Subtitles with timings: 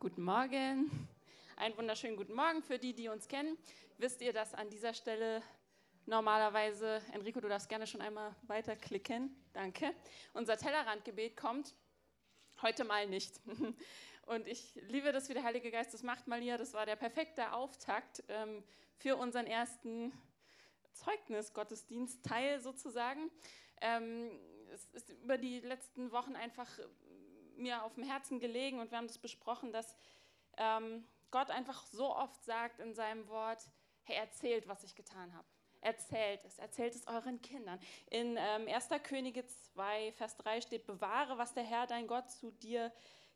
[0.00, 1.08] Guten Morgen.
[1.56, 3.58] Einen wunderschönen guten Morgen für die, die uns kennen.
[3.98, 5.42] Wisst ihr, dass an dieser Stelle
[6.06, 9.36] normalerweise, Enrico, du darfst gerne schon einmal weiterklicken.
[9.52, 9.94] Danke.
[10.32, 11.74] Unser Tellerrandgebet kommt.
[12.62, 13.42] Heute mal nicht.
[14.24, 16.56] Und ich liebe das, wie der Heilige Geist das macht, Malia.
[16.56, 18.64] Das war der perfekte Auftakt ähm,
[18.96, 20.14] für unseren ersten
[20.94, 23.30] Zeugnis-Gottesdienst-Teil sozusagen.
[23.82, 24.30] Ähm,
[24.72, 26.70] es ist über die letzten Wochen einfach
[27.60, 29.94] mir auf dem Herzen gelegen und wir haben das besprochen, dass
[30.56, 33.62] ähm, Gott einfach so oft sagt in seinem Wort,
[34.02, 35.46] hey, erzählt, was ich getan habe.
[35.82, 37.78] Erzählt es, erzählt es euren Kindern.
[38.10, 38.88] In ähm, 1.
[39.02, 42.92] Könige 2, Vers 3 steht, bewahre, was der Herr, dein Gott, zu dir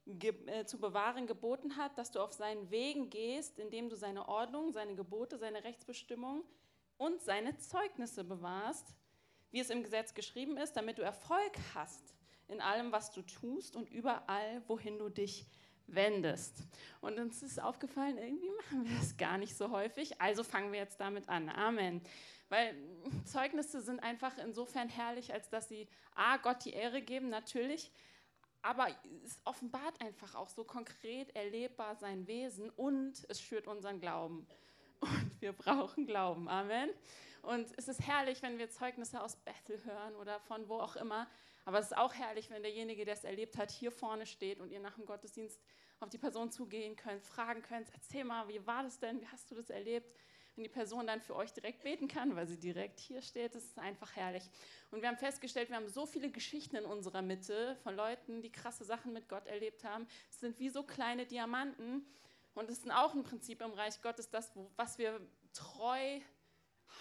[0.06, 4.72] äh, zu bewahren geboten hat, dass du auf seinen Wegen gehst, indem du seine Ordnung,
[4.72, 6.44] seine Gebote, seine Rechtsbestimmungen
[6.98, 8.94] und seine Zeugnisse bewahrst,
[9.50, 12.13] wie es im Gesetz geschrieben ist, damit du Erfolg hast
[12.48, 15.46] in allem, was du tust und überall, wohin du dich
[15.86, 16.62] wendest.
[17.00, 20.20] Und uns ist aufgefallen, irgendwie machen wir das gar nicht so häufig.
[20.20, 21.48] Also fangen wir jetzt damit an.
[21.48, 22.00] Amen.
[22.48, 22.74] Weil
[23.24, 27.90] Zeugnisse sind einfach insofern herrlich, als dass sie A, Gott die Ehre geben, natürlich,
[28.62, 28.88] aber
[29.24, 34.46] es offenbart einfach auch so konkret erlebbar sein Wesen und es schürt unseren Glauben.
[35.00, 36.48] Und wir brauchen Glauben.
[36.48, 36.90] Amen.
[37.42, 41.26] Und es ist herrlich, wenn wir Zeugnisse aus Bethel hören oder von wo auch immer,
[41.64, 44.70] aber es ist auch herrlich, wenn derjenige, der es erlebt hat, hier vorne steht und
[44.70, 45.60] ihr nach dem Gottesdienst
[46.00, 49.50] auf die Person zugehen könnt, fragen könnt, erzähl mal, wie war das denn, wie hast
[49.50, 50.14] du das erlebt?
[50.54, 53.64] Wenn die Person dann für euch direkt beten kann, weil sie direkt hier steht, das
[53.64, 54.48] ist einfach herrlich.
[54.92, 58.52] Und wir haben festgestellt, wir haben so viele Geschichten in unserer Mitte von Leuten, die
[58.52, 60.06] krasse Sachen mit Gott erlebt haben.
[60.30, 62.06] Es sind wie so kleine Diamanten.
[62.54, 65.20] Und es ist auch ein Prinzip im Reich Gottes, das, was wir
[65.52, 66.20] treu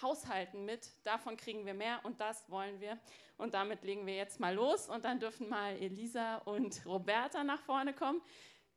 [0.02, 2.98] haushalten mit, davon kriegen wir mehr und das wollen wir.
[3.38, 7.62] Und damit legen wir jetzt mal los und dann dürfen mal Elisa und Roberta nach
[7.62, 8.22] vorne kommen.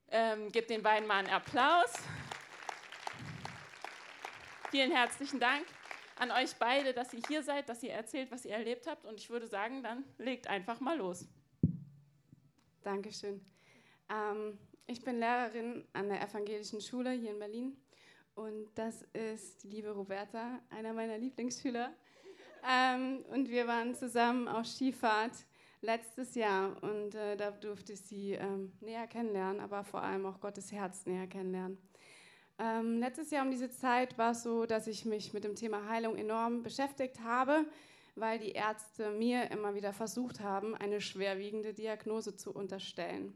[0.08, 1.92] Ähm, gebt den beiden mal einen Applaus.
[4.70, 5.64] Vielen herzlichen Dank
[6.16, 9.04] an euch beide, dass ihr hier seid, dass ihr erzählt, was ihr erlebt habt.
[9.04, 11.26] Und ich würde sagen, dann legt einfach mal los.
[12.82, 13.44] Dankeschön.
[14.08, 17.76] Ähm, ich bin Lehrerin an der Evangelischen Schule hier in Berlin
[18.36, 21.92] und das ist die liebe Roberta, einer meiner Lieblingsschüler.
[22.68, 25.32] Ähm, und wir waren zusammen auf Skifahrt
[25.80, 30.40] letztes Jahr und äh, da durfte ich sie ähm, näher kennenlernen, aber vor allem auch
[30.40, 31.78] Gottes Herz näher kennenlernen.
[32.58, 35.88] Ähm, letztes Jahr um diese Zeit war es so, dass ich mich mit dem Thema
[35.88, 37.64] Heilung enorm beschäftigt habe,
[38.16, 43.32] weil die Ärzte mir immer wieder versucht haben, eine schwerwiegende Diagnose zu unterstellen.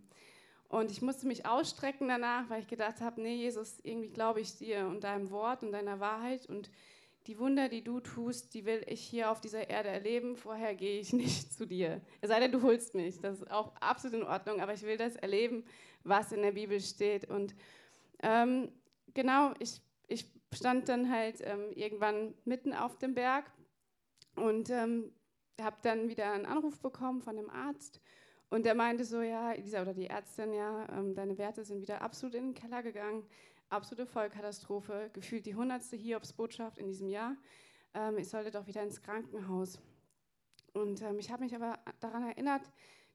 [0.70, 4.56] Und ich musste mich ausstrecken danach, weil ich gedacht habe, nee, Jesus, irgendwie glaube ich
[4.56, 6.70] dir und deinem Wort und deiner Wahrheit und
[7.26, 10.36] die Wunder, die du tust, die will ich hier auf dieser Erde erleben.
[10.36, 12.00] Vorher gehe ich nicht zu dir.
[12.20, 13.20] Es sei denn, du holst mich.
[13.20, 15.64] Das ist auch absolut in Ordnung, aber ich will das erleben,
[16.04, 17.28] was in der Bibel steht.
[17.28, 17.56] Und
[18.22, 18.70] ähm,
[19.12, 23.50] genau, ich, ich stand dann halt ähm, irgendwann mitten auf dem Berg
[24.36, 25.12] und ähm,
[25.60, 28.00] habe dann wieder einen Anruf bekommen von dem Arzt.
[28.50, 32.02] Und der meinte so, ja, Elisa oder die Ärztin, ja, ähm, deine Werte sind wieder
[32.02, 33.24] absolut in den Keller gegangen,
[33.68, 37.36] absolute Vollkatastrophe, gefühlt die hundertste Hiobs-Botschaft in diesem Jahr.
[37.94, 39.78] Ähm, ich sollte doch wieder ins Krankenhaus.
[40.72, 42.62] Und ähm, ich habe mich aber daran erinnert,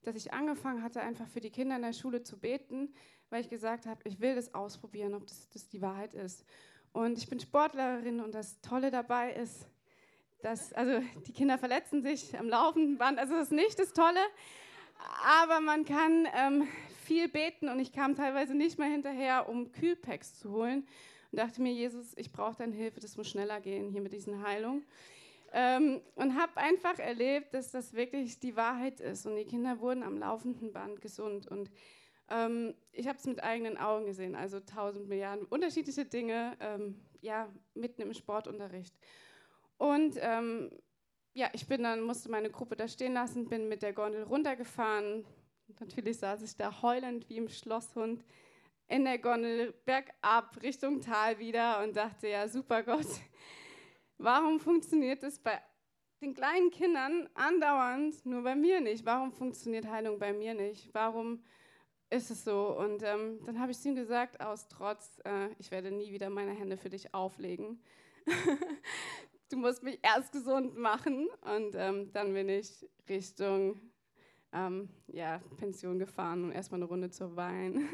[0.03, 2.93] dass ich angefangen hatte, einfach für die Kinder in der Schule zu beten,
[3.29, 6.45] weil ich gesagt habe, ich will das ausprobieren, ob das, das die Wahrheit ist.
[6.93, 9.67] Und ich bin Sportlerin und das Tolle dabei ist,
[10.41, 14.19] dass, also die Kinder verletzen sich am laufenden Band, also das ist nicht das Tolle,
[15.23, 16.67] aber man kann ähm,
[17.03, 20.87] viel beten und ich kam teilweise nicht mehr hinterher, um Kühlpacks zu holen
[21.31, 24.45] und dachte mir, Jesus, ich brauche deine Hilfe, das muss schneller gehen hier mit diesen
[24.45, 24.85] Heilungen.
[25.53, 30.03] Ähm, und habe einfach erlebt, dass das wirklich die Wahrheit ist und die Kinder wurden
[30.03, 31.71] am laufenden Band gesund und
[32.29, 37.47] ähm, ich habe es mit eigenen Augen gesehen, also tausend Milliarden unterschiedliche Dinge, ähm, ja,
[37.73, 38.95] mitten im Sportunterricht.
[39.77, 40.71] Und ähm,
[41.35, 45.25] ja, ich bin dann, musste meine Gruppe da stehen lassen, bin mit der Gondel runtergefahren.
[45.79, 48.23] Natürlich saß ich da heulend wie im Schlosshund
[48.87, 53.07] in der Gondel bergab Richtung Tal wieder und dachte, ja, super Gott,
[54.17, 55.61] warum funktioniert das bei
[56.21, 59.05] den kleinen Kindern andauernd, nur bei mir nicht?
[59.05, 60.93] Warum funktioniert Heilung bei mir nicht?
[60.93, 61.43] Warum
[62.09, 62.77] ist es so?
[62.77, 66.53] Und ähm, dann habe ich ihm gesagt, aus Trotz, äh, ich werde nie wieder meine
[66.53, 67.83] Hände für dich auflegen.
[69.49, 71.27] du musst mich erst gesund machen.
[71.41, 73.79] Und ähm, dann bin ich Richtung
[74.51, 77.89] ähm, ja, Pension gefahren und erstmal eine Runde zur Wein.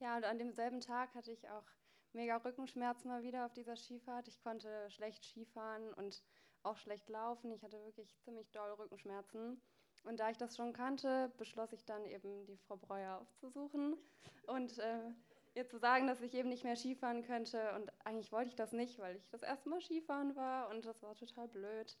[0.00, 1.66] ja, und an demselben Tag hatte ich auch
[2.12, 4.28] mega Rückenschmerzen mal wieder auf dieser Skifahrt.
[4.28, 6.22] Ich konnte schlecht Skifahren und
[6.62, 7.52] auch schlecht laufen.
[7.52, 9.62] Ich hatte wirklich ziemlich doll Rückenschmerzen.
[10.04, 13.96] Und da ich das schon kannte, beschloss ich dann eben, die Frau Breuer aufzusuchen
[14.46, 15.10] und äh,
[15.58, 17.74] ihr zu sagen, dass ich eben nicht mehr Skifahren könnte.
[17.74, 21.02] Und eigentlich wollte ich das nicht, weil ich das erste Mal Skifahren war und das
[21.02, 21.98] war total blöd.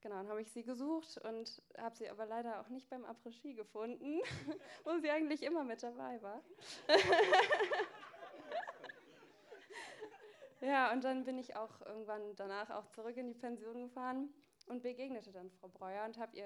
[0.00, 3.54] Genau, dann habe ich sie gesucht und habe sie aber leider auch nicht beim Après-Ski
[3.54, 4.20] gefunden,
[4.84, 6.42] wo sie eigentlich immer mit dabei war.
[10.60, 14.32] ja, und dann bin ich auch irgendwann danach auch zurück in die Pension gefahren
[14.66, 16.40] und begegnete dann Frau Breuer und habe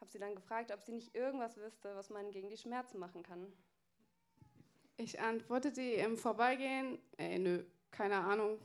[0.00, 3.22] hab sie dann gefragt, ob sie nicht irgendwas wüsste, was man gegen die Schmerzen machen
[3.22, 3.52] kann.
[4.96, 8.58] Ich antwortete im Vorbeigehen, ey, nö, keine Ahnung,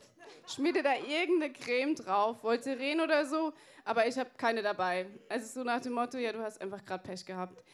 [0.46, 3.52] schmiede da irgendeine Creme drauf, Voltaren oder so,
[3.84, 5.06] aber ich habe keine dabei.
[5.28, 7.64] Also so nach dem Motto, ja, du hast einfach gerade Pech gehabt.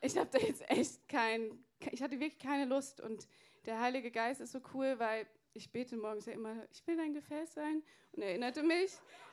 [0.00, 3.00] Ich habe da jetzt echt kein, ich hatte wirklich keine Lust.
[3.00, 3.28] Und
[3.64, 7.14] der Heilige Geist ist so cool, weil ich bete morgens ja immer, ich will dein
[7.14, 7.82] Gefäß sein.
[8.12, 8.92] Und erinnerte mich,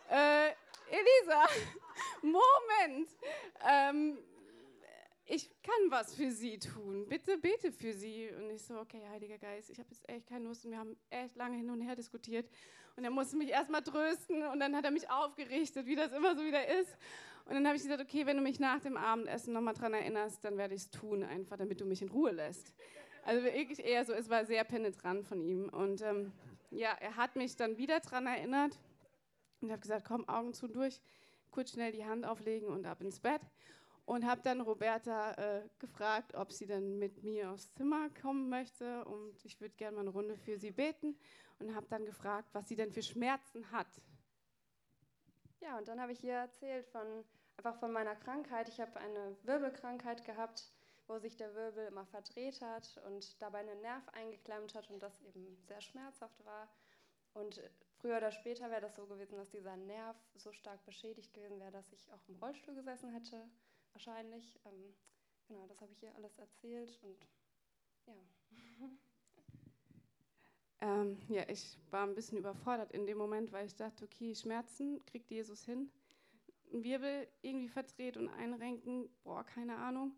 [0.10, 0.50] äh,
[0.90, 1.46] Elisa,
[2.22, 3.10] Moment,
[3.68, 4.18] ähm,
[5.26, 7.06] ich kann was für sie tun.
[7.08, 8.30] Bitte bete für sie.
[8.30, 10.66] Und ich so, okay, Heiliger Geist, ich habe jetzt echt keine Lust.
[10.66, 12.50] Und wir haben echt lange hin und her diskutiert.
[12.96, 16.36] Und er musste mich erstmal trösten und dann hat er mich aufgerichtet, wie das immer
[16.36, 16.96] so wieder ist.
[17.46, 20.44] Und dann habe ich gesagt, okay, wenn du mich nach dem Abendessen nochmal dran erinnerst,
[20.46, 22.74] dann werde ich es tun, einfach damit du mich in Ruhe lässt.
[23.26, 25.70] Also wirklich eher so, es war sehr penetrant von ihm.
[25.70, 26.32] Und ähm,
[26.70, 28.78] ja, er hat mich dann wieder dran erinnert
[29.62, 31.02] und habe gesagt, komm, Augen zu durch,
[31.50, 33.42] kurz schnell die Hand auflegen und ab ins Bett
[34.06, 39.06] und habe dann Roberta äh, gefragt, ob sie dann mit mir aufs Zimmer kommen möchte
[39.06, 41.18] und ich würde gerne mal eine Runde für sie beten
[41.60, 44.02] und habe dann gefragt, was sie denn für Schmerzen hat.
[45.62, 47.24] Ja, und dann habe ich ihr erzählt von
[47.58, 48.68] einfach von meiner Krankheit.
[48.68, 50.70] Ich habe eine Wirbelkrankheit gehabt,
[51.08, 55.22] wo sich der Wirbel immer verdreht hat und dabei einen Nerv eingeklemmt hat und das
[55.22, 56.68] eben sehr schmerzhaft war.
[57.34, 57.62] Und
[58.00, 61.72] früher oder später wäre das so gewesen, dass dieser Nerv so stark beschädigt gewesen wäre,
[61.72, 63.50] dass ich auch im Rollstuhl gesessen hätte
[63.94, 64.60] wahrscheinlich.
[64.66, 64.94] Ähm,
[65.48, 67.28] genau, das habe ich ihr alles erzählt und
[68.08, 68.16] ja.
[70.84, 75.02] Ähm, ja, ich war ein bisschen überfordert in dem Moment, weil ich dachte, okay, Schmerzen
[75.06, 75.90] kriegt Jesus hin.
[76.74, 80.14] Ein Wirbel irgendwie verdreht und einrenken, boah, keine Ahnung.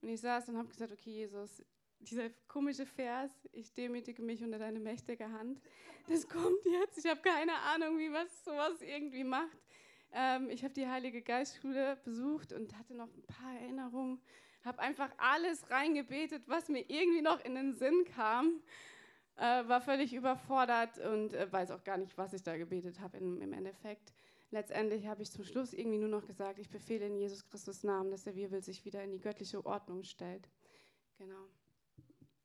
[0.00, 1.62] Und ich saß und habe gesagt, okay, Jesus,
[1.98, 5.60] dieser komische Vers, ich demütige mich unter deine mächtige Hand,
[6.08, 6.96] das kommt jetzt.
[6.96, 9.58] Ich habe keine Ahnung, wie man sowas irgendwie macht.
[10.12, 14.20] Ähm, ich habe die Heilige Geistschule besucht und hatte noch ein paar Erinnerungen.
[14.64, 18.62] Habe einfach alles reingebetet, was mir irgendwie noch in den Sinn kam.
[19.36, 23.18] Äh, war völlig überfordert und äh, weiß auch gar nicht, was ich da gebetet habe
[23.18, 24.14] im, Endeffekt.
[24.50, 28.10] Letztendlich habe ich zum Schluss irgendwie nur noch gesagt, ich befehle in Jesus Christus Namen,
[28.10, 30.48] dass der Wirbel sich wieder in die göttliche Ordnung stellt.
[31.18, 31.48] Genau.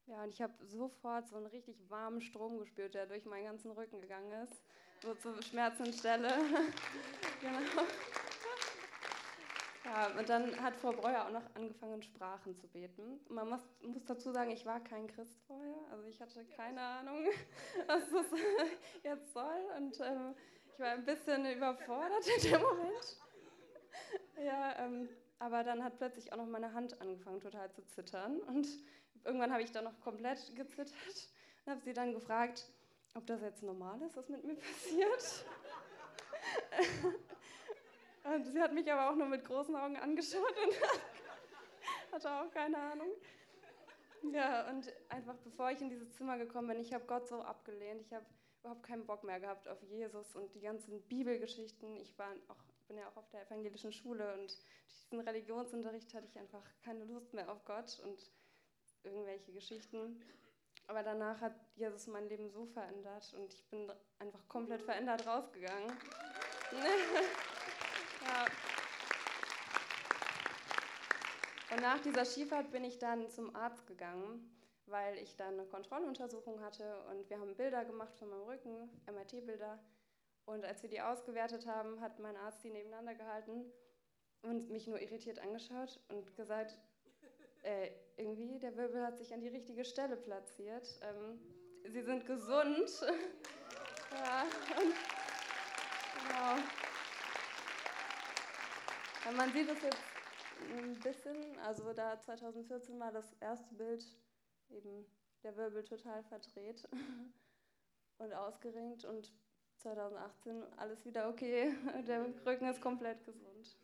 [0.08, 3.72] Ja, und ich habe sofort so einen richtig warmen Strom gespürt, der durch meinen ganzen
[3.72, 4.62] Rücken gegangen ist
[5.02, 6.30] so zur Schmerzenstelle.
[7.42, 7.84] genau.
[9.84, 13.20] Ja, und dann hat Frau Breuer auch noch angefangen, Sprachen zu beten.
[13.30, 15.76] Man muss, muss, dazu sagen, ich war kein Christ vorher.
[15.92, 17.26] Also ich hatte keine Ahnung,
[17.88, 18.26] was das
[19.04, 19.60] jetzt soll.
[19.78, 20.36] Und ähm,
[20.72, 23.18] ich war ein bisschen überfordert in dem Moment.
[24.38, 25.10] Ja, ähm,
[25.40, 28.40] aber dann hat plötzlich auch noch meine Hand angefangen, total zu zittern.
[28.42, 28.68] Und
[29.26, 30.94] irgendwann habe ich dann noch komplett gezittert
[31.66, 32.66] und habe sie dann gefragt,
[33.14, 35.46] ob das jetzt normal ist, was mit mir passiert.
[38.24, 42.78] und sie hat mich aber auch nur mit großen Augen angeschaut und hatte auch keine
[42.78, 43.10] Ahnung.
[44.32, 48.02] Ja, und einfach bevor ich in dieses Zimmer gekommen bin, ich habe Gott so abgelehnt.
[48.02, 48.26] Ich habe
[48.62, 51.98] überhaupt keinen Bock mehr gehabt auf Jesus und die ganzen Bibelgeschichten.
[51.98, 56.28] Ich war auch, bin ja auch auf der evangelischen Schule und durch diesen Religionsunterricht hatte
[56.28, 58.32] ich einfach keine Lust mehr auf Gott und
[59.04, 60.22] irgendwelche Geschichten.
[60.88, 65.88] Aber danach hat Jesus mein Leben so verändert und ich bin einfach komplett verändert rausgegangen.
[68.26, 68.46] ja.
[71.72, 74.54] Und nach dieser Skifahrt bin ich dann zum Arzt gegangen,
[74.86, 79.80] weil ich dann eine Kontrolluntersuchung hatte und wir haben Bilder gemacht von meinem Rücken, MRT-Bilder.
[80.46, 83.72] Und als wir die ausgewertet haben, hat mein Arzt die nebeneinander gehalten
[84.42, 86.78] und mich nur irritiert angeschaut und gesagt,
[87.64, 90.88] äh, irgendwie, der Wirbel hat sich an die richtige Stelle platziert.
[91.02, 91.40] Ähm,
[91.92, 92.90] sie sind gesund.
[94.12, 94.44] ja,
[94.78, 94.94] und,
[96.28, 96.56] genau.
[99.26, 99.98] Ja, man sieht es jetzt
[100.78, 104.06] ein bisschen, also da 2014 war das erste Bild
[104.70, 105.06] eben
[105.44, 106.88] der Wirbel total verdreht
[108.18, 109.32] und ausgerenkt und
[109.78, 111.74] 2018 alles wieder okay,
[112.08, 113.78] der Rücken ist komplett gesund.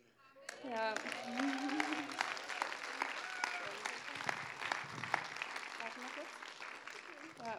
[0.64, 0.94] Ja.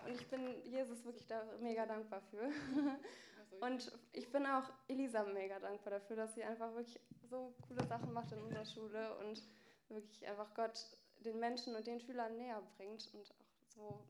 [0.06, 2.50] Und ich bin Jesus wirklich da mega dankbar für.
[3.62, 8.14] Und ich bin auch Elisa mega dankbar dafür, dass sie einfach wirklich so coole Sachen
[8.14, 9.42] macht in unserer Schule und
[9.90, 10.86] wirklich einfach Gott
[11.20, 14.04] den Menschen und den Schülern näher bringt und auch so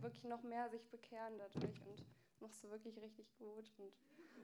[0.00, 2.02] wirklich noch mehr sich bekehren dadurch und
[2.40, 3.92] machst du wirklich richtig gut und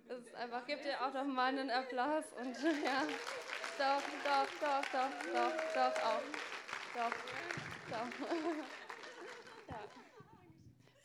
[0.09, 3.07] es ist einfach, gib dir auch noch mal einen Applaus und ja,
[3.79, 6.23] doch, doch, doch, doch, doch, doch, auch,
[6.95, 7.13] doch,
[7.91, 8.80] doch.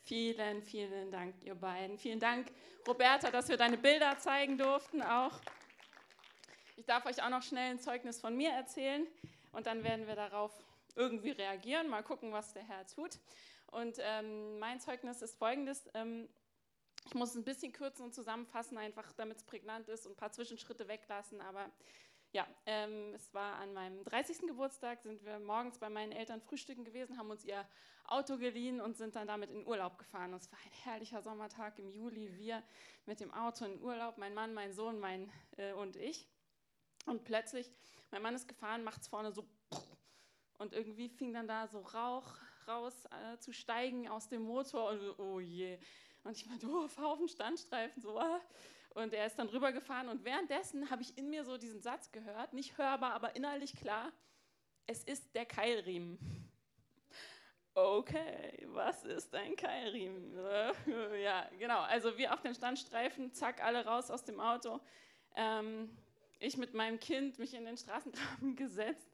[0.06, 1.98] Vielen, vielen Dank, ihr beiden.
[1.98, 2.46] Vielen Dank,
[2.86, 5.32] Roberta, dass wir deine Bilder zeigen durften auch.
[6.76, 9.04] Ich darf euch auch noch schnell ein Zeugnis von mir erzählen
[9.50, 10.52] und dann werden wir darauf
[10.94, 13.18] irgendwie reagieren, mal gucken, was der Herr tut.
[13.72, 15.90] Und ähm, mein Zeugnis ist folgendes.
[15.94, 16.28] Ähm,
[17.06, 20.16] ich muss es ein bisschen kürzen und zusammenfassen, einfach damit es prägnant ist und ein
[20.16, 21.40] paar Zwischenschritte weglassen.
[21.40, 21.68] Aber
[22.32, 24.46] ja, ähm, es war an meinem 30.
[24.46, 27.66] Geburtstag, sind wir morgens bei meinen Eltern frühstücken gewesen, haben uns ihr
[28.04, 30.32] Auto geliehen und sind dann damit in Urlaub gefahren.
[30.34, 32.36] Es war ein herrlicher Sommertag im Juli.
[32.36, 32.62] Wir
[33.06, 36.28] mit dem Auto in Urlaub, mein Mann, mein Sohn, mein äh, und ich.
[37.06, 37.70] Und plötzlich,
[38.10, 39.48] mein Mann ist gefahren, macht es vorne so
[40.58, 45.18] und irgendwie fing dann da so Rauch raus äh, zu steigen aus dem Motor und
[45.18, 45.78] oh je.
[46.24, 48.18] Und ich meinte, oh, auf den Standstreifen, so.
[48.18, 48.40] Ah.
[48.96, 52.54] Und er ist dann rübergefahren und währenddessen habe ich in mir so diesen Satz gehört,
[52.54, 54.10] nicht hörbar, aber innerlich klar,
[54.86, 56.18] es ist der Keilriemen.
[57.74, 60.34] Okay, was ist ein Keilriemen?
[61.22, 61.80] ja, genau.
[61.80, 64.80] Also wir auf den Standstreifen, zack, alle raus aus dem Auto.
[65.34, 65.94] Ähm,
[66.38, 69.10] ich mit meinem Kind mich in den Straßengraben gesetzt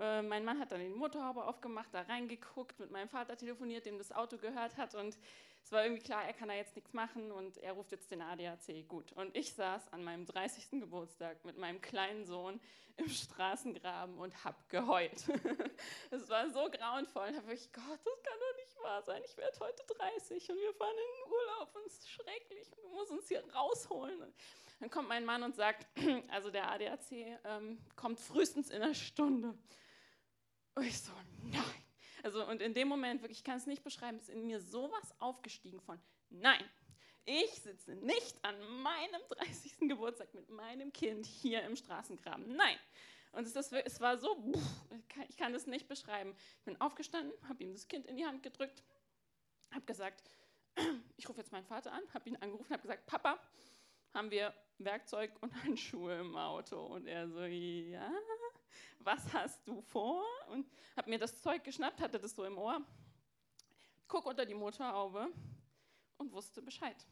[0.00, 3.98] äh, mein Mann hat dann den Motorhaube aufgemacht, da reingeguckt, mit meinem Vater telefoniert, dem
[3.98, 5.18] das Auto gehört hat und
[5.62, 8.20] es war irgendwie klar, er kann da jetzt nichts machen und er ruft jetzt den
[8.20, 8.86] ADAC.
[8.88, 9.12] Gut.
[9.12, 10.80] Und ich saß an meinem 30.
[10.80, 12.60] Geburtstag mit meinem kleinen Sohn
[12.96, 15.24] im Straßengraben und hab geheult.
[16.10, 17.32] Es war so grauenvoll.
[17.32, 19.22] Da habe ich, Gott, das kann doch nicht wahr sein.
[19.24, 22.82] Ich werde heute 30 und wir fahren in den Urlaub und es ist schrecklich und
[22.82, 24.32] du musst uns hier rausholen.
[24.80, 25.86] Dann kommt mein Mann und sagt,
[26.28, 27.12] also der ADAC
[27.44, 29.56] ähm, kommt frühestens in einer Stunde.
[30.74, 31.81] Und ich so, nein.
[32.22, 35.14] Also, und in dem Moment, wirklich, ich kann es nicht beschreiben, ist in mir sowas
[35.18, 36.00] aufgestiegen von,
[36.30, 36.62] nein,
[37.24, 39.88] ich sitze nicht an meinem 30.
[39.88, 42.56] Geburtstag mit meinem Kind hier im Straßengraben.
[42.56, 42.76] Nein.
[43.32, 44.52] Und es, es war so,
[45.28, 46.34] ich kann es nicht beschreiben.
[46.58, 48.82] Ich bin aufgestanden, habe ihm das Kind in die Hand gedrückt,
[49.70, 50.22] habe gesagt,
[51.16, 53.38] ich rufe jetzt meinen Vater an, habe ihn angerufen, habe gesagt, Papa,
[54.12, 56.84] haben wir Werkzeug und Handschuhe im Auto?
[56.84, 58.12] Und er so, ja,
[59.04, 60.22] was hast du vor?
[60.48, 60.66] Und
[60.96, 62.80] habe mir das Zeug geschnappt, hatte das so im Ohr,
[64.08, 65.32] guck unter die Motorhaube
[66.18, 67.06] und wusste Bescheid.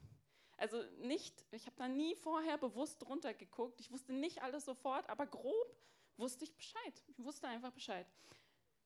[0.56, 5.26] Also nicht, ich habe da nie vorher bewusst runtergeguckt, ich wusste nicht alles sofort, aber
[5.26, 5.74] grob
[6.18, 7.02] wusste ich Bescheid.
[7.08, 8.06] Ich wusste einfach Bescheid.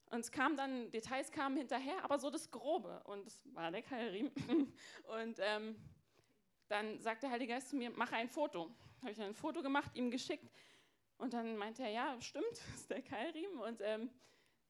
[0.09, 3.01] Und es kam dann, Details kamen hinterher, aber so das Grobe.
[3.03, 4.31] Und es war der Keilriemen.
[5.07, 5.75] Und ähm,
[6.67, 8.71] dann sagt der Heilige Geist zu mir, mach ein Foto.
[9.01, 10.49] Habe ich ein Foto gemacht, ihm geschickt.
[11.17, 14.09] Und dann meinte er, ja, stimmt, ist der Keilriemen und ähm,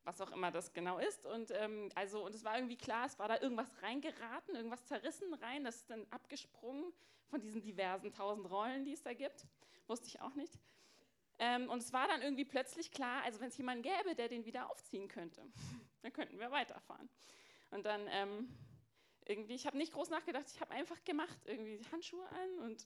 [0.03, 1.25] was auch immer das genau ist.
[1.25, 5.33] Und ähm, also, und es war irgendwie klar, es war da irgendwas reingeraten, irgendwas zerrissen
[5.33, 6.93] rein, das ist dann abgesprungen
[7.27, 9.45] von diesen diversen tausend Rollen, die es da gibt.
[9.87, 10.59] Wusste ich auch nicht.
[11.37, 14.45] Ähm, und es war dann irgendwie plötzlich klar, also wenn es jemanden gäbe, der den
[14.45, 15.43] wieder aufziehen könnte,
[16.01, 17.09] dann könnten wir weiterfahren.
[17.71, 18.55] Und dann ähm,
[19.25, 22.85] irgendwie, ich habe nicht groß nachgedacht, ich habe einfach gemacht, irgendwie Handschuhe an und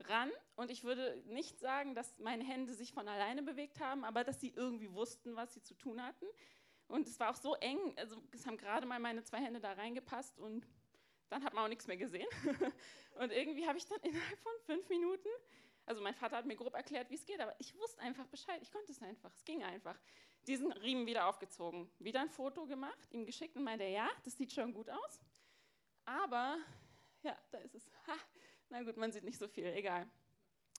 [0.00, 4.24] ran und ich würde nicht sagen, dass meine Hände sich von alleine bewegt haben, aber
[4.24, 6.26] dass sie irgendwie wussten, was sie zu tun hatten.
[6.86, 9.72] Und es war auch so eng, also es haben gerade mal meine zwei Hände da
[9.72, 10.66] reingepasst und
[11.30, 12.26] dann hat man auch nichts mehr gesehen.
[13.18, 15.28] und irgendwie habe ich dann innerhalb von fünf Minuten,
[15.86, 18.60] also mein Vater hat mir grob erklärt, wie es geht, aber ich wusste einfach Bescheid,
[18.62, 19.98] ich konnte es einfach, es ging einfach.
[20.46, 24.52] Diesen Riemen wieder aufgezogen, wieder ein Foto gemacht, ihm geschickt und meinte, ja, das sieht
[24.52, 25.20] schon gut aus,
[26.04, 26.58] aber
[27.22, 27.90] ja, da ist es.
[28.06, 28.14] Ha,
[28.70, 30.08] na gut, man sieht nicht so viel, egal.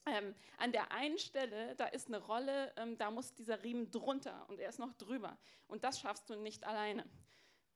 [0.06, 4.48] Ähm, an der einen Stelle, da ist eine Rolle, ähm, da muss dieser Riemen drunter
[4.48, 5.36] und er ist noch drüber.
[5.66, 7.04] Und das schaffst du nicht alleine.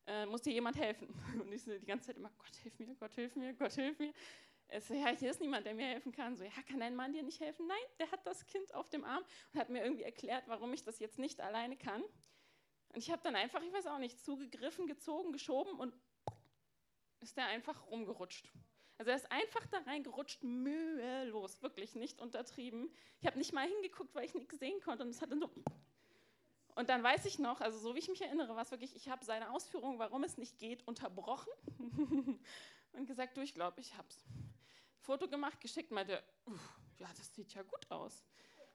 [0.06, 1.08] Äh, muss dir jemand helfen.
[1.40, 3.98] Und ich so die ganze Zeit immer, Gott hilf mir, Gott hilf mir, Gott hilf
[3.98, 4.12] mir.
[4.68, 6.36] Es, ja, hier ist niemand, der mir helfen kann.
[6.36, 7.66] So, ja, kann dein Mann dir nicht helfen?
[7.66, 10.84] Nein, der hat das Kind auf dem Arm und hat mir irgendwie erklärt, warum ich
[10.84, 12.02] das jetzt nicht alleine kann.
[12.02, 15.94] Und ich habe dann einfach, ich weiß auch nicht, zugegriffen, gezogen, geschoben und
[17.20, 18.50] ist der einfach rumgerutscht.
[19.00, 22.92] Also er ist einfach da reingerutscht, mühelos, wirklich nicht untertrieben.
[23.18, 25.50] Ich habe nicht mal hingeguckt, weil ich nichts sehen konnte und es hat dann so.
[26.74, 29.08] Und dann weiß ich noch, also so wie ich mich erinnere, war es wirklich, ich
[29.08, 31.50] habe seine Ausführung, warum es nicht geht, unterbrochen
[32.92, 34.22] und gesagt, du, ich glaube, ich hab's.
[34.98, 36.22] Foto gemacht, geschickt, meinte,
[36.98, 38.22] ja, das sieht ja gut aus.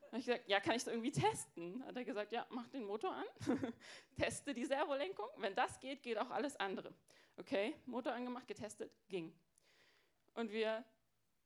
[0.08, 1.86] Habe ich gesagt, ja, kann ich es irgendwie testen?
[1.86, 3.25] Hat er gesagt, ja, mach den Motor an,
[4.17, 5.27] teste die Servolenkung.
[5.38, 6.96] Wenn das geht, geht auch alles andere.
[7.38, 9.32] Okay, Motor angemacht, getestet, ging.
[10.36, 10.86] Und wir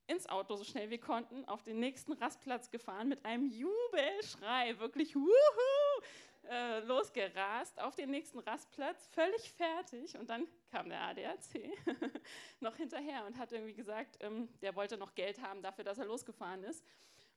[0.08, 5.16] ins Auto so schnell wir konnten, auf den nächsten Rastplatz gefahren mit einem Jubelschrei, wirklich
[5.16, 6.02] wuhu,
[6.50, 10.18] äh, losgerast auf den nächsten Rastplatz, völlig fertig.
[10.18, 11.78] Und dann kam der ADAC
[12.60, 16.06] noch hinterher und hat irgendwie gesagt, ähm, der wollte noch Geld haben dafür, dass er
[16.06, 16.84] losgefahren ist.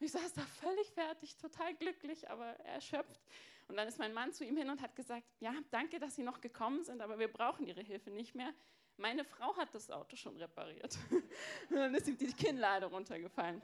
[0.00, 3.20] Und ich saß da völlig fertig, total glücklich, aber erschöpft.
[3.68, 6.22] Und dann ist mein Mann zu ihm hin und hat gesagt, ja, danke, dass Sie
[6.22, 8.52] noch gekommen sind, aber wir brauchen Ihre Hilfe nicht mehr.
[8.96, 10.96] Meine Frau hat das Auto schon repariert.
[11.70, 13.62] und dann ist ihm die Kinnlade runtergefallen.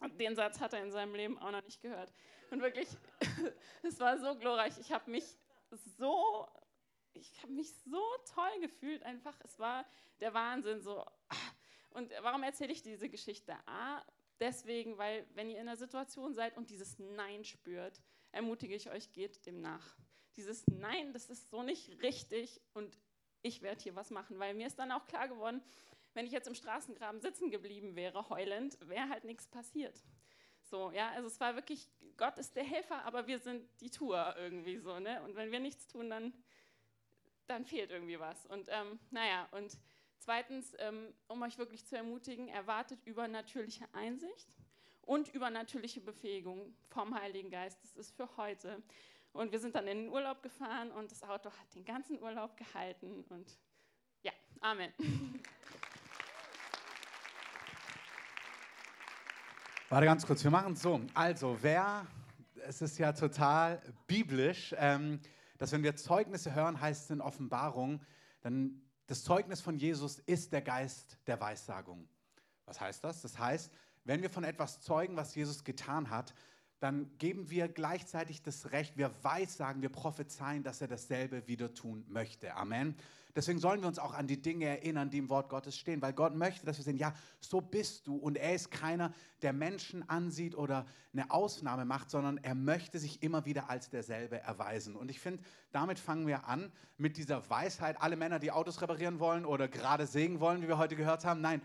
[0.00, 2.12] Und den Satz hat er in seinem Leben auch noch nicht gehört.
[2.50, 2.88] Und wirklich,
[3.82, 4.78] es war so glorreich.
[4.78, 5.24] Ich habe mich
[5.98, 6.46] so,
[7.14, 8.02] ich habe mich so
[8.34, 9.02] toll gefühlt.
[9.02, 9.84] Einfach, es war
[10.20, 10.80] der Wahnsinn.
[10.80, 11.04] So.
[11.90, 13.56] Und warum erzähle ich diese Geschichte?
[13.66, 14.04] A,
[14.38, 19.12] deswegen, weil wenn ihr in einer Situation seid und dieses Nein spürt, ermutige ich euch,
[19.12, 19.96] geht dem nach.
[20.36, 22.96] Dieses Nein, das ist so nicht richtig und
[23.42, 25.62] ich werde hier was machen, weil mir ist dann auch klar geworden,
[26.14, 30.02] wenn ich jetzt im Straßengraben sitzen geblieben wäre, heulend, wäre halt nichts passiert.
[30.62, 34.34] So, ja, also es war wirklich, Gott ist der Helfer, aber wir sind die Tour
[34.36, 35.22] irgendwie so, ne?
[35.22, 36.32] Und wenn wir nichts tun, dann,
[37.46, 38.46] dann fehlt irgendwie was.
[38.46, 39.78] Und ähm, naja, und
[40.18, 44.48] zweitens, ähm, um euch wirklich zu ermutigen, erwartet übernatürliche Einsicht
[45.02, 47.82] und übernatürliche Befähigung vom Heiligen Geist.
[47.82, 48.82] Das ist für heute.
[49.38, 52.56] Und wir sind dann in den Urlaub gefahren und das Auto hat den ganzen Urlaub
[52.56, 53.24] gehalten.
[53.28, 53.56] Und
[54.22, 54.92] ja, Amen.
[59.90, 61.00] Warte ganz kurz, wir machen es so.
[61.14, 62.04] Also, wer,
[62.66, 65.20] es ist ja total biblisch, ähm,
[65.56, 68.04] dass wenn wir Zeugnisse hören, heißt es in Offenbarung,
[68.40, 72.08] dann das Zeugnis von Jesus ist der Geist der Weissagung.
[72.64, 73.22] Was heißt das?
[73.22, 76.34] Das heißt, wenn wir von etwas zeugen, was Jesus getan hat,
[76.80, 82.04] dann geben wir gleichzeitig das Recht, wir weissagen, wir prophezeien, dass er dasselbe wieder tun
[82.08, 82.54] möchte.
[82.54, 82.94] Amen.
[83.34, 86.12] Deswegen sollen wir uns auch an die Dinge erinnern, die im Wort Gottes stehen, weil
[86.12, 88.16] Gott möchte, dass wir sehen, ja, so bist du.
[88.16, 93.22] Und er ist keiner, der Menschen ansieht oder eine Ausnahme macht, sondern er möchte sich
[93.22, 94.96] immer wieder als derselbe erweisen.
[94.96, 98.00] Und ich finde, damit fangen wir an mit dieser Weisheit.
[98.00, 101.40] Alle Männer, die Autos reparieren wollen oder gerade sägen wollen, wie wir heute gehört haben.
[101.40, 101.62] Nein,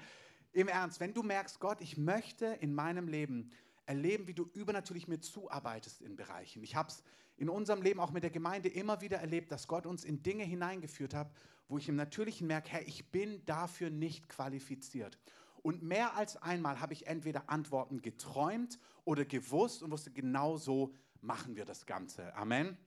[0.52, 3.50] im Ernst, wenn du merkst, Gott, ich möchte in meinem Leben
[3.86, 6.64] erleben, wie du übernatürlich mir zuarbeitest in Bereichen.
[6.64, 7.04] Ich habe es
[7.38, 10.44] in unserem Leben auch mit der Gemeinde immer wieder erlebt, dass Gott uns in Dinge
[10.44, 11.32] hineingeführt hat,
[11.68, 15.18] wo ich im Natürlichen merke, Herr, ich bin dafür nicht qualifiziert.
[15.62, 20.94] Und mehr als einmal habe ich entweder Antworten geträumt oder gewusst und wusste, genau so
[21.22, 22.36] machen wir das Ganze.
[22.36, 22.78] Amen.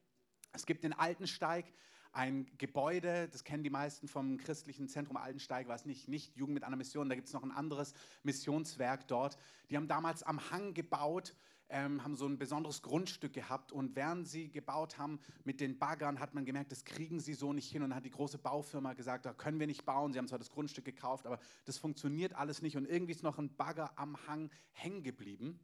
[0.53, 1.73] Es gibt den Altensteig,
[2.17, 6.65] ein Gebäude, das kennen die meisten vom christlichen Zentrum Altensteig, was nicht, nicht Jugend mit
[6.65, 9.37] einer Mission, da gibt es noch ein anderes Missionswerk dort.
[9.69, 11.35] Die haben damals am Hang gebaut,
[11.69, 16.19] ähm, haben so ein besonderes Grundstück gehabt und während sie gebaut haben mit den Baggern,
[16.19, 18.95] hat man gemerkt, das kriegen sie so nicht hin und dann hat die große Baufirma
[18.95, 20.15] gesagt, da können wir nicht bauen.
[20.15, 23.39] Sie haben zwar das Grundstück gekauft, aber das funktioniert alles nicht und irgendwie ist noch
[23.39, 25.61] ein Bagger am Hang hängen geblieben.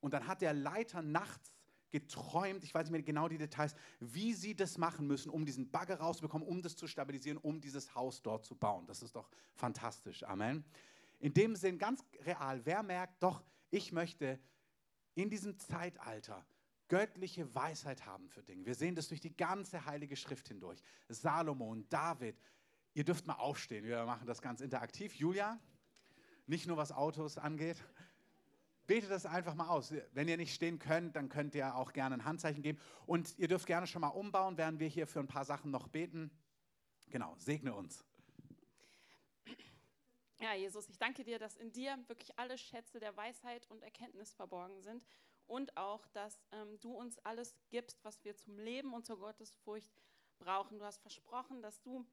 [0.00, 1.52] Und dann hat der Leiter nachts
[1.92, 5.70] geträumt, ich weiß nicht mehr genau die Details, wie sie das machen müssen, um diesen
[5.70, 8.86] Bagger rauszubekommen, um das zu stabilisieren, um dieses Haus dort zu bauen.
[8.86, 10.24] Das ist doch fantastisch.
[10.24, 10.64] Amen.
[11.20, 14.40] In dem Sinn ganz real, wer merkt, doch, ich möchte
[15.14, 16.44] in diesem Zeitalter
[16.88, 18.66] göttliche Weisheit haben für Dinge.
[18.66, 20.82] Wir sehen das durch die ganze heilige Schrift hindurch.
[21.08, 22.36] Salomon, David.
[22.94, 25.14] Ihr dürft mal aufstehen, wir machen das ganz interaktiv.
[25.14, 25.58] Julia,
[26.46, 27.82] nicht nur was Autos angeht.
[28.92, 29.94] Betet das einfach mal aus.
[30.12, 32.78] Wenn ihr nicht stehen könnt, dann könnt ihr auch gerne ein Handzeichen geben.
[33.06, 35.88] Und ihr dürft gerne schon mal umbauen, während wir hier für ein paar Sachen noch
[35.88, 36.30] beten.
[37.08, 38.04] Genau, segne uns.
[40.40, 44.34] Ja, Jesus, ich danke dir, dass in dir wirklich alle Schätze der Weisheit und Erkenntnis
[44.34, 45.02] verborgen sind
[45.46, 49.90] und auch, dass ähm, du uns alles gibst, was wir zum Leben und zur Gottesfurcht
[50.38, 50.78] brauchen.
[50.78, 52.04] Du hast versprochen, dass du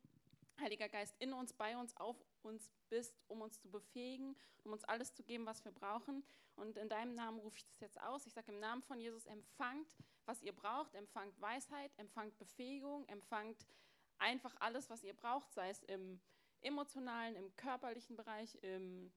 [0.60, 4.84] Heiliger Geist, in uns, bei uns, auf uns bist, um uns zu befähigen, um uns
[4.86, 6.24] alles zu geben, was wir brauchen.
[6.56, 8.26] Und in deinem Namen rufe ich das jetzt aus.
[8.26, 9.96] Ich sage im Namen von Jesus, empfangt,
[10.26, 13.66] was ihr braucht, empfangt Weisheit, empfangt Befähigung, empfangt
[14.18, 16.20] einfach alles, was ihr braucht, sei es im
[16.62, 19.12] emotionalen, im körperlichen Bereich, im,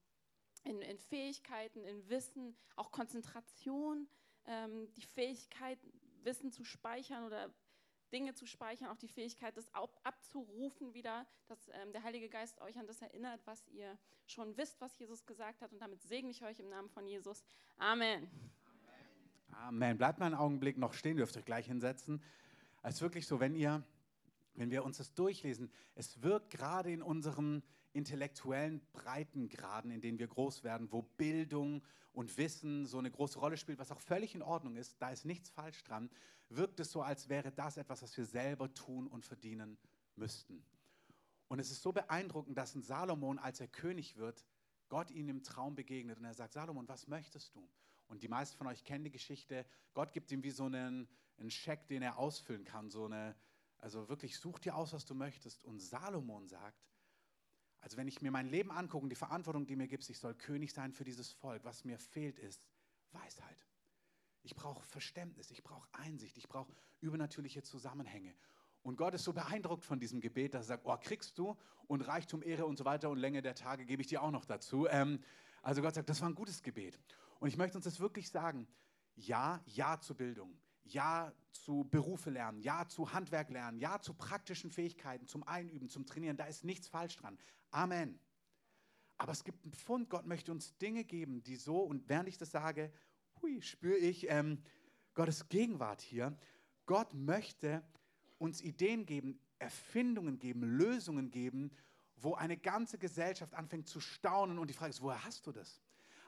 [0.64, 4.08] in, in Fähigkeiten, in Wissen, auch Konzentration,
[4.46, 5.78] ähm, die Fähigkeit,
[6.22, 7.52] Wissen zu speichern oder
[8.12, 9.70] Dinge zu speichern, auch die Fähigkeit, das
[10.04, 14.80] abzurufen wieder, dass ähm, der Heilige Geist euch an das erinnert, was ihr schon wisst,
[14.80, 15.72] was Jesus gesagt hat.
[15.72, 17.44] Und damit segne ich euch im Namen von Jesus.
[17.78, 18.28] Amen.
[19.52, 19.98] Amen.
[19.98, 22.22] Bleibt mal einen Augenblick noch stehen, dürft euch gleich hinsetzen.
[22.82, 23.82] Es ist wirklich so, wenn ihr,
[24.54, 30.26] wenn wir uns das durchlesen, es wirkt gerade in unseren intellektuellen Breitengraden, in denen wir
[30.26, 34.42] groß werden, wo Bildung und Wissen so eine große Rolle spielt, was auch völlig in
[34.42, 36.10] Ordnung ist, da ist nichts falsch dran,
[36.56, 39.78] wirkt es so, als wäre das etwas, was wir selber tun und verdienen
[40.16, 40.64] müssten.
[41.48, 44.44] Und es ist so beeindruckend, dass ein Salomon, als er König wird,
[44.88, 47.68] Gott ihm im Traum begegnet und er sagt, Salomon, was möchtest du?
[48.08, 51.50] Und die meisten von euch kennen die Geschichte, Gott gibt ihm wie so einen, einen
[51.50, 53.34] Scheck, den er ausfüllen kann, so eine,
[53.78, 55.64] also wirklich such dir aus, was du möchtest.
[55.64, 56.86] Und Salomon sagt,
[57.80, 60.72] also wenn ich mir mein Leben angucke, die Verantwortung, die mir gibt, ich soll König
[60.72, 62.62] sein für dieses Volk, was mir fehlt, ist
[63.10, 63.66] Weisheit.
[64.42, 68.34] Ich brauche Verständnis, ich brauche Einsicht, ich brauche übernatürliche Zusammenhänge.
[68.82, 72.00] Und Gott ist so beeindruckt von diesem Gebet, dass er sagt, oh, kriegst du und
[72.02, 74.88] Reichtum, Ehre und so weiter und Länge der Tage gebe ich dir auch noch dazu.
[74.88, 75.22] Ähm,
[75.62, 76.98] also Gott sagt, das war ein gutes Gebet.
[77.38, 78.66] Und ich möchte uns das wirklich sagen,
[79.14, 84.70] ja, ja zur Bildung, ja zu Berufe lernen, ja zu Handwerk lernen, ja zu praktischen
[84.70, 87.38] Fähigkeiten, zum Einüben, zum Trainieren, da ist nichts falsch dran.
[87.70, 88.18] Amen.
[89.18, 92.38] Aber es gibt einen Pfund, Gott möchte uns Dinge geben, die so, und während ich
[92.38, 92.92] das sage,
[93.42, 94.62] hui, spüre ich ähm,
[95.14, 96.36] Gottes Gegenwart hier.
[96.86, 97.82] Gott möchte
[98.38, 101.70] uns Ideen geben, Erfindungen geben, Lösungen geben,
[102.16, 105.80] wo eine ganze Gesellschaft anfängt zu staunen und die Frage ist, woher hast du das?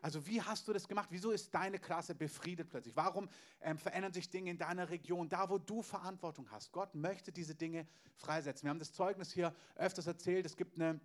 [0.02, 1.08] Also wie hast du das gemacht?
[1.10, 2.94] Wieso ist deine Klasse befriedet plötzlich?
[2.94, 3.28] Warum
[3.62, 6.72] ähm, verändern sich Dinge in deiner Region, da wo du Verantwortung hast?
[6.72, 8.66] Gott möchte diese Dinge freisetzen.
[8.66, 10.44] Wir haben das Zeugnis hier öfters erzählt.
[10.44, 11.00] Es gibt eine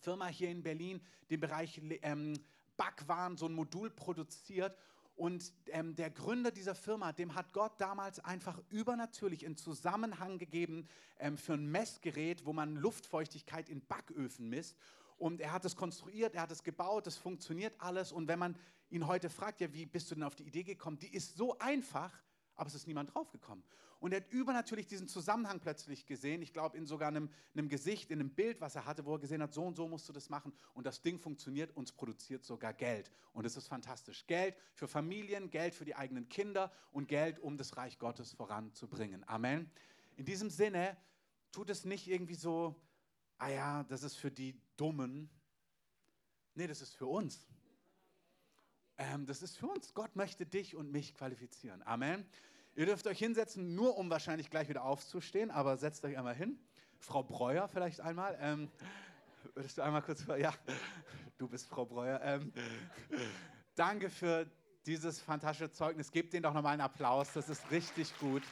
[0.00, 2.32] Firma hier in Berlin, die im Bereich ähm,
[2.78, 4.74] Backwaren so ein Modul produziert
[5.20, 10.88] und ähm, der Gründer dieser Firma, dem hat Gott damals einfach übernatürlich einen Zusammenhang gegeben
[11.18, 14.78] ähm, für ein Messgerät, wo man Luftfeuchtigkeit in Backöfen misst.
[15.18, 18.12] Und er hat es konstruiert, er hat es gebaut, es funktioniert alles.
[18.12, 18.56] Und wenn man
[18.88, 20.98] ihn heute fragt, ja, wie bist du denn auf die Idee gekommen?
[20.98, 22.14] Die ist so einfach,
[22.56, 23.62] aber es ist niemand draufgekommen.
[24.00, 26.40] Und er hat übernatürlich diesen Zusammenhang plötzlich gesehen.
[26.40, 29.18] Ich glaube, in sogar einem, einem, Gesicht, in einem Bild, was er hatte, wo er
[29.18, 30.54] gesehen hat, so und so musst du das machen.
[30.72, 33.10] Und das Ding funktioniert und es produziert sogar Geld.
[33.34, 34.26] Und es ist fantastisch.
[34.26, 39.22] Geld für Familien, Geld für die eigenen Kinder und Geld, um das Reich Gottes voranzubringen.
[39.28, 39.70] Amen.
[40.16, 40.96] In diesem Sinne
[41.52, 42.74] tut es nicht irgendwie so,
[43.36, 45.28] ah ja, das ist für die Dummen.
[46.54, 47.46] Nee, das ist für uns.
[48.96, 49.92] Ähm, das ist für uns.
[49.92, 51.82] Gott möchte dich und mich qualifizieren.
[51.82, 52.26] Amen.
[52.76, 56.58] Ihr dürft euch hinsetzen, nur um wahrscheinlich gleich wieder aufzustehen, aber setzt euch einmal hin.
[56.98, 58.38] Frau Breuer vielleicht einmal.
[58.40, 58.70] Ähm,
[59.54, 60.54] würdest du einmal kurz, ja,
[61.38, 62.20] du bist Frau Breuer.
[62.22, 62.52] Ähm,
[63.74, 64.46] danke für
[64.86, 66.12] dieses fantastische Zeugnis.
[66.12, 68.42] Gebt denen doch nochmal einen Applaus, das ist richtig gut.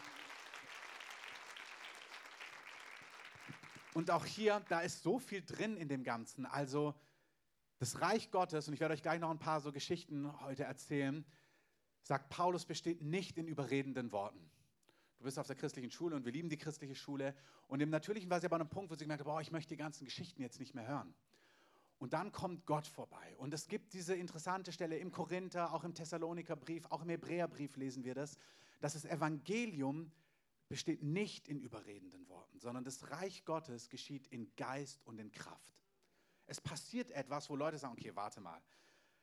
[3.95, 6.47] Und auch hier, da ist so viel drin in dem Ganzen.
[6.47, 6.95] Also
[7.79, 11.25] das Reich Gottes, und ich werde euch gleich noch ein paar so Geschichten heute erzählen,
[12.09, 14.51] sagt Paulus, besteht nicht in überredenden Worten.
[15.19, 17.35] Du bist auf der christlichen Schule und wir lieben die christliche Schule.
[17.67, 19.53] Und im Natürlichen war sie aber an einem Punkt, wo sie gemerkt hat, boah, ich
[19.53, 21.15] möchte die ganzen Geschichten jetzt nicht mehr hören.
[21.99, 23.37] Und dann kommt Gott vorbei.
[23.37, 28.05] Und es gibt diese interessante Stelle im Korinther, auch im Thessalonikerbrief, auch im Hebräerbrief lesen
[28.05, 28.39] wir das,
[28.81, 30.11] dass das Evangelium
[30.69, 35.83] besteht nicht in überredenden Worten, sondern das Reich Gottes geschieht in Geist und in Kraft.
[36.47, 38.63] Es passiert etwas, wo Leute sagen, okay, warte mal,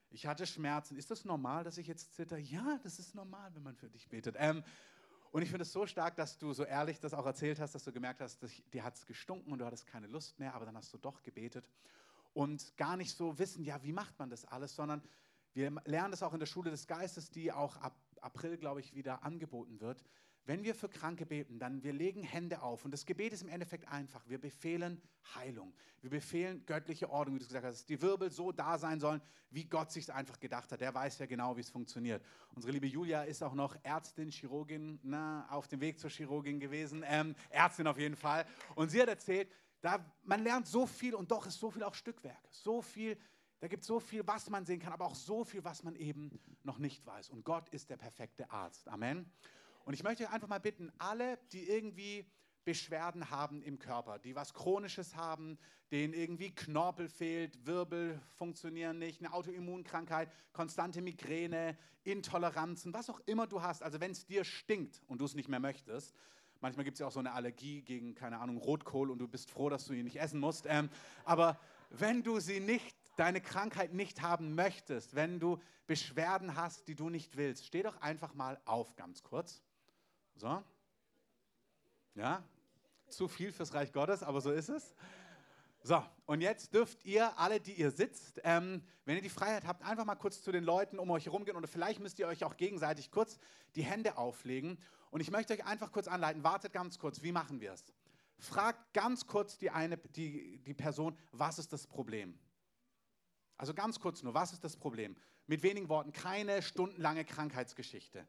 [0.10, 0.98] ich hatte Schmerzen.
[0.98, 2.38] Ist das normal, dass ich jetzt zitter?
[2.38, 4.36] Ja, das ist normal, wenn man für dich betet.
[4.38, 4.64] Ähm,
[5.32, 7.84] und ich finde es so stark, dass du so ehrlich das auch erzählt hast, dass
[7.84, 10.66] du gemerkt hast, dass dir hat es gestunken und du hattest keine Lust mehr, aber
[10.66, 11.68] dann hast du doch gebetet.
[12.34, 15.02] Und gar nicht so wissen, ja, wie macht man das alles, sondern
[15.56, 18.94] wir lernen das auch in der Schule des Geistes, die auch ab April, glaube ich,
[18.94, 20.04] wieder angeboten wird.
[20.48, 23.50] Wenn wir für Kranke beten, dann wir legen Hände auf und das Gebet ist im
[23.50, 24.22] Endeffekt einfach.
[24.28, 25.02] Wir befehlen
[25.34, 25.74] Heilung.
[26.02, 29.22] Wir befehlen göttliche Ordnung, wie du gesagt hast, dass die Wirbel so da sein sollen,
[29.50, 30.82] wie Gott sich einfach gedacht hat.
[30.82, 32.24] Der weiß ja genau, wie es funktioniert.
[32.54, 37.04] Unsere liebe Julia ist auch noch Ärztin, Chirurgin, na, auf dem Weg zur Chirurgin gewesen,
[37.08, 38.46] ähm, Ärztin auf jeden Fall.
[38.76, 39.50] Und sie hat erzählt,
[39.82, 42.42] da, man lernt so viel und doch ist so viel auch Stückwerk.
[42.50, 43.18] So viel,
[43.60, 45.96] da gibt es so viel, was man sehen kann, aber auch so viel, was man
[45.96, 47.30] eben noch nicht weiß.
[47.30, 48.88] Und Gott ist der perfekte Arzt.
[48.88, 49.32] Amen.
[49.86, 52.26] Und ich möchte einfach mal bitten, alle, die irgendwie
[52.66, 55.60] Beschwerden haben im Körper, die was Chronisches haben,
[55.92, 63.46] denen irgendwie Knorpel fehlt, Wirbel funktionieren nicht, eine Autoimmunkrankheit, konstante Migräne, Intoleranzen, was auch immer
[63.46, 63.84] du hast.
[63.84, 66.16] Also wenn es dir stinkt und du es nicht mehr möchtest,
[66.60, 69.52] manchmal gibt es ja auch so eine Allergie gegen, keine Ahnung, Rotkohl und du bist
[69.52, 70.66] froh, dass du ihn nicht essen musst.
[70.68, 70.90] Ähm,
[71.24, 71.60] aber
[71.92, 77.10] wenn du sie nicht, deine Krankheit nicht haben möchtest, wenn du Beschwerden hast, die du
[77.10, 79.62] nicht willst, steh doch einfach mal auf ganz kurz.
[80.36, 80.64] So?
[82.16, 82.44] Ja?
[83.10, 84.96] Zu viel fürs Reich Gottes, aber so ist es.
[85.84, 89.84] So, und jetzt dürft ihr alle, die ihr sitzt, ähm, wenn ihr die Freiheit habt,
[89.84, 92.44] einfach mal kurz zu den Leuten um euch herum gehen oder vielleicht müsst ihr euch
[92.44, 93.38] auch gegenseitig kurz
[93.76, 94.80] die Hände auflegen.
[95.12, 97.84] Und ich möchte euch einfach kurz anleiten, wartet ganz kurz, wie machen wir es?
[98.40, 102.38] Fragt ganz kurz die, eine, die, die Person, was ist das Problem?
[103.58, 105.16] Also ganz kurz nur, was ist das Problem?
[105.48, 108.28] Mit wenigen Worten, keine stundenlange Krankheitsgeschichte.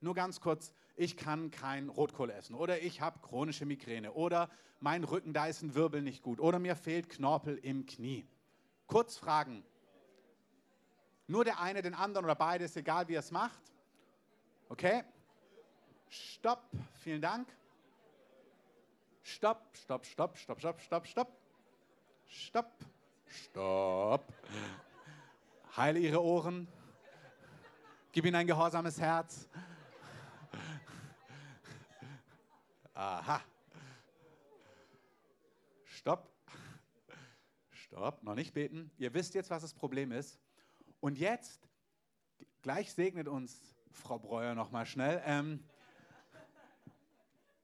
[0.00, 5.04] Nur ganz kurz, ich kann kein Rotkohl essen oder ich habe chronische Migräne oder mein
[5.04, 8.26] Rücken, da ist ein Wirbel nicht gut oder mir fehlt Knorpel im Knie.
[8.86, 9.64] Kurz fragen,
[11.26, 13.72] Nur der eine, den anderen oder beide, ist egal, wie er es macht.
[14.68, 15.04] Okay?
[16.08, 16.68] Stopp.
[17.00, 17.48] Vielen Dank.
[19.22, 21.38] Stopp, stopp, stopp, stopp, stopp, stopp, stopp.
[22.26, 22.72] Stopp.
[23.34, 24.32] Stopp.
[25.76, 26.68] Heile ihre Ohren.
[28.12, 29.48] Gib ihnen ein gehorsames Herz.
[32.94, 33.40] Aha.
[35.84, 36.30] Stopp.
[37.70, 38.92] Stopp, noch nicht beten.
[38.98, 40.38] Ihr wisst jetzt, was das Problem ist.
[41.00, 41.68] Und jetzt,
[42.62, 45.64] gleich segnet uns Frau Breuer noch mal schnell, ähm,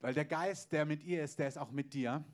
[0.00, 2.24] weil der Geist, der mit ihr ist, der ist auch mit dir.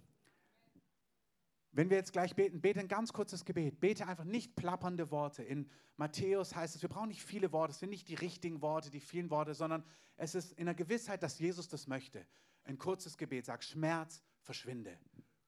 [1.76, 3.80] Wenn wir jetzt gleich beten, bete ein ganz kurzes Gebet.
[3.80, 5.42] Bete einfach nicht plappernde Worte.
[5.42, 7.72] In Matthäus heißt es, wir brauchen nicht viele Worte.
[7.72, 9.84] Es sind nicht die richtigen Worte, die vielen Worte, sondern
[10.16, 12.26] es ist in der Gewissheit, dass Jesus das möchte.
[12.64, 14.98] Ein kurzes Gebet sagt, Schmerz, verschwinde.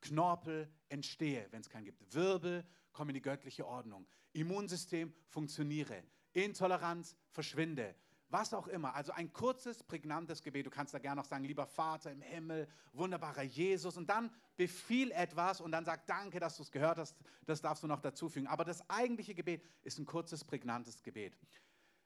[0.03, 2.15] Knorpel, entstehe, wenn es keinen gibt.
[2.15, 2.63] Wirbel,
[2.93, 4.07] komm in die göttliche Ordnung.
[4.35, 6.03] Immunsystem, funktioniere.
[6.35, 7.95] Intoleranz, verschwinde
[8.31, 8.95] was auch immer.
[8.95, 10.67] Also ein kurzes, prägnantes Gebet.
[10.67, 13.97] Du kannst da gerne noch sagen, lieber Vater im Himmel, wunderbarer Jesus.
[13.97, 17.17] Und dann befiehl etwas und dann sag Danke, dass du es gehört hast.
[17.47, 18.47] Das darfst du noch dazufügen.
[18.47, 21.37] Aber das eigentliche Gebet ist ein kurzes, prägnantes Gebet.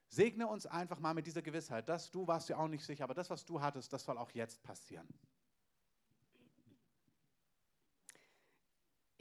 [0.08, 3.14] Segne uns einfach mal mit dieser Gewissheit, dass du warst ja auch nicht sicher, aber
[3.14, 5.08] das, was du hattest, das soll auch jetzt passieren.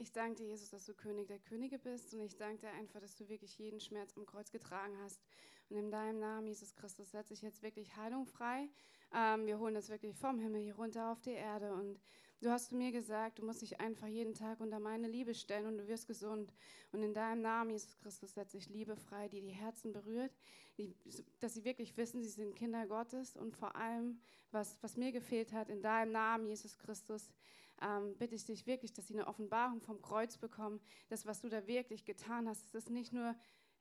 [0.02, 2.98] Ich danke dir, Jesus, dass du König der Könige bist und ich danke dir einfach,
[2.98, 5.22] dass du wirklich jeden Schmerz am Kreuz getragen hast
[5.70, 8.68] und in deinem Namen, Jesus Christus, setze ich jetzt wirklich Heilung frei.
[9.14, 11.72] Ähm, wir holen das wirklich vom Himmel hier runter auf die Erde.
[11.72, 12.00] Und
[12.40, 15.66] du hast zu mir gesagt, du musst dich einfach jeden Tag unter meine Liebe stellen
[15.66, 16.52] und du wirst gesund.
[16.90, 20.32] Und in deinem Namen, Jesus Christus, setze ich Liebe frei, die die Herzen berührt,
[20.78, 20.96] die,
[21.38, 23.36] dass sie wirklich wissen, sie sind Kinder Gottes.
[23.36, 27.30] Und vor allem, was, was mir gefehlt hat, in deinem Namen, Jesus Christus,
[27.82, 30.80] ähm, bitte ich dich wirklich, dass sie eine Offenbarung vom Kreuz bekommen.
[31.08, 33.34] Das, was du da wirklich getan hast, es ist nicht nur...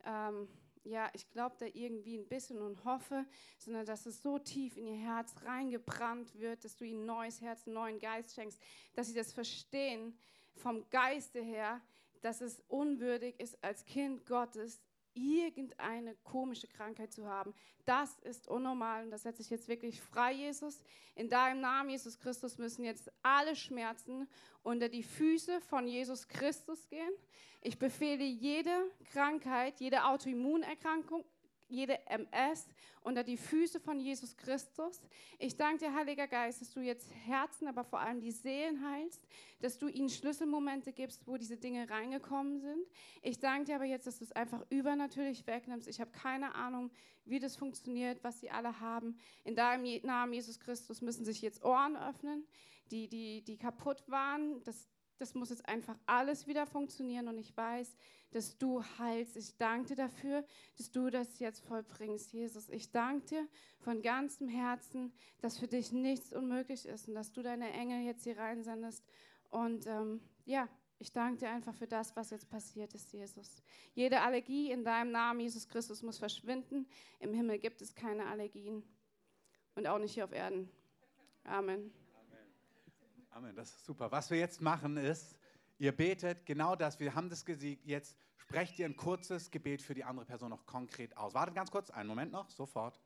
[0.04, 0.48] Ähm,
[0.84, 3.26] ja, ich glaube da irgendwie ein bisschen und hoffe,
[3.58, 7.42] sondern dass es so tief in ihr Herz reingebrannt wird, dass du ihnen ein neues
[7.42, 8.60] Herz, einen neuen Geist schenkst,
[8.94, 10.18] dass sie das verstehen
[10.56, 11.82] vom Geiste her,
[12.22, 14.82] dass es unwürdig ist, als Kind Gottes
[15.14, 17.54] irgendeine komische Krankheit zu haben.
[17.86, 20.82] Das ist unnormal und das setze ich jetzt wirklich frei, Jesus.
[21.16, 24.28] In deinem Namen, Jesus Christus, müssen jetzt alle Schmerzen
[24.64, 27.12] unter die Füße von Jesus Christus gehen.
[27.62, 31.24] Ich befehle jede Krankheit, jede Autoimmunerkrankung,
[31.72, 32.68] jede MS
[33.02, 35.02] unter die Füße von Jesus Christus.
[35.40, 39.26] Ich danke dir, Heiliger Geist, dass du jetzt Herzen, aber vor allem die Seelen heilst,
[39.60, 42.88] dass du ihnen Schlüsselmomente gibst, wo diese Dinge reingekommen sind.
[43.22, 45.88] Ich danke dir aber jetzt, dass du es einfach übernatürlich wegnimmst.
[45.88, 46.92] Ich habe keine Ahnung,
[47.26, 49.18] wie das funktioniert, was sie alle haben.
[49.44, 52.46] In deinem Namen, Jesus Christus, müssen sich jetzt Ohren öffnen,
[52.92, 54.64] die, die, die kaputt waren.
[54.64, 54.91] Das,
[55.22, 57.96] das muss jetzt einfach alles wieder funktionieren und ich weiß,
[58.32, 59.38] dass du heilst.
[59.38, 60.44] Ich danke dir dafür,
[60.78, 62.70] dass du das jetzt vollbringst, Jesus.
[62.70, 63.48] Ich danke dir
[63.80, 68.24] von ganzem Herzen, dass für dich nichts unmöglich ist und dass du deine Engel jetzt
[68.24, 69.06] hier reinsendest.
[69.50, 73.62] Und ähm, ja, ich danke dir einfach für das, was jetzt passiert ist, Jesus.
[73.94, 76.88] Jede Allergie in deinem Namen, Jesus Christus, muss verschwinden.
[77.20, 78.84] Im Himmel gibt es keine Allergien
[79.76, 80.70] und auch nicht hier auf Erden.
[81.44, 82.01] Amen.
[83.32, 84.12] Amen, das ist super.
[84.12, 85.38] Was wir jetzt machen ist,
[85.78, 89.94] ihr betet genau das, wir haben das gesiegt, jetzt sprecht ihr ein kurzes Gebet für
[89.94, 91.34] die andere Person noch konkret aus.
[91.34, 93.00] Wartet ganz kurz, einen Moment noch, sofort.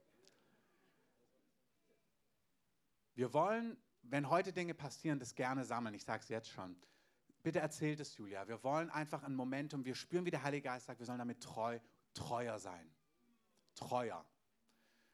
[3.14, 6.76] Wir wollen, wenn heute Dinge passieren, das gerne sammeln, ich sage es jetzt schon.
[7.44, 8.48] Bitte erzählt es, Julia.
[8.48, 11.44] Wir wollen einfach ein Momentum, wir spüren, wie der Heilige Geist sagt, wir sollen damit
[11.44, 11.80] treu,
[12.16, 12.92] treuer sein.
[13.76, 14.26] Treuer.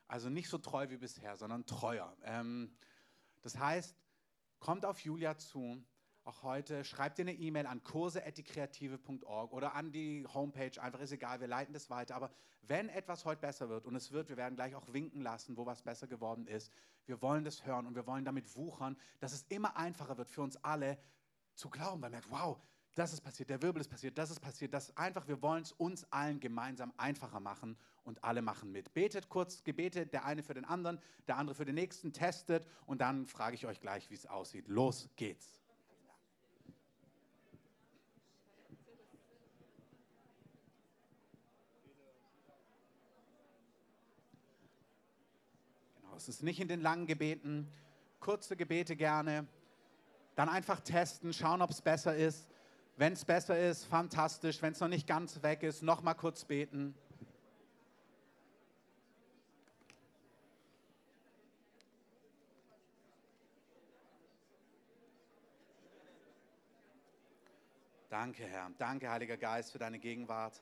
[0.07, 2.15] Also nicht so treu wie bisher, sondern treuer.
[2.23, 2.77] Ähm,
[3.41, 3.97] das heißt,
[4.61, 5.83] kommt auf Julia zu,
[6.23, 11.41] auch heute, schreibt dir eine E-Mail an kurse.dekreative.org oder an die Homepage, einfach ist egal,
[11.41, 12.15] wir leiten das weiter.
[12.15, 15.57] Aber wenn etwas heute besser wird, und es wird, wir werden gleich auch winken lassen,
[15.57, 16.71] wo was besser geworden ist,
[17.07, 20.43] wir wollen das hören und wir wollen damit wuchern, dass es immer einfacher wird für
[20.43, 20.99] uns alle
[21.55, 22.61] zu glauben, man merkt, wow,
[22.95, 25.71] das ist passiert, der Wirbel ist passiert, das ist passiert, das einfach, wir wollen es
[25.71, 28.93] uns allen gemeinsam einfacher machen und alle machen mit.
[28.93, 32.99] Betet kurz Gebete, der eine für den anderen, der andere für den nächsten, testet und
[32.99, 34.67] dann frage ich euch gleich, wie es aussieht.
[34.67, 35.61] Los geht's.
[46.01, 47.71] Genau, es ist nicht in den langen Gebeten,
[48.19, 49.47] kurze Gebete gerne.
[50.35, 52.47] Dann einfach testen, schauen, ob es besser ist.
[53.01, 54.61] Wenn es besser ist, fantastisch.
[54.61, 56.93] Wenn es noch nicht ganz weg ist, nochmal kurz beten.
[68.11, 68.69] Danke, Herr.
[68.77, 70.61] Danke, Heiliger Geist, für deine Gegenwart.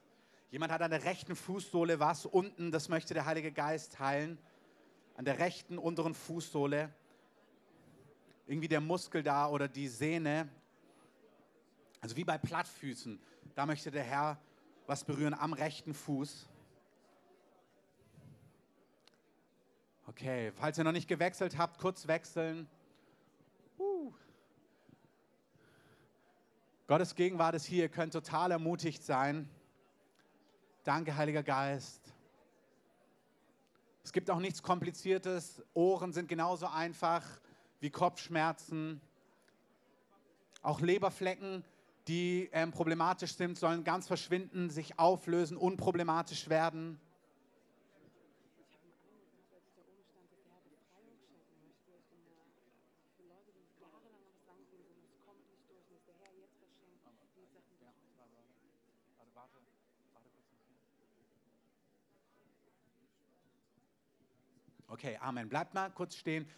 [0.49, 4.38] Jemand hat an der rechten Fußsohle was unten, das möchte der Heilige Geist heilen.
[5.17, 6.89] An der rechten unteren Fußsohle.
[8.47, 10.47] Irgendwie der Muskel da oder die Sehne.
[12.01, 13.19] Also wie bei Plattfüßen.
[13.55, 14.39] Da möchte der Herr
[14.88, 16.49] was berühren am rechten Fuß.
[20.07, 22.67] Okay, falls ihr noch nicht gewechselt habt, kurz wechseln.
[23.77, 24.12] Uh.
[26.88, 29.47] Gottes Gegenwart ist hier, ihr könnt total ermutigt sein.
[30.83, 32.01] Danke, Heiliger Geist.
[34.03, 35.62] Es gibt auch nichts Kompliziertes.
[35.75, 37.23] Ohren sind genauso einfach
[37.79, 38.99] wie Kopfschmerzen.
[40.63, 41.63] Auch Leberflecken,
[42.10, 47.00] die ähm, problematisch sind, sollen ganz verschwinden, sich auflösen, unproblematisch werden.
[64.88, 65.48] Okay, Amen.
[65.48, 66.50] Bleibt mal kurz stehen.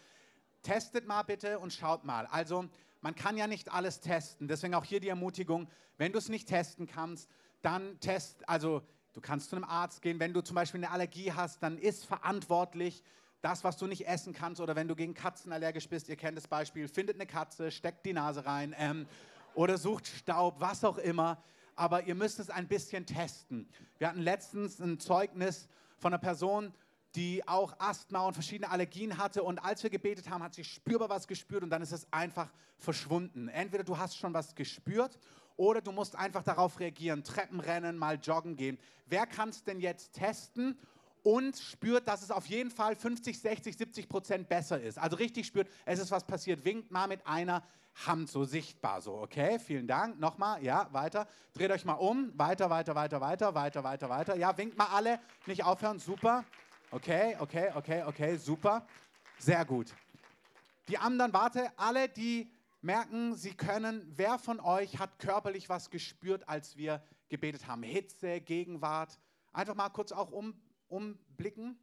[0.62, 2.26] Testet mal bitte und schaut mal.
[2.26, 2.68] Also,
[3.02, 4.48] man kann ja nicht alles testen.
[4.48, 7.28] Deswegen auch hier die Ermutigung, wenn du es nicht testen kannst,
[7.60, 10.18] dann test, also du kannst zu einem Arzt gehen.
[10.18, 13.02] Wenn du zum Beispiel eine Allergie hast, dann ist verantwortlich
[13.40, 14.60] das, was du nicht essen kannst.
[14.60, 18.06] Oder wenn du gegen Katzen allergisch bist, ihr kennt das Beispiel, findet eine Katze, steckt
[18.06, 19.06] die Nase rein ähm,
[19.54, 21.42] oder sucht Staub, was auch immer.
[21.74, 23.68] Aber ihr müsst es ein bisschen testen.
[23.98, 26.72] Wir hatten letztens ein Zeugnis von einer Person,
[27.14, 29.42] die auch Asthma und verschiedene Allergien hatte.
[29.42, 32.52] Und als wir gebetet haben, hat sie spürbar was gespürt und dann ist es einfach
[32.78, 33.48] verschwunden.
[33.48, 35.18] Entweder du hast schon was gespürt
[35.56, 38.78] oder du musst einfach darauf reagieren, Treppen rennen, mal joggen gehen.
[39.06, 40.78] Wer kann es denn jetzt testen
[41.22, 44.98] und spürt, dass es auf jeden Fall 50, 60, 70 Prozent besser ist?
[44.98, 46.64] Also richtig spürt, es ist was passiert.
[46.64, 47.62] Winkt mal mit einer
[48.06, 49.58] Hand so sichtbar so, okay?
[49.58, 50.18] Vielen Dank.
[50.18, 51.28] Nochmal, ja, weiter.
[51.52, 52.32] Dreht euch mal um.
[52.38, 54.36] Weiter, weiter, weiter, weiter, weiter, weiter, weiter.
[54.36, 55.20] Ja, winkt mal alle.
[55.46, 55.98] Nicht aufhören.
[55.98, 56.44] Super.
[56.94, 58.86] Okay, okay, okay, okay, super.
[59.38, 59.94] Sehr gut.
[60.88, 62.52] Die anderen, warte, alle, die
[62.82, 67.82] merken, sie können, wer von euch hat körperlich was gespürt, als wir gebetet haben?
[67.82, 69.18] Hitze, Gegenwart.
[69.54, 70.54] Einfach mal kurz auch um,
[70.88, 71.78] umblicken.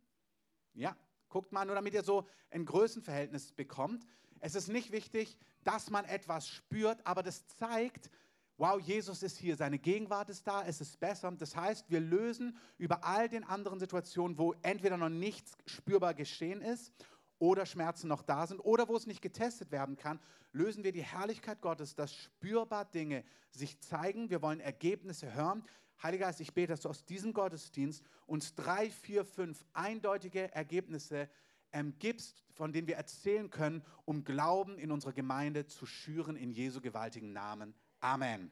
[0.75, 0.95] Ja,
[1.27, 4.05] guckt mal, nur damit ihr so ein Größenverhältnis bekommt.
[4.41, 8.11] Es ist nicht wichtig, dass man etwas spürt, aber das zeigt,
[8.59, 11.31] wow, Jesus ist hier, seine Gegenwart ist da, es ist besser.
[11.31, 16.61] Das heißt, wir lösen über all den anderen Situationen, wo entweder noch nichts spürbar geschehen
[16.61, 16.91] ist
[17.39, 20.19] oder Schmerzen noch da sind oder wo es nicht getestet werden kann,
[20.51, 24.29] lösen wir die Herrlichkeit Gottes, dass spürbar Dinge sich zeigen.
[24.29, 25.63] Wir wollen Ergebnisse hören.
[26.03, 31.29] Heiliger Geist, ich bete, dass du aus diesem Gottesdienst uns drei, vier, fünf eindeutige Ergebnisse
[31.71, 36.51] ähm, gibst, von denen wir erzählen können, um Glauben in unserer Gemeinde zu schüren in
[36.51, 37.73] Jesu gewaltigen Namen.
[37.99, 38.51] Amen.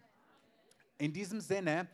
[0.97, 1.87] In diesem Sinne,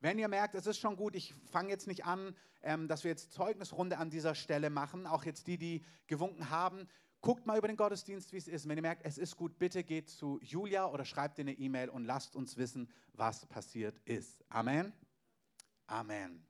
[0.00, 3.10] wenn ihr merkt, es ist schon gut, ich fange jetzt nicht an, ähm, dass wir
[3.10, 6.88] jetzt Zeugnisrunde an dieser Stelle machen, auch jetzt die, die gewunken haben,
[7.20, 8.68] guckt mal über den Gottesdienst, wie es ist.
[8.68, 11.88] Wenn ihr merkt, es ist gut, bitte geht zu Julia oder schreibt ihr eine E-Mail
[11.88, 14.44] und lasst uns wissen, was passiert ist.
[14.48, 14.92] Amen.
[15.86, 16.46] Amen.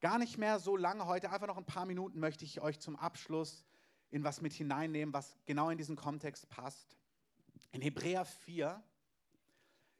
[0.00, 2.96] Gar nicht mehr so lange heute, einfach noch ein paar Minuten möchte ich euch zum
[2.96, 3.64] Abschluss
[4.10, 6.96] in was mit hineinnehmen, was genau in diesen Kontext passt.
[7.72, 8.82] In Hebräer 4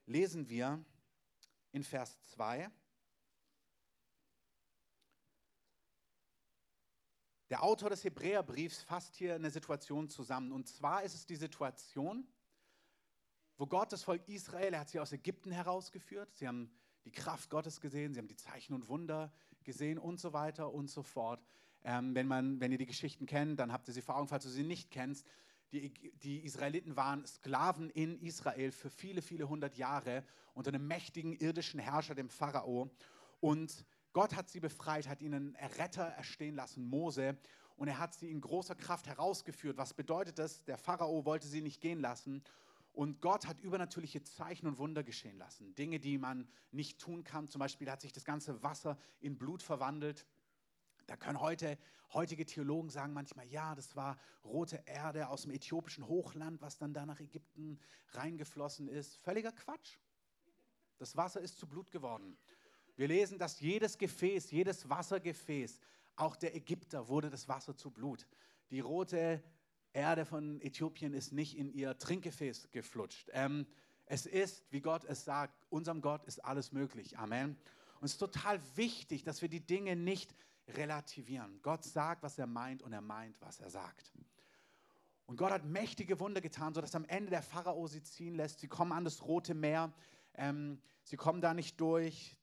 [0.07, 0.85] lesen wir
[1.73, 2.71] in Vers 2.
[7.51, 10.51] Der Autor des Hebräerbriefs fasst hier eine Situation zusammen.
[10.51, 12.27] Und zwar ist es die Situation,
[13.57, 16.35] wo Gott das Volk Israel, er hat sie aus Ägypten herausgeführt.
[16.35, 16.71] Sie haben
[17.05, 20.91] die Kraft Gottes gesehen, sie haben die Zeichen und Wunder gesehen und so weiter und
[20.91, 21.47] so fort.
[21.85, 24.43] Ähm, wenn, man, wenn ihr die Geschichten kennt, dann habt ihr sie vor Augen, falls
[24.43, 25.25] du sie nicht kennst.
[25.73, 30.25] Die, die Israeliten waren Sklaven in Israel für viele, viele hundert Jahre
[30.55, 32.91] unter einem mächtigen irdischen Herrscher, dem Pharao.
[33.41, 37.37] Und Gott hat sie befreit, hat ihnen Erretter erstehen lassen, Mose.
[37.77, 39.77] Und er hat sie in großer Kraft herausgeführt.
[39.77, 40.65] Was bedeutet das?
[40.65, 42.43] Der Pharao wollte sie nicht gehen lassen.
[42.93, 45.75] Und Gott hat übernatürliche Zeichen und Wunder geschehen lassen.
[45.75, 47.47] Dinge, die man nicht tun kann.
[47.47, 50.25] Zum Beispiel hat sich das ganze Wasser in Blut verwandelt.
[51.07, 51.79] Da können heute,
[52.13, 56.93] heutige Theologen sagen manchmal, ja, das war rote Erde aus dem äthiopischen Hochland, was dann
[56.93, 57.79] da nach Ägypten
[58.11, 59.17] reingeflossen ist.
[59.19, 59.99] Völliger Quatsch.
[60.99, 62.37] Das Wasser ist zu Blut geworden.
[62.97, 65.81] Wir lesen, dass jedes Gefäß, jedes Wassergefäß,
[66.17, 68.27] auch der Ägypter wurde das Wasser zu Blut.
[68.71, 69.43] Die rote
[69.93, 73.31] Erde von Äthiopien ist nicht in ihr Trinkgefäß geflutscht.
[73.33, 73.67] Ähm,
[74.07, 77.19] es ist, wie Gott es sagt, unserem Gott ist alles möglich.
[77.19, 77.57] Amen.
[78.01, 80.35] Und es ist total wichtig, dass wir die Dinge nicht
[80.69, 81.61] relativieren.
[81.63, 84.13] Gott sagt, was er meint und er meint, was er sagt.
[85.27, 88.61] Und Gott hat mächtige Wunder getan, sodass am Ende der Pharao sie ziehen lässt.
[88.61, 89.93] Sie kommen an das Rote Meer.
[90.35, 92.37] Ähm, sie kommen da nicht durch.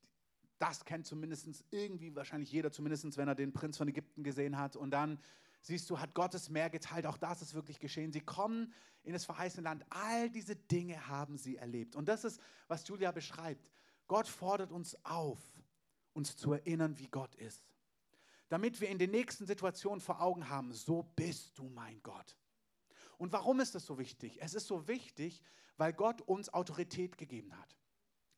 [0.59, 4.76] das kennt zumindest irgendwie wahrscheinlich jeder, zumindest wenn er den Prinz von Ägypten gesehen hat.
[4.76, 5.19] Und dann
[5.61, 7.05] siehst du, hat Gottes Meer geteilt.
[7.05, 8.11] Auch das ist wirklich geschehen.
[8.11, 9.86] Sie kommen in das verheißene Land.
[9.89, 11.95] All diese Dinge haben sie erlebt.
[11.95, 13.69] Und das ist, was Julia beschreibt.
[14.07, 15.39] Gott fordert uns auf,
[16.13, 17.72] uns zu erinnern, wie Gott ist.
[18.49, 22.37] Damit wir in den nächsten Situationen vor Augen haben, so bist du mein Gott.
[23.17, 24.41] Und warum ist das so wichtig?
[24.41, 25.41] Es ist so wichtig,
[25.77, 27.77] weil Gott uns Autorität gegeben hat.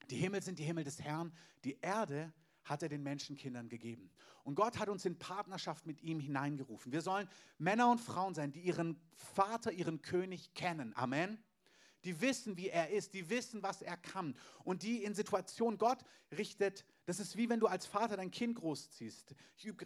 [0.09, 1.33] Die Himmel sind die Himmel des Herrn,
[1.63, 2.33] die Erde
[2.63, 4.11] hat er den Menschenkindern gegeben.
[4.43, 6.91] Und Gott hat uns in Partnerschaft mit ihm hineingerufen.
[6.91, 10.95] Wir sollen Männer und Frauen sein, die ihren Vater, ihren König kennen.
[10.95, 11.43] Amen.
[12.03, 14.35] Die wissen, wie er ist, die wissen, was er kann.
[14.63, 16.03] Und die in Situationen, Gott
[16.35, 19.35] richtet, das ist wie wenn du als Vater dein Kind großziehst.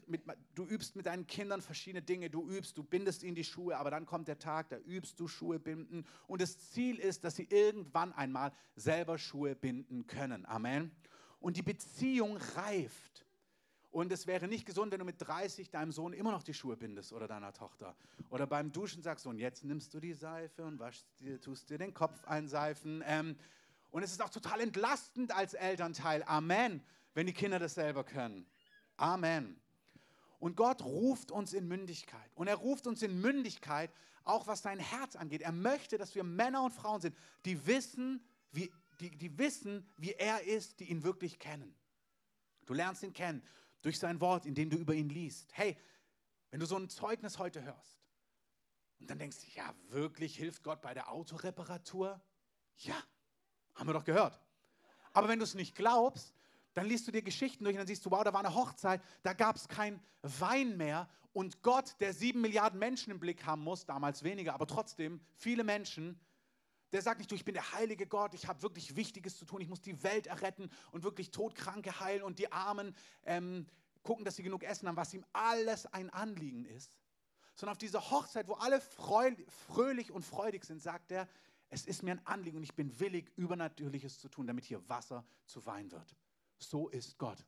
[0.07, 0.22] Mit,
[0.55, 3.91] du übst mit deinen Kindern verschiedene Dinge, du übst, du bindest ihnen die Schuhe, aber
[3.91, 6.05] dann kommt der Tag, da übst du Schuhe binden.
[6.28, 10.45] Und das Ziel ist, dass sie irgendwann einmal selber Schuhe binden können.
[10.45, 10.91] Amen
[11.39, 13.26] und die Beziehung reift.
[13.91, 16.78] Und es wäre nicht gesund, wenn du mit 30 deinem Sohn immer noch die Schuhe
[16.78, 17.95] bindest oder deiner Tochter.
[18.30, 21.80] Oder beim Duschen sagst und jetzt nimmst du die Seife und waschst dir, tust dir
[21.80, 23.03] den Kopf einseifen.
[23.05, 23.36] Ähm,
[23.89, 26.24] und es ist auch total entlastend als Elternteil.
[26.28, 26.84] Amen,
[27.14, 28.45] wenn die Kinder das selber können.
[28.97, 29.60] Amen.
[30.39, 32.32] Und Gott ruft uns in Mündigkeit.
[32.36, 33.91] Und er ruft uns in Mündigkeit,
[34.24, 35.41] auch was dein Herz angeht.
[35.41, 40.12] Er möchte, dass wir Männer und Frauen sind, die wissen, wie die, die wissen, wie
[40.12, 41.76] er ist, die ihn wirklich kennen.
[42.66, 43.43] Du lernst ihn kennen
[43.82, 45.51] durch sein Wort, indem du über ihn liest.
[45.53, 45.78] Hey,
[46.51, 47.99] wenn du so ein Zeugnis heute hörst
[48.99, 52.22] und dann denkst ja, wirklich hilft Gott bei der Autoreparatur?
[52.78, 53.01] Ja,
[53.76, 54.41] haben wir doch gehört.
[55.14, 56.34] Aber wenn du es nicht glaubst,
[56.74, 59.01] dann liest du dir Geschichten durch und dann siehst du, wow, da war eine Hochzeit,
[59.24, 63.63] da gab es kein Wein mehr und Gott, der sieben Milliarden Menschen im Blick haben
[63.63, 66.20] muss, damals weniger, aber trotzdem viele Menschen,
[66.91, 69.61] der sagt nicht, du, ich bin der heilige Gott, ich habe wirklich Wichtiges zu tun,
[69.61, 72.95] ich muss die Welt erretten und wirklich Todkranke heilen und die Armen
[73.26, 73.67] ähm,
[74.03, 76.91] gucken, dass sie genug Essen haben, was ihm alles ein Anliegen ist.
[77.55, 81.28] Sondern auf dieser Hochzeit, wo alle fröhlich und freudig sind, sagt er,
[81.70, 85.24] es ist mir ein Anliegen und ich bin willig, Übernatürliches zu tun, damit hier Wasser
[85.45, 86.15] zu Wein wird.
[86.60, 87.45] So ist Gott.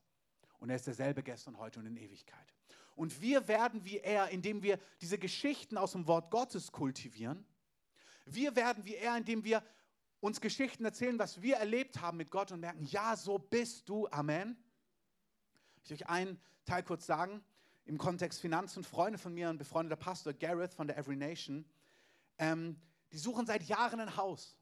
[0.59, 2.53] Und er ist derselbe gestern, heute und in Ewigkeit.
[2.95, 7.45] Und wir werden wie er, indem wir diese Geschichten aus dem Wort Gottes kultivieren
[8.25, 9.63] wir werden wie er, indem wir
[10.19, 14.07] uns Geschichten erzählen, was wir erlebt haben mit Gott und merken, ja, so bist du.
[14.09, 14.55] Amen.
[15.83, 17.43] Ich will euch einen Teil kurz sagen.
[17.85, 21.65] Im Kontext Finanzen, Freunde von mir, ein befreundeter Pastor, Gareth von der Every Nation,
[22.37, 22.79] ähm,
[23.11, 24.55] die suchen seit Jahren ein Haus.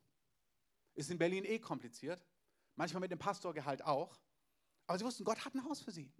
[0.95, 2.25] Ist in Berlin eh kompliziert.
[2.75, 4.17] Manchmal mit dem Pastorgehalt auch.
[4.89, 6.11] Aber sie wussten, Gott hat ein Haus für sie.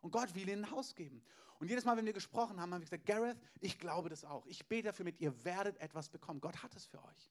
[0.00, 1.22] Und Gott will ihnen ein Haus geben.
[1.58, 4.46] Und jedes Mal, wenn wir gesprochen haben, haben wir gesagt, Gareth, ich glaube das auch.
[4.46, 6.40] Ich bete dafür mit, ihr werdet etwas bekommen.
[6.40, 7.30] Gott hat es für euch.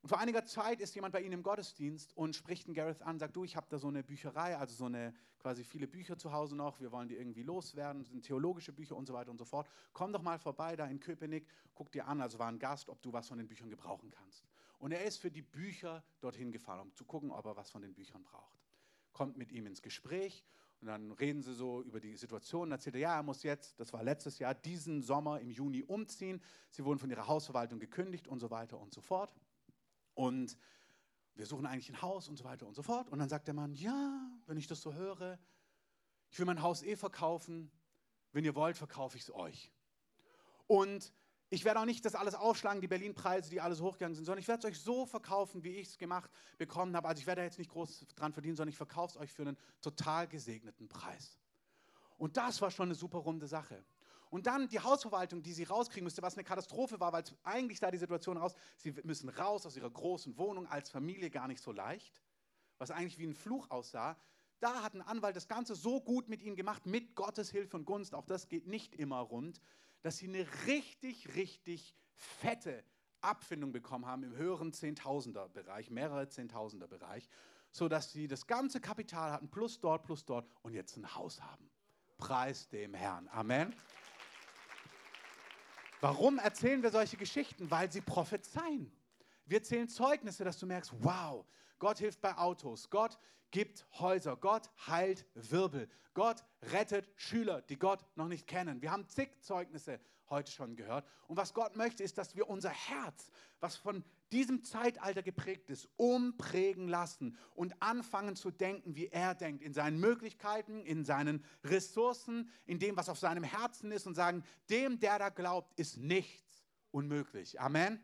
[0.00, 3.18] Und vor einiger Zeit ist jemand bei Ihnen im Gottesdienst und spricht den Gareth an,
[3.18, 6.32] sagt, du, ich habe da so eine Bücherei, also so eine quasi viele Bücher zu
[6.32, 9.44] Hause noch, wir wollen die irgendwie loswerden, sind theologische Bücher und so weiter und so
[9.44, 9.68] fort.
[9.92, 13.02] Komm doch mal vorbei da in Köpenick, guck dir an, also war ein Gast, ob
[13.02, 14.48] du was von den Büchern gebrauchen kannst.
[14.78, 17.82] Und er ist für die Bücher dorthin gefahren, um zu gucken, ob er was von
[17.82, 18.65] den Büchern braucht.
[19.16, 20.44] Kommt mit ihm ins Gespräch
[20.82, 22.68] und dann reden sie so über die Situation.
[22.68, 25.82] Dann erzählt er, ja, er muss jetzt, das war letztes Jahr, diesen Sommer im Juni
[25.82, 26.42] umziehen.
[26.70, 29.34] Sie wurden von ihrer Hausverwaltung gekündigt und so weiter und so fort.
[30.12, 30.58] Und
[31.34, 33.08] wir suchen eigentlich ein Haus und so weiter und so fort.
[33.08, 35.38] Und dann sagt der Mann, ja, wenn ich das so höre,
[36.30, 37.70] ich will mein Haus eh verkaufen.
[38.32, 39.72] Wenn ihr wollt, verkaufe ich es euch.
[40.66, 41.10] Und
[41.48, 44.40] ich werde auch nicht das alles aufschlagen, die Berlin-Preise, die alle so hochgegangen sind, sondern
[44.40, 47.06] ich werde es euch so verkaufen, wie ich es gemacht bekommen habe.
[47.06, 49.56] Also ich werde jetzt nicht groß dran verdienen, sondern ich verkaufe es euch für einen
[49.80, 51.38] total gesegneten Preis.
[52.18, 53.84] Und das war schon eine super runde Sache.
[54.28, 57.92] Und dann die Hausverwaltung, die sie rauskriegen müsste, was eine Katastrophe war, weil eigentlich da
[57.92, 61.70] die Situation raus, sie müssen raus aus ihrer großen Wohnung als Familie gar nicht so
[61.70, 62.20] leicht,
[62.78, 64.16] was eigentlich wie ein Fluch aussah.
[64.58, 67.84] Da hat ein Anwalt das Ganze so gut mit ihnen gemacht, mit Gottes Hilfe und
[67.84, 69.60] Gunst, auch das geht nicht immer rund,
[70.06, 72.84] dass sie eine richtig, richtig fette
[73.22, 77.28] Abfindung bekommen haben im höheren Zehntausender-Bereich, mehrere Zehntausender-Bereich,
[77.72, 81.68] sodass sie das ganze Kapital hatten, plus dort, plus dort und jetzt ein Haus haben.
[82.18, 83.28] Preis dem Herrn.
[83.32, 83.74] Amen.
[86.00, 87.68] Warum erzählen wir solche Geschichten?
[87.68, 88.92] Weil sie prophezeien.
[89.44, 91.44] Wir erzählen Zeugnisse, dass du merkst, wow,
[91.78, 93.18] Gott hilft bei Autos, Gott
[93.50, 98.82] gibt Häuser, Gott heilt Wirbel, Gott rettet Schüler, die Gott noch nicht kennen.
[98.82, 100.00] Wir haben zig Zeugnisse
[100.30, 101.06] heute schon gehört.
[101.28, 105.88] Und was Gott möchte, ist, dass wir unser Herz, was von diesem Zeitalter geprägt ist,
[105.96, 112.50] umprägen lassen und anfangen zu denken, wie er denkt, in seinen Möglichkeiten, in seinen Ressourcen,
[112.64, 116.64] in dem, was auf seinem Herzen ist und sagen, dem, der da glaubt, ist nichts
[116.90, 117.60] unmöglich.
[117.60, 118.00] Amen.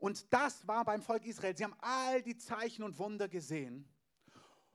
[0.00, 1.56] Und das war beim Volk Israel.
[1.56, 3.86] Sie haben all die Zeichen und Wunder gesehen.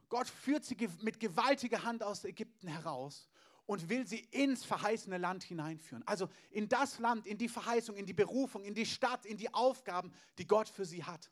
[0.08, 3.28] Gott führt sie mit gewaltiger Hand aus Ägypten heraus
[3.66, 6.04] und will sie ins verheißene Land hineinführen.
[6.08, 9.52] Also in das Land, in die Verheißung, in die Berufung, in die Stadt, in die
[9.52, 11.32] Aufgaben, die Gott für sie hat.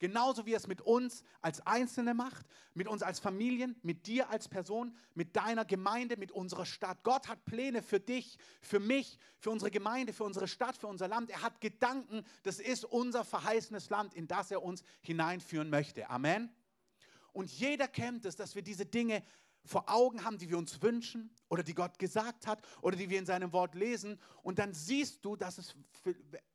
[0.00, 4.30] Genauso wie er es mit uns als Einzelne macht, mit uns als Familien, mit dir
[4.30, 7.04] als Person, mit deiner Gemeinde, mit unserer Stadt.
[7.04, 11.06] Gott hat Pläne für dich, für mich, für unsere Gemeinde, für unsere Stadt, für unser
[11.06, 11.28] Land.
[11.28, 12.24] Er hat Gedanken.
[12.44, 16.08] Das ist unser verheißenes Land, in das er uns hineinführen möchte.
[16.08, 16.50] Amen.
[17.34, 19.22] Und jeder kennt es, dass wir diese Dinge
[19.64, 23.18] vor Augen haben, die wir uns wünschen oder die Gott gesagt hat oder die wir
[23.18, 24.18] in seinem Wort lesen.
[24.42, 25.74] Und dann siehst du, dass es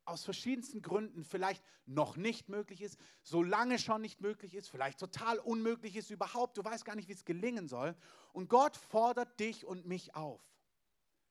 [0.04, 4.98] aus verschiedensten Gründen vielleicht noch nicht möglich ist, so lange schon nicht möglich ist, vielleicht
[4.98, 6.56] total unmöglich ist überhaupt.
[6.56, 7.96] Du weißt gar nicht, wie es gelingen soll.
[8.32, 10.40] Und Gott fordert dich und mich auf,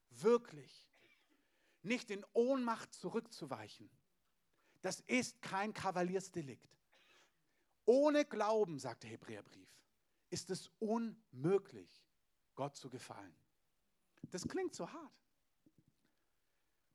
[0.10, 0.88] wirklich
[1.82, 3.90] nicht in Ohnmacht zurückzuweichen.
[4.82, 6.70] Das ist kein Kavaliersdelikt.
[7.86, 9.75] Ohne Glauben, sagt der Hebräerbrief,
[10.30, 12.04] ist es unmöglich,
[12.56, 13.36] Gott zu gefallen.
[14.32, 15.14] Das klingt so hart.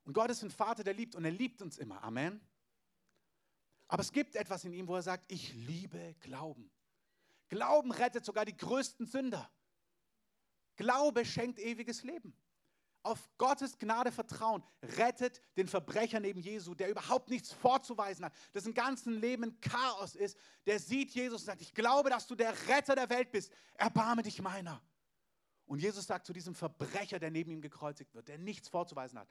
[0.05, 2.03] Und Gott ist ein Vater, der liebt und er liebt uns immer.
[2.03, 2.41] Amen.
[3.87, 6.71] Aber es gibt etwas in ihm, wo er sagt, ich liebe Glauben.
[7.49, 9.51] Glauben rettet sogar die größten Sünder.
[10.77, 12.35] Glaube schenkt ewiges Leben
[13.03, 18.75] auf Gottes Gnade vertrauen, rettet den Verbrecher neben Jesu, der überhaupt nichts vorzuweisen hat, dessen
[18.75, 22.95] ganzen Leben Chaos ist, der sieht Jesus und sagt, ich glaube, dass du der Retter
[22.95, 24.83] der Welt bist, erbarme dich meiner.
[25.67, 29.29] Und Jesus sagt zu diesem Verbrecher, der neben ihm gekreuzigt wird, der nichts vorzuweisen hat,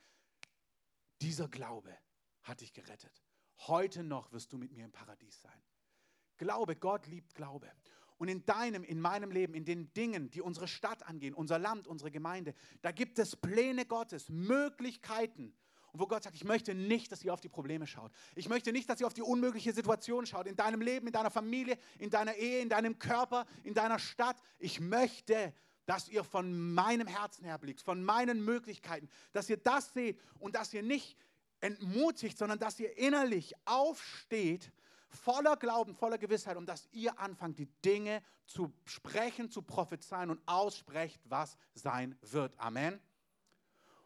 [1.22, 1.96] dieser Glaube
[2.44, 3.24] hat dich gerettet.
[3.68, 5.62] Heute noch wirst du mit mir im Paradies sein.
[6.38, 7.70] Glaube, Gott liebt Glaube.
[8.20, 11.88] Und in deinem, in meinem Leben, in den Dingen, die unsere Stadt angehen, unser Land,
[11.88, 15.56] unsere Gemeinde, da gibt es Pläne Gottes, Möglichkeiten.
[15.94, 18.12] Und wo Gott sagt, ich möchte nicht, dass ihr auf die Probleme schaut.
[18.36, 21.32] Ich möchte nicht, dass ihr auf die unmögliche Situation schaut, in deinem Leben, in deiner
[21.32, 24.36] Familie, in deiner Ehe, in deinem Körper, in deiner Stadt.
[24.60, 25.54] Ich möchte,
[25.86, 30.56] dass ihr von meinem Herzen her blickt, von meinen Möglichkeiten, dass ihr das seht und
[30.56, 31.18] dass ihr nicht
[31.62, 34.74] entmutigt, sondern dass ihr innerlich aufsteht
[35.10, 40.42] voller Glauben, voller Gewissheit, um dass ihr anfangt, die Dinge zu sprechen, zu prophezeien und
[40.46, 42.58] aussprecht, was sein wird.
[42.60, 43.00] Amen.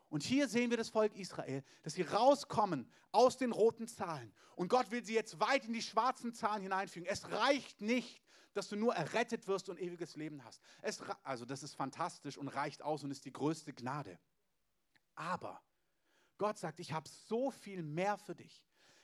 [0.10, 4.32] Und hier sehen wir das Volk Israel, dass sie rauskommen aus den roten Zahlen.
[4.56, 7.08] Und Gott will sie jetzt weit in die schwarzen Zahlen hineinfügen.
[7.10, 8.22] Es reicht nicht,
[8.54, 10.62] dass du nur errettet wirst und ewiges Leben hast.
[10.82, 14.20] Es, also das ist fantastisch und reicht aus und ist die größte Gnade.
[15.16, 15.62] Aber
[16.38, 18.64] Gott sagt, ich habe so viel mehr für dich.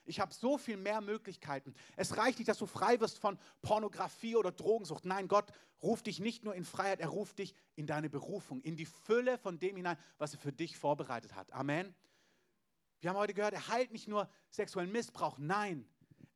[0.10, 1.74] Ich habe so viel mehr Möglichkeiten.
[1.96, 5.06] Es reicht nicht, dass du frei wirst von Pornografie oder Drogensucht.
[5.06, 5.52] Nein, Gott
[5.84, 9.38] ruft dich nicht nur in Freiheit, er ruft dich in deine Berufung, in die Fülle
[9.38, 11.54] von dem hinein, was er für dich vorbereitet hat.
[11.54, 11.96] Amen.
[13.02, 15.88] Wir haben heute gehört, er heilt nicht nur sexuellen Missbrauch, nein,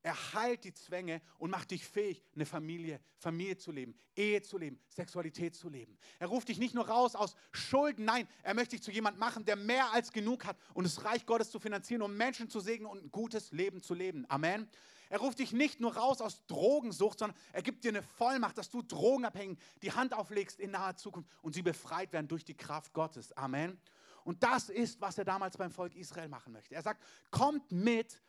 [0.03, 4.57] er heilt die Zwänge und macht dich fähig, eine Familie, Familie zu leben, Ehe zu
[4.57, 5.97] leben, Sexualität zu leben.
[6.19, 9.45] Er ruft dich nicht nur raus aus Schulden, nein, er möchte dich zu jemand machen,
[9.45, 12.85] der mehr als genug hat und das Reich Gottes zu finanzieren, um Menschen zu segnen
[12.85, 14.25] und ein gutes Leben zu leben.
[14.27, 14.69] Amen.
[15.09, 18.69] Er ruft dich nicht nur raus aus Drogensucht, sondern er gibt dir eine Vollmacht, dass
[18.69, 22.91] du Drogenabhängigen die Hand auflegst in naher Zukunft und sie befreit werden durch die Kraft
[22.91, 23.31] Gottes.
[23.37, 23.79] Amen.
[24.25, 26.75] Und das ist, was er damals beim Volk Israel machen möchte.
[26.75, 27.01] Er sagt,
[27.31, 28.21] kommt mit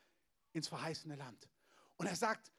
[0.53, 1.49] ins verheißene Land.
[1.97, 2.53] Und er sagt,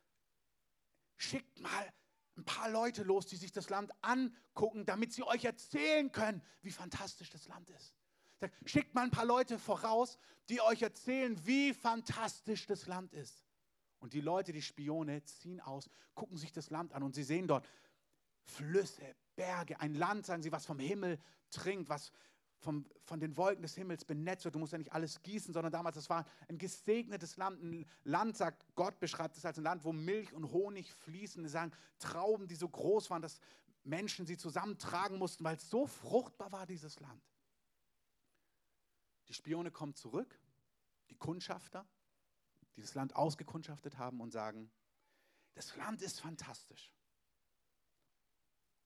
[1.17, 1.93] schickt mal
[2.37, 6.71] ein paar Leute los, die sich das Land angucken, damit sie euch erzählen können, wie
[6.71, 7.95] fantastisch das Land ist.
[8.39, 10.17] Sagt, schickt mal ein paar Leute voraus,
[10.49, 13.45] die euch erzählen, wie fantastisch das Land ist.
[13.99, 17.47] Und die Leute, die Spione, ziehen aus, gucken sich das Land an und sie sehen
[17.47, 17.67] dort
[18.43, 21.19] Flüsse, Berge, ein Land, sagen sie, was vom Himmel
[21.49, 22.11] trinkt, was,
[22.65, 24.55] vom, von den Wolken des Himmels benetzt wird.
[24.55, 27.61] Du musst ja nicht alles gießen, sondern damals, das war ein gesegnetes Land.
[27.61, 31.43] Ein Land, sagt Gott, beschreibt es als ein Land, wo Milch und Honig fließen.
[31.43, 33.39] Sie sagen Trauben, die so groß waren, dass
[33.83, 37.23] Menschen sie zusammentragen mussten, weil es so fruchtbar war, dieses Land.
[39.27, 40.39] Die Spione kommen zurück,
[41.09, 41.87] die Kundschafter,
[42.75, 44.71] die das Land ausgekundschaftet haben und sagen,
[45.53, 46.91] das Land ist fantastisch.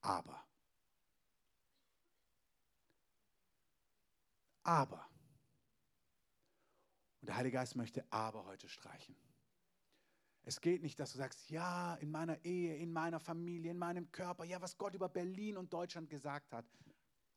[0.01, 0.48] Aber
[4.63, 5.05] aber.
[7.21, 9.15] Und der Heilige Geist möchte aber heute streichen.
[10.43, 14.11] Es geht nicht, dass du sagst, ja, in meiner Ehe, in meiner Familie, in meinem
[14.11, 16.65] Körper, ja, was Gott über Berlin und Deutschland gesagt hat.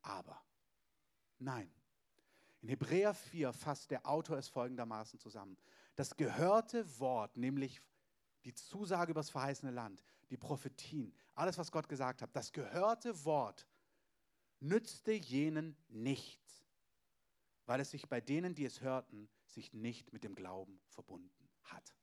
[0.03, 0.43] Aber.
[1.39, 1.71] Nein.
[2.61, 5.59] In Hebräer 4 fasst der Autor es folgendermaßen zusammen.
[5.97, 7.83] Das gehörte Wort, nämlich
[8.45, 13.25] die Zusage über das verheißene Land, die Prophetien, alles, was Gott gesagt hat, das gehörte
[13.25, 13.67] Wort
[14.61, 16.42] nützte jenen nichts
[17.67, 21.95] weil es sich bei denen, die es hörten, sich nicht mit dem Glauben verbunden hat.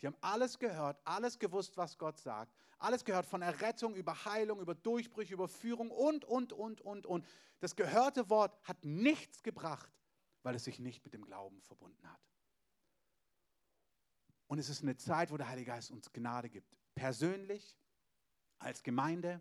[0.00, 2.54] Die haben alles gehört, alles gewusst, was Gott sagt.
[2.78, 7.26] Alles gehört von Errettung über Heilung, über Durchbrüche, über Führung und, und, und, und, und.
[7.60, 9.90] Das gehörte Wort hat nichts gebracht,
[10.42, 12.20] weil es sich nicht mit dem Glauben verbunden hat.
[14.46, 16.76] Und es ist eine Zeit, wo der Heilige Geist uns Gnade gibt.
[16.94, 17.78] Persönlich,
[18.58, 19.40] als Gemeinde,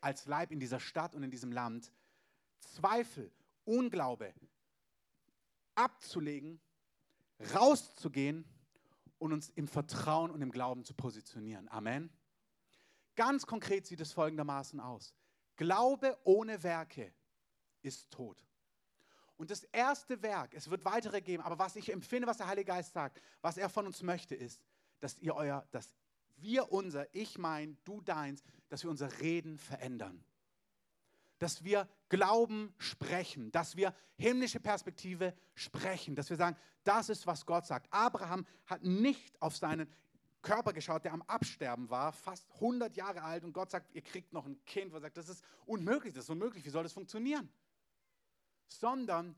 [0.00, 1.90] als Leib in dieser Stadt und in diesem Land,
[2.60, 3.32] Zweifel,
[3.64, 4.34] Unglaube
[5.74, 6.60] abzulegen,
[7.54, 8.44] rauszugehen
[9.18, 11.68] und uns im Vertrauen und im Glauben zu positionieren.
[11.68, 12.10] Amen.
[13.14, 15.14] Ganz konkret sieht es folgendermaßen aus.
[15.56, 17.12] Glaube ohne Werke
[17.82, 18.46] ist tot.
[19.36, 22.66] Und das erste Werk, es wird weitere geben, aber was ich empfinde, was der Heilige
[22.66, 24.62] Geist sagt, was er von uns möchte, ist,
[25.00, 25.94] dass ihr euer, dass
[26.36, 30.24] wir unser, ich mein, du deins, dass wir unser Reden verändern.
[31.42, 37.46] Dass wir Glauben sprechen, dass wir himmlische Perspektive sprechen, dass wir sagen, das ist, was
[37.46, 37.92] Gott sagt.
[37.92, 39.92] Abraham hat nicht auf seinen
[40.40, 44.32] Körper geschaut, der am Absterben war, fast 100 Jahre alt, und Gott sagt, ihr kriegt
[44.32, 47.52] noch ein Kind, wo sagt, das ist unmöglich, das ist unmöglich, wie soll das funktionieren?
[48.68, 49.34] Sondern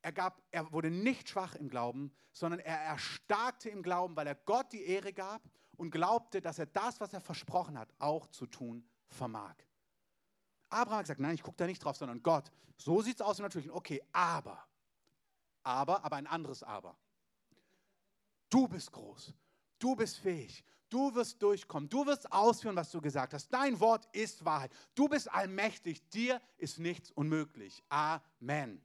[0.00, 4.36] er, gab, er wurde nicht schwach im Glauben, sondern er erstarkte im Glauben, weil er
[4.36, 5.42] Gott die Ehre gab
[5.76, 9.56] und glaubte, dass er das, was er versprochen hat, auch zu tun vermag.
[10.72, 12.50] Abraham hat gesagt, nein, ich gucke da nicht drauf, sondern Gott.
[12.76, 13.72] So sieht es aus im Natürlichen.
[13.72, 14.64] Okay, aber,
[15.62, 16.96] aber, aber ein anderes Aber.
[18.48, 19.32] Du bist groß,
[19.78, 23.48] du bist fähig, du wirst durchkommen, du wirst ausführen, was du gesagt hast.
[23.48, 24.70] Dein Wort ist Wahrheit.
[24.94, 27.82] Du bist allmächtig, dir ist nichts unmöglich.
[27.88, 28.82] Amen.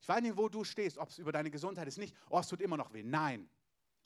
[0.00, 2.48] Ich weiß nicht, wo du stehst, ob es über deine Gesundheit ist, nicht, oh, es
[2.48, 3.02] tut immer noch weh.
[3.02, 3.48] Nein,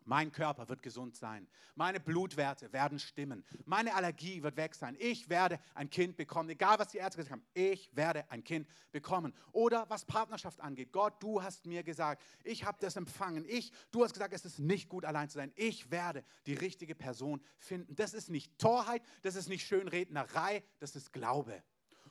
[0.05, 1.47] mein Körper wird gesund sein.
[1.75, 3.45] Meine Blutwerte werden stimmen.
[3.65, 4.97] Meine Allergie wird weg sein.
[4.99, 6.49] Ich werde ein Kind bekommen.
[6.51, 9.35] Egal, was die Ärzte gesagt haben, ich werde ein Kind bekommen.
[9.53, 10.93] Oder was Partnerschaft angeht.
[10.93, 13.45] Gott, du hast mir gesagt, ich habe das empfangen.
[13.49, 15.53] Ich, du hast gesagt, es ist nicht gut, allein zu sein.
[15.57, 17.95] Ich werde die richtige Person finden.
[17.95, 21.63] Das ist nicht Torheit, das ist nicht Schönrednerei, das ist Glaube.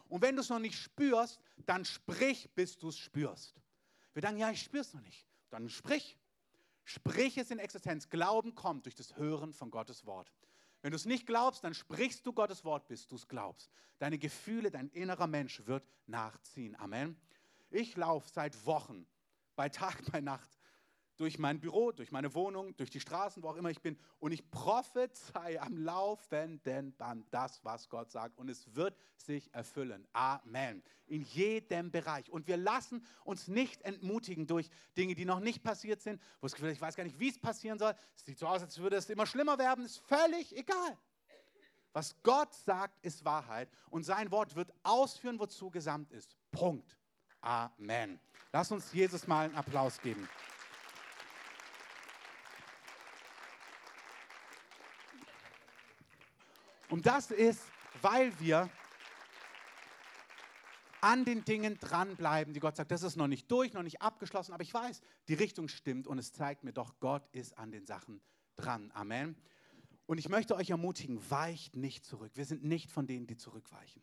[0.09, 3.61] Und wenn du es noch nicht spürst, dann sprich, bis du es spürst.
[4.13, 5.25] Wir denken, ja, ich spüre es noch nicht.
[5.49, 6.18] Dann sprich.
[6.89, 8.09] Sprich es in Existenz.
[8.09, 10.33] Glauben kommt durch das Hören von Gottes Wort.
[10.81, 13.69] Wenn du es nicht glaubst, dann sprichst du Gottes Wort, bis du es glaubst.
[13.99, 16.75] Deine Gefühle, dein innerer Mensch wird nachziehen.
[16.79, 17.15] Amen.
[17.69, 19.05] Ich laufe seit Wochen,
[19.55, 20.49] bei Tag, bei Nacht,
[21.19, 23.99] durch mein Büro, durch meine Wohnung, durch die Straßen, wo auch immer ich bin.
[24.19, 28.37] Und ich prophezei am laufenden Band das, was Gott sagt.
[28.37, 30.07] Und es wird sich erfüllen.
[30.13, 30.81] Amen.
[31.07, 32.31] In jedem Bereich.
[32.31, 36.53] Und wir lassen uns nicht entmutigen durch Dinge, die noch nicht passiert sind, wo es
[36.53, 37.93] ich weiß gar nicht, wie es passieren soll.
[38.15, 39.83] Es sieht so aus, als würde es immer schlimmer werden.
[39.83, 40.97] Ist völlig egal.
[41.91, 43.69] Was Gott sagt, ist Wahrheit.
[43.89, 46.37] Und sein Wort wird ausführen, wozu gesamt ist.
[46.51, 46.97] Punkt.
[47.41, 48.21] Amen.
[48.53, 50.29] Lass uns Jesus mal einen Applaus geben.
[56.89, 57.61] Und das ist,
[58.01, 58.69] weil wir
[61.01, 64.53] an den Dingen dranbleiben, die Gott sagt, das ist noch nicht durch, noch nicht abgeschlossen,
[64.53, 67.85] aber ich weiß, die Richtung stimmt und es zeigt mir doch, Gott ist an den
[67.85, 68.21] Sachen
[68.57, 68.91] dran.
[68.93, 69.35] Amen.
[70.07, 72.31] Und ich möchte euch ermutigen, weicht nicht zurück.
[72.33, 74.01] Wir sind nicht von denen, die zurückweichen.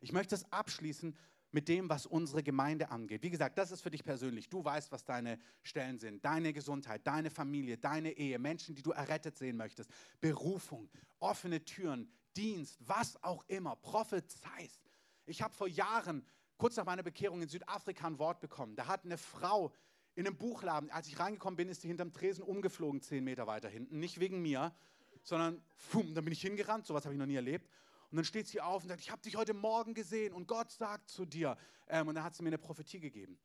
[0.00, 1.16] Ich möchte es abschließen
[1.52, 3.22] mit dem, was unsere Gemeinde angeht.
[3.22, 4.48] Wie gesagt, das ist für dich persönlich.
[4.48, 6.24] Du weißt, was deine Stellen sind.
[6.24, 9.90] Deine Gesundheit, deine Familie, deine Ehe, Menschen, die du errettet sehen möchtest.
[10.20, 14.80] Berufung, offene Türen, Dienst, was auch immer, prophezeist.
[15.26, 16.26] Ich habe vor Jahren,
[16.58, 18.76] kurz nach meiner Bekehrung in Südafrika, ein Wort bekommen.
[18.76, 19.72] Da hat eine Frau
[20.14, 23.68] in einem Buchladen, als ich reingekommen bin, ist sie hinterm Tresen umgeflogen, zehn Meter weiter
[23.68, 24.00] hinten.
[24.00, 24.74] Nicht wegen mir,
[25.22, 27.70] sondern pfum, dann bin ich hingerannt, sowas habe ich noch nie erlebt.
[28.10, 30.70] Und dann steht sie auf und sagt, ich habe dich heute Morgen gesehen und Gott
[30.72, 31.56] sagt zu dir.
[31.88, 33.38] Ähm, und dann hat sie mir eine Prophetie gegeben.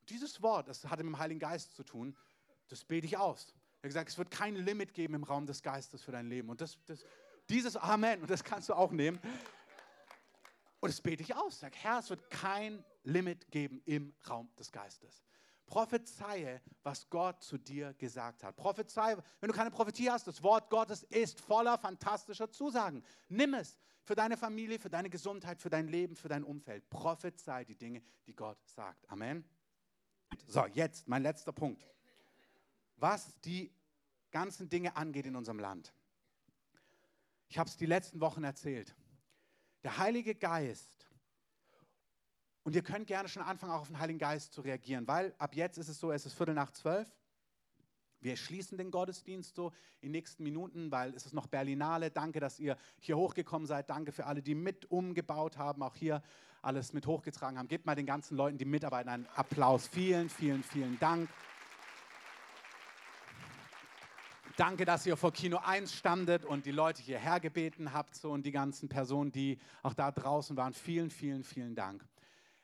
[0.00, 2.14] Und dieses Wort, das hatte mit dem Heiligen Geist zu tun,
[2.68, 3.54] das bete ich aus.
[3.80, 6.50] Er hat gesagt, es wird kein Limit geben im Raum des Geistes für dein Leben.
[6.50, 7.04] Und das, das,
[7.48, 9.20] dieses Amen, und das kannst du auch nehmen.
[10.80, 11.60] Und das bete ich aus.
[11.60, 15.22] Sag, Herr, es wird kein Limit geben im Raum des Geistes.
[15.66, 18.56] Prophezeie, was Gott zu dir gesagt hat.
[18.56, 23.04] Prophezei, wenn du keine Prophetie hast, das Wort Gottes ist voller fantastischer Zusagen.
[23.28, 26.90] Nimm es für deine Familie, für deine Gesundheit, für dein Leben, für dein Umfeld.
[26.90, 29.08] Prophezei die Dinge, die Gott sagt.
[29.08, 29.44] Amen.
[30.46, 31.86] So, jetzt mein letzter Punkt.
[32.96, 33.72] Was die
[34.30, 35.94] ganzen Dinge angeht in unserem Land.
[37.52, 38.96] Ich habe es die letzten Wochen erzählt.
[39.82, 41.06] Der Heilige Geist,
[42.62, 45.54] und ihr könnt gerne schon anfangen, auch auf den Heiligen Geist zu reagieren, weil ab
[45.54, 47.14] jetzt ist es so, es ist Viertel nach zwölf.
[48.20, 49.68] Wir schließen den Gottesdienst so
[50.00, 52.10] in den nächsten Minuten, weil es ist noch Berlinale.
[52.10, 53.90] Danke, dass ihr hier hochgekommen seid.
[53.90, 56.22] Danke für alle, die mit umgebaut haben, auch hier
[56.62, 57.68] alles mit hochgetragen haben.
[57.68, 59.86] Gebt mal den ganzen Leuten, die mitarbeiten, einen Applaus.
[59.88, 61.28] Vielen, vielen, vielen Dank.
[64.56, 68.44] Danke, dass ihr vor Kino 1 standet und die Leute hierher gebeten habt so, und
[68.44, 70.74] die ganzen Personen, die auch da draußen waren.
[70.74, 72.04] Vielen, vielen, vielen Dank.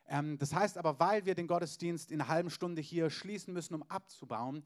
[0.06, 3.74] Ähm, das heißt aber, weil wir den Gottesdienst in einer halben Stunde hier schließen müssen,
[3.74, 4.64] um abzubauen,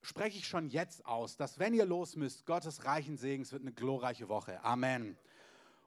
[0.00, 3.72] spreche ich schon jetzt aus, dass wenn ihr los müsst, Gottes reichen Segens wird eine
[3.72, 4.64] glorreiche Woche.
[4.64, 5.18] Amen.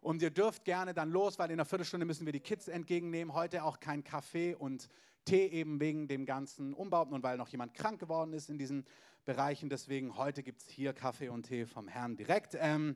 [0.01, 3.33] Und ihr dürft gerne dann los, weil in einer Viertelstunde müssen wir die Kids entgegennehmen.
[3.33, 4.87] Heute auch kein Kaffee und
[5.25, 8.85] Tee eben wegen dem ganzen Umbau und weil noch jemand krank geworden ist in diesen
[9.25, 9.69] Bereichen.
[9.69, 12.57] Deswegen heute gibt es hier Kaffee und Tee vom Herrn direkt.
[12.59, 12.95] Ähm,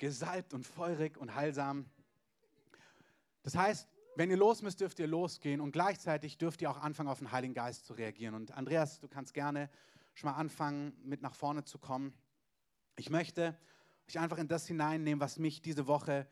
[0.00, 1.84] gesalbt und feurig und heilsam.
[3.42, 7.08] Das heißt, wenn ihr los müsst, dürft ihr losgehen und gleichzeitig dürft ihr auch anfangen,
[7.08, 8.34] auf den Heiligen Geist zu reagieren.
[8.34, 9.70] Und Andreas, du kannst gerne
[10.14, 12.12] schon mal anfangen, mit nach vorne zu kommen.
[12.96, 13.56] Ich möchte
[14.08, 16.26] euch einfach in das hineinnehmen, was mich diese Woche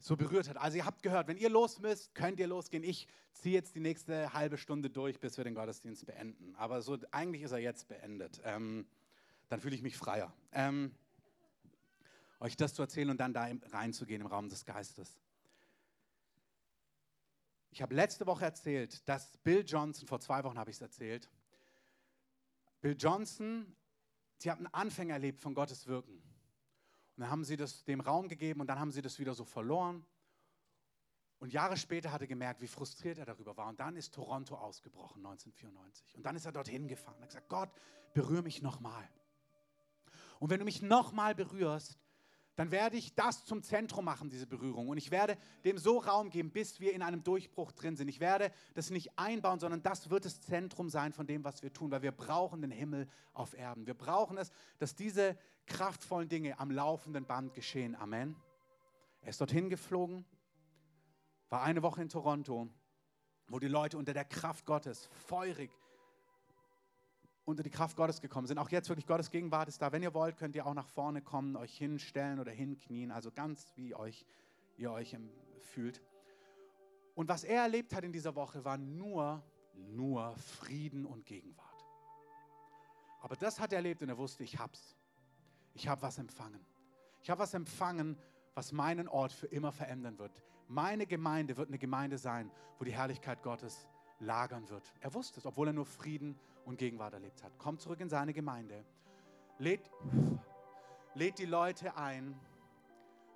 [0.00, 0.56] so berührt hat.
[0.56, 2.82] Also ihr habt gehört, wenn ihr los müsst, könnt ihr losgehen.
[2.82, 6.54] Ich ziehe jetzt die nächste halbe Stunde durch, bis wir den Gottesdienst beenden.
[6.56, 8.40] Aber so eigentlich ist er jetzt beendet.
[8.44, 8.86] Ähm,
[9.48, 10.32] dann fühle ich mich freier.
[10.52, 10.94] Ähm,
[12.40, 15.20] euch das zu erzählen und dann da reinzugehen im Raum des Geistes.
[17.70, 21.28] Ich habe letzte Woche erzählt, dass Bill Johnson, vor zwei Wochen habe ich es erzählt,
[22.80, 23.76] Bill Johnson,
[24.38, 26.22] sie hat einen Anfänger erlebt von Gottes Wirken.
[27.20, 30.06] Dann haben sie das dem Raum gegeben und dann haben sie das wieder so verloren.
[31.38, 33.68] Und Jahre später hat er gemerkt, wie frustriert er darüber war.
[33.68, 36.16] Und dann ist Toronto ausgebrochen, 1994.
[36.16, 37.70] Und dann ist er dorthin gefahren und hat gesagt, Gott,
[38.14, 39.06] berühre mich nochmal.
[40.38, 41.98] Und wenn du mich nochmal berührst,
[42.60, 44.90] dann werde ich das zum Zentrum machen, diese Berührung.
[44.90, 48.08] Und ich werde dem so Raum geben, bis wir in einem Durchbruch drin sind.
[48.08, 51.72] Ich werde das nicht einbauen, sondern das wird das Zentrum sein von dem, was wir
[51.72, 53.86] tun, weil wir brauchen den Himmel auf Erden.
[53.86, 57.96] Wir brauchen es, dass diese kraftvollen Dinge am laufenden Band geschehen.
[57.96, 58.36] Amen.
[59.22, 60.26] Er ist dorthin geflogen,
[61.48, 62.68] war eine Woche in Toronto,
[63.48, 65.70] wo die Leute unter der Kraft Gottes feurig
[67.50, 68.58] unter die Kraft Gottes gekommen sind.
[68.58, 69.92] Auch jetzt wirklich Gottes Gegenwart ist da.
[69.92, 73.72] Wenn ihr wollt, könnt ihr auch nach vorne kommen, euch hinstellen oder hinknien, also ganz
[73.76, 74.24] wie euch,
[74.76, 75.16] ihr euch
[75.58, 76.00] fühlt.
[77.14, 79.42] Und was er erlebt hat in dieser Woche, war nur,
[79.74, 81.66] nur Frieden und Gegenwart.
[83.20, 84.96] Aber das hat er erlebt und er wusste, ich hab's.
[85.74, 86.64] Ich habe was empfangen.
[87.22, 88.16] Ich habe was empfangen,
[88.54, 90.32] was meinen Ort für immer verändern wird.
[90.68, 93.86] Meine Gemeinde wird eine Gemeinde sein, wo die Herrlichkeit Gottes
[94.20, 94.92] lagern wird.
[95.00, 97.58] Er wusste es, obwohl er nur Frieden und Gegenwart erlebt hat.
[97.58, 98.84] Kommt zurück in seine Gemeinde.
[99.58, 99.90] Lädt,
[101.14, 102.38] lädt die Leute ein,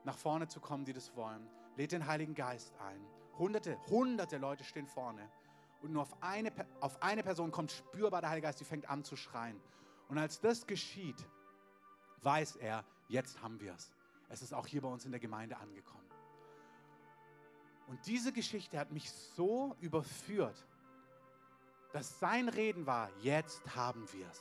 [0.04, 1.46] nach vorne zu kommen, die das wollen.
[1.76, 3.00] Lädt den Heiligen Geist ein.
[3.38, 5.28] Hunderte, hunderte Leute stehen vorne.
[5.82, 9.04] Und nur auf eine, auf eine Person kommt spürbar der Heilige Geist, die fängt an
[9.04, 9.60] zu schreien.
[10.08, 11.26] Und als das geschieht,
[12.22, 13.92] weiß er, jetzt haben wir es.
[14.28, 16.04] Es ist auch hier bei uns in der Gemeinde angekommen.
[17.86, 20.66] Und diese Geschichte hat mich so überführt,
[21.94, 24.40] dass sein Reden war, jetzt haben wir es.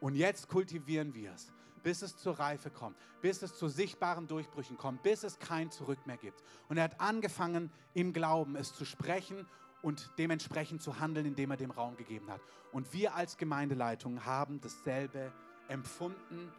[0.00, 1.52] Und jetzt kultivieren wir es,
[1.82, 6.06] bis es zur Reife kommt, bis es zu sichtbaren Durchbrüchen kommt, bis es kein Zurück
[6.06, 6.42] mehr gibt.
[6.70, 9.46] Und er hat angefangen, im Glauben es zu sprechen
[9.82, 12.40] und dementsprechend zu handeln, indem er dem Raum gegeben hat.
[12.72, 15.34] Und wir als Gemeindeleitung haben dasselbe
[15.68, 16.50] empfunden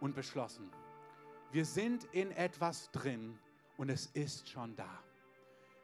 [0.00, 0.70] und beschlossen.
[1.50, 3.38] Wir sind in etwas drin
[3.78, 5.02] und es ist schon da.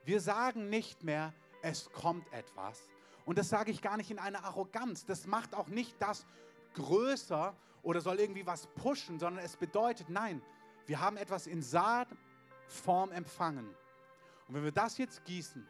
[0.05, 2.91] Wir sagen nicht mehr, es kommt etwas,
[3.25, 5.05] und das sage ich gar nicht in einer Arroganz.
[5.05, 6.27] Das macht auch nicht das
[6.75, 10.43] größer oder soll irgendwie was pushen, sondern es bedeutet, nein,
[10.87, 13.69] wir haben etwas in Saatform empfangen.
[14.49, 15.67] Und wenn wir das jetzt gießen,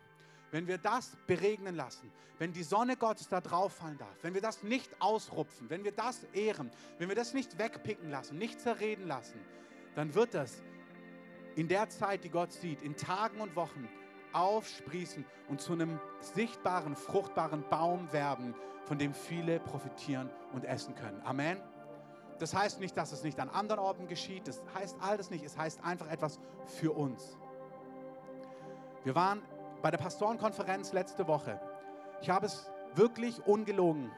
[0.51, 4.41] wenn wir das beregnen lassen, wenn die Sonne Gottes da drauf fallen darf, wenn wir
[4.41, 9.07] das nicht ausrupfen, wenn wir das ehren, wenn wir das nicht wegpicken lassen, nicht zerreden
[9.07, 9.41] lassen,
[9.95, 10.63] dann wird das
[11.55, 13.89] in der Zeit, die Gott sieht, in Tagen und Wochen
[14.35, 18.55] aufsprießen und zu einem sichtbaren, fruchtbaren Baum werden,
[18.85, 21.21] von dem viele profitieren und essen können.
[21.25, 21.59] Amen.
[22.39, 24.49] Das heißt nicht, dass es nicht an anderen Orten geschieht.
[24.49, 25.45] Das heißt all das nicht.
[25.45, 27.37] Es heißt einfach etwas für uns.
[29.05, 29.43] Wir waren
[29.81, 31.61] bei der Pastorenkonferenz letzte Woche.
[32.21, 34.11] Ich habe es wirklich ungelogen.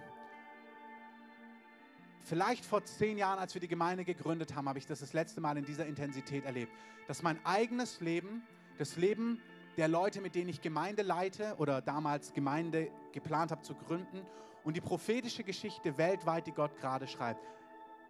[2.22, 5.42] Vielleicht vor zehn Jahren, als wir die Gemeinde gegründet haben, habe ich das das letzte
[5.42, 6.72] Mal in dieser Intensität erlebt.
[7.06, 8.42] Dass mein eigenes Leben,
[8.78, 9.42] das Leben
[9.76, 14.24] der Leute, mit denen ich Gemeinde leite oder damals Gemeinde geplant habe zu gründen
[14.62, 17.40] und die prophetische Geschichte weltweit, die Gott gerade schreibt,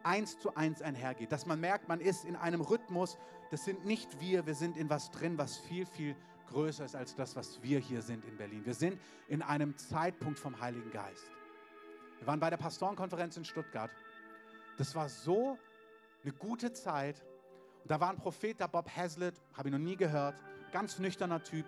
[0.02, 1.32] eins zu eins einhergeht.
[1.32, 3.18] Dass man merkt, man ist in einem Rhythmus,
[3.50, 6.14] das sind nicht wir, wir sind in was drin, was viel, viel
[6.48, 8.64] größer ist als das, was wir hier sind in Berlin.
[8.66, 11.30] Wir sind in einem Zeitpunkt vom Heiligen Geist.
[12.18, 13.90] Wir waren bei der Pastorenkonferenz in Stuttgart.
[14.76, 15.58] Das war so
[16.22, 17.24] eine gute Zeit.
[17.82, 20.36] Und da war ein Prophet, der Bob Hazlitt, habe ich noch nie gehört
[20.74, 21.66] ganz nüchterner Typ,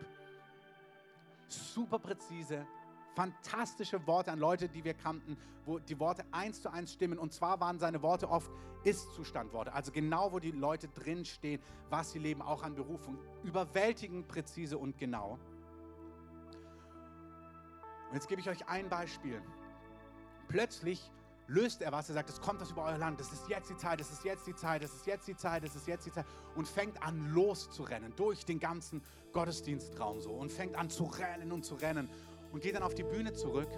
[1.47, 2.67] super präzise,
[3.15, 7.17] fantastische Worte an Leute, die wir kannten, wo die Worte eins zu eins stimmen.
[7.17, 8.51] Und zwar waren seine Worte oft
[8.83, 13.17] Ist-Zustand-Worte, also genau, wo die Leute drinstehen, was sie leben, auch an Berufung.
[13.45, 15.39] Überwältigend präzise und genau.
[18.09, 19.41] Und jetzt gebe ich euch ein Beispiel.
[20.49, 21.13] Plötzlich
[21.49, 23.77] löst er was, er sagt, es kommt was über euer Land, es ist jetzt die
[23.77, 26.13] Zeit, es ist jetzt die Zeit, es ist jetzt die Zeit, es ist jetzt die
[26.13, 26.27] Zeit.
[26.55, 30.31] Und fängt an loszurennen durch den ganzen Gottesdienstraum so.
[30.31, 32.09] Und fängt an zu rennen und zu rennen.
[32.53, 33.69] Und geht dann auf die Bühne zurück.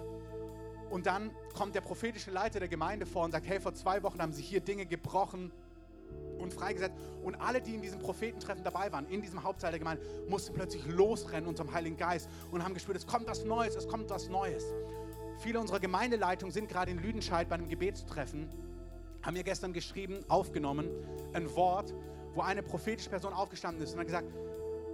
[0.89, 4.19] Und dann kommt der prophetische Leiter der Gemeinde vor und sagt, hey, vor zwei Wochen
[4.21, 5.51] haben sie hier Dinge gebrochen
[6.39, 6.95] und freigesetzt.
[7.23, 10.85] Und alle, die in diesem Prophetentreffen dabei waren, in diesem Hauptteil der Gemeinde, mussten plötzlich
[10.87, 14.63] losrennen unter Heiligen Geist und haben gespürt, es kommt was Neues, es kommt was Neues.
[15.39, 18.49] Viele unserer Gemeindeleitungen sind gerade in Lüdenscheid bei einem Gebetstreffen,
[19.23, 20.89] haben mir gestern geschrieben, aufgenommen,
[21.33, 21.93] ein Wort,
[22.33, 24.27] wo eine prophetische Person aufgestanden ist und hat gesagt,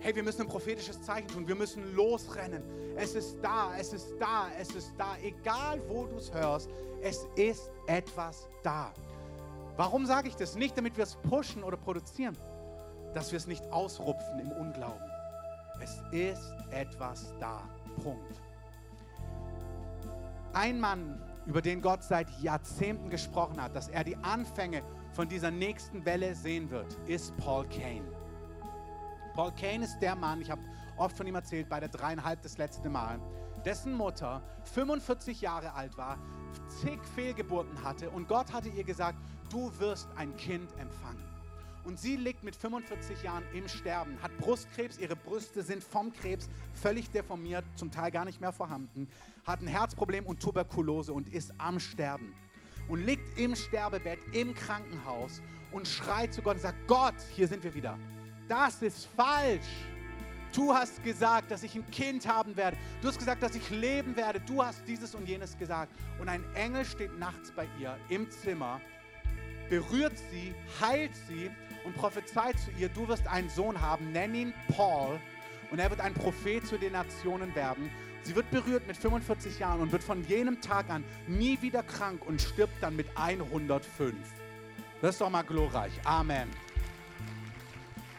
[0.01, 2.63] hey, wir müssen ein prophetisches Zeichen tun, wir müssen losrennen.
[2.95, 6.69] Es ist da, es ist da, es ist da, egal wo du es hörst,
[7.01, 8.93] es ist etwas da.
[9.77, 10.55] Warum sage ich das?
[10.55, 12.37] Nicht, damit wir es pushen oder produzieren,
[13.15, 15.09] dass wir es nicht ausrupfen im Unglauben.
[15.81, 17.67] Es ist etwas da.
[18.03, 18.44] Punkt.
[20.55, 25.51] Ein Mann, über den Gott seit Jahrzehnten gesprochen hat, dass er die Anfänge von dieser
[25.51, 28.09] nächsten Welle sehen wird, ist Paul Kane.
[29.33, 30.61] Paul Kane ist der Mann, ich habe
[30.95, 33.19] oft von ihm erzählt, bei der dreieinhalb das letzte Mal,
[33.65, 36.17] dessen Mutter 45 Jahre alt war,
[36.69, 41.34] zig Fehlgeburten hatte und Gott hatte ihr gesagt, du wirst ein Kind empfangen.
[41.85, 46.49] Und sie liegt mit 45 Jahren im Sterben, hat Brustkrebs, ihre Brüste sind vom Krebs
[46.73, 49.07] völlig deformiert, zum Teil gar nicht mehr vorhanden,
[49.45, 52.33] hat ein Herzproblem und Tuberkulose und ist am Sterben.
[52.87, 57.63] Und liegt im Sterbebett im Krankenhaus und schreit zu Gott und sagt, Gott, hier sind
[57.63, 57.97] wir wieder.
[58.47, 59.65] Das ist falsch.
[60.55, 62.77] Du hast gesagt, dass ich ein Kind haben werde.
[63.01, 64.39] Du hast gesagt, dass ich leben werde.
[64.39, 65.91] Du hast dieses und jenes gesagt.
[66.19, 68.79] Und ein Engel steht nachts bei ihr im Zimmer,
[69.69, 71.49] berührt sie, heilt sie
[71.83, 75.19] und prophezeit zu ihr, du wirst einen Sohn haben, nenn ihn Paul
[75.71, 77.89] und er wird ein Prophet zu den Nationen werden.
[78.23, 82.25] Sie wird berührt mit 45 Jahren und wird von jenem Tag an nie wieder krank
[82.25, 84.15] und stirbt dann mit 105.
[85.01, 85.93] Das ist doch mal glorreich.
[86.05, 86.49] Amen.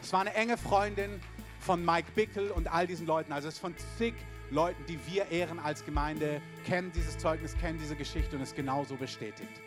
[0.01, 1.19] Es war eine enge Freundin
[1.59, 3.33] von Mike Bickel und all diesen Leuten.
[3.33, 4.13] Also es ist von zig
[4.49, 8.95] Leuten, die wir ehren als Gemeinde, kennen dieses Zeugnis, kennen diese Geschichte und es genauso
[8.95, 9.61] bestätigt.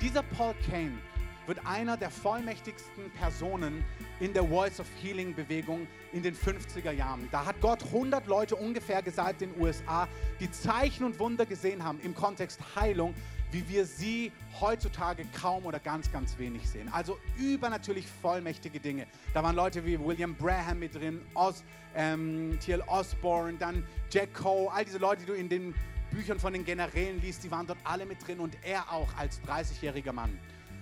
[0.00, 0.98] Dieser Paul Kane
[1.46, 3.84] wird einer der vollmächtigsten Personen
[4.20, 7.28] in der Voice of Healing Bewegung in den 50er Jahren.
[7.30, 10.08] Da hat Gott 100 Leute ungefähr gesalbt in den USA,
[10.40, 13.14] die Zeichen und Wunder gesehen haben im Kontext Heilung,
[13.52, 16.88] wie wir sie heutzutage kaum oder ganz, ganz wenig sehen.
[16.92, 19.06] Also übernatürlich vollmächtige Dinge.
[19.34, 21.62] Da waren Leute wie William Braham mit drin, Os,
[21.94, 22.82] ähm, T.L.
[22.86, 25.74] Osborne, dann Jack Coe, all diese Leute, die du in den
[26.10, 29.40] Büchern von den Generälen liest, die waren dort alle mit drin und er auch als
[29.42, 30.38] 30-jähriger Mann.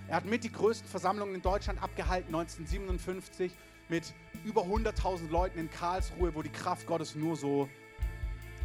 [0.09, 3.53] Er hat mit die größten Versammlungen in Deutschland abgehalten, 1957,
[3.89, 7.69] mit über 100.000 Leuten in Karlsruhe, wo die Kraft Gottes nur so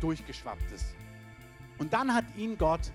[0.01, 0.95] durchgeschwappt ist.
[1.77, 2.91] Und dann hat ihn Gott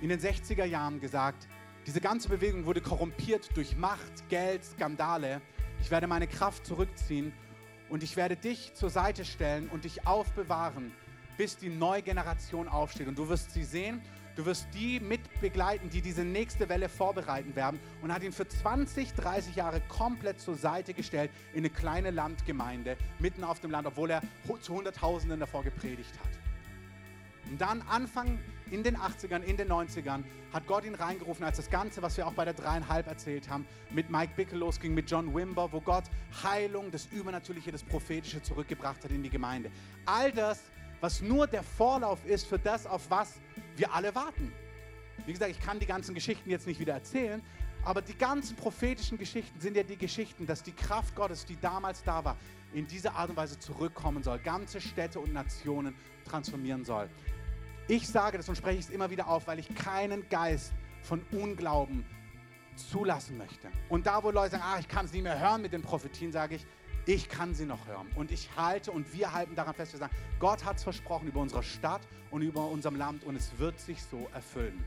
[0.00, 1.46] in den 60er Jahren gesagt,
[1.86, 5.40] diese ganze Bewegung wurde korrumpiert durch Macht, Geld, Skandale.
[5.80, 7.32] Ich werde meine Kraft zurückziehen
[7.88, 10.92] und ich werde dich zur Seite stellen und dich aufbewahren,
[11.36, 13.06] bis die neue Generation aufsteht.
[13.06, 14.02] Und du wirst sie sehen
[14.36, 17.80] Du wirst die mitbegleiten, die diese nächste Welle vorbereiten werden.
[18.02, 22.98] Und hat ihn für 20, 30 Jahre komplett zur Seite gestellt in eine kleine Landgemeinde
[23.18, 24.22] mitten auf dem Land, obwohl er
[24.60, 26.30] zu Hunderttausenden davor gepredigt hat.
[27.50, 28.38] Und dann Anfang
[28.70, 32.26] in den 80ern, in den 90ern, hat Gott ihn reingerufen, als das Ganze, was wir
[32.26, 36.04] auch bei der dreieinhalb erzählt haben, mit Mike Bickle losging, mit John Wimber, wo Gott
[36.42, 39.70] Heilung, das Übernatürliche, das Prophetische zurückgebracht hat in die Gemeinde.
[40.04, 40.60] All das,
[41.00, 43.34] was nur der Vorlauf ist für das, auf was
[43.76, 44.52] wir alle warten.
[45.24, 47.42] Wie gesagt, ich kann die ganzen Geschichten jetzt nicht wieder erzählen,
[47.84, 52.02] aber die ganzen prophetischen Geschichten sind ja die Geschichten, dass die Kraft Gottes, die damals
[52.02, 52.36] da war,
[52.72, 57.08] in dieser Art und Weise zurückkommen soll, ganze Städte und Nationen transformieren soll.
[57.88, 60.72] Ich sage das und spreche es immer wieder auf, weil ich keinen Geist
[61.02, 62.04] von Unglauben
[62.74, 63.68] zulassen möchte.
[63.88, 66.32] Und da, wo Leute sagen, ah, ich kann es nicht mehr hören mit den Prophetien,
[66.32, 66.66] sage ich,
[67.06, 68.08] ich kann sie noch hören.
[68.16, 71.40] Und ich halte und wir halten daran fest, wir sagen, Gott hat es versprochen über
[71.40, 74.84] unsere Stadt und über unserem Land und es wird sich so erfüllen.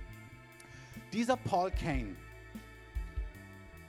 [1.14, 2.16] Dieser Paul Kane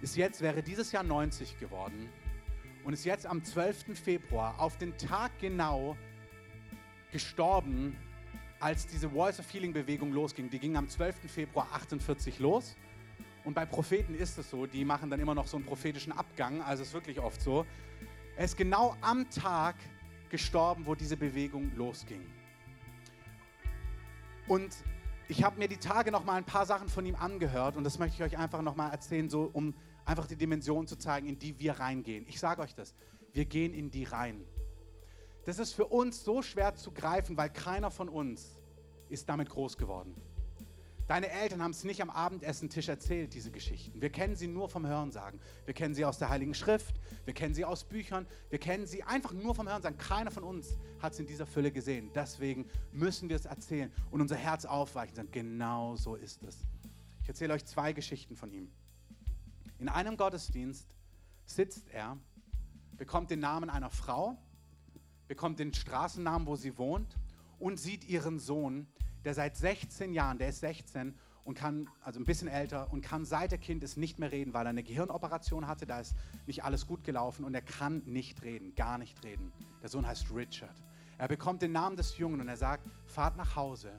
[0.01, 2.09] ist jetzt, wäre dieses Jahr 90 geworden
[2.85, 3.99] und ist jetzt am 12.
[3.99, 5.97] Februar auf den Tag genau
[7.13, 7.97] gestorben,
[8.61, 10.49] als diese Voice of Healing Bewegung losging.
[10.49, 11.31] Die ging am 12.
[11.31, 12.77] Februar 48 los.
[13.45, 16.61] Und bei Propheten ist es so, die machen dann immer noch so einen prophetischen Abgang,
[16.63, 17.67] also ist wirklich oft so.
[18.41, 19.77] Er ist genau am Tag
[20.31, 22.25] gestorben, wo diese Bewegung losging.
[24.49, 24.75] Und
[25.29, 27.99] ich habe mir die Tage noch mal ein paar Sachen von ihm angehört und das
[27.99, 29.75] möchte ich euch einfach noch mal erzählen, so um
[30.07, 32.25] einfach die Dimension zu zeigen, in die wir reingehen.
[32.29, 32.95] Ich sage euch das,
[33.35, 34.43] wir gehen in die rein.
[35.45, 38.57] Das ist für uns so schwer zu greifen, weil keiner von uns
[39.11, 40.15] ist damit groß geworden.
[41.11, 44.01] Deine Eltern haben es nicht am Abendessentisch erzählt, diese Geschichten.
[44.01, 45.41] Wir kennen sie nur vom Hörensagen.
[45.65, 49.03] Wir kennen sie aus der Heiligen Schrift, wir kennen sie aus Büchern, wir kennen sie
[49.03, 49.99] einfach nur vom Hörensagen.
[49.99, 52.13] Keiner von uns hat es in dieser Fülle gesehen.
[52.15, 56.59] Deswegen müssen wir es erzählen und unser Herz aufweichen und sagen, genau so ist es.
[57.23, 58.71] Ich erzähle euch zwei Geschichten von ihm.
[59.81, 60.95] In einem Gottesdienst
[61.45, 62.19] sitzt er,
[62.97, 64.39] bekommt den Namen einer Frau,
[65.27, 67.17] bekommt den Straßennamen, wo sie wohnt
[67.59, 68.87] und sieht ihren Sohn,
[69.25, 71.15] der seit 16 Jahren, der ist 16
[71.45, 74.55] und kann, also ein bisschen älter, und kann seit der Kind ist nicht mehr reden,
[74.55, 76.15] weil er eine Gehirnoperation hatte, da ist
[76.47, 79.53] nicht alles gut gelaufen und er kann nicht reden, gar nicht reden.
[79.83, 80.83] Der Sohn heißt Richard.
[81.19, 83.93] Er bekommt den Namen des Jungen und er sagt, fahrt nach Hause.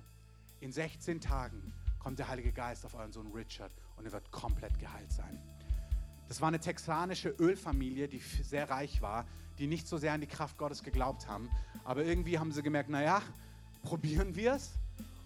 [0.60, 4.80] In 16 Tagen kommt der Heilige Geist auf euren Sohn Richard und er wird komplett
[4.80, 5.40] geheilt sein.
[6.28, 9.26] Das war eine texanische Ölfamilie, die sehr reich war,
[9.60, 11.50] die nicht so sehr an die Kraft Gottes geglaubt haben.
[11.84, 13.22] Aber irgendwie haben sie gemerkt, naja,
[13.84, 14.81] probieren wir es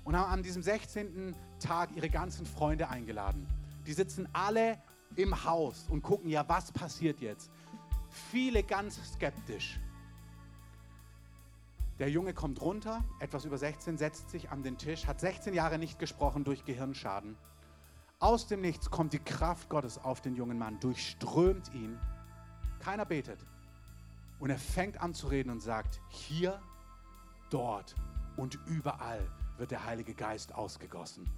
[0.06, 1.36] und haben an diesem 16.
[1.60, 3.46] Tag ihre ganzen Freunde eingeladen.
[3.86, 4.78] Die sitzen alle
[5.16, 7.52] im Haus und gucken, ja, was passiert jetzt?
[8.32, 9.80] Viele ganz skeptisch.
[12.00, 15.78] Der Junge kommt runter, etwas über 16, setzt sich an den Tisch, hat 16 Jahre
[15.80, 17.38] nicht gesprochen durch Gehirnschaden.
[18.20, 21.98] Aus dem Nichts kommt die Kraft Gottes auf den jungen Mann, durchströmt ihn.
[22.80, 23.40] Keiner betet.
[24.40, 26.62] Und er fängt an zu reden und sagt, hier,
[27.50, 27.96] dort
[28.36, 29.26] und überall
[29.58, 31.30] wird der Heilige Geist ausgegossen.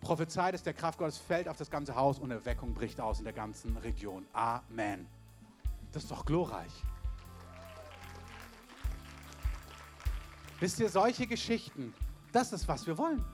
[0.00, 3.24] Prophezeit ist, der Kraft Gottes fällt auf das ganze Haus und Erweckung bricht aus in
[3.24, 4.26] der ganzen Region.
[4.32, 5.06] Amen.
[5.92, 6.72] Das ist doch glorreich.
[10.58, 11.94] Wisst ihr, solche Geschichten,
[12.32, 13.24] das ist, was wir wollen.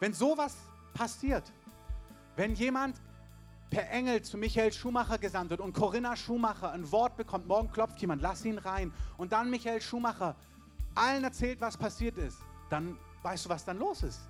[0.00, 0.56] Wenn sowas
[0.92, 1.52] passiert,
[2.36, 3.00] wenn jemand
[3.70, 8.00] per Engel zu Michael Schumacher gesandt wird und Corinna Schumacher ein Wort bekommt, morgen klopft
[8.00, 10.36] jemand, lass ihn rein und dann Michael Schumacher
[10.94, 12.38] allen erzählt, was passiert ist,
[12.70, 14.20] dann weißt du, was dann los ist?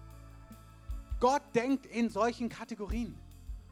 [1.21, 3.19] Gott denkt in solchen Kategorien.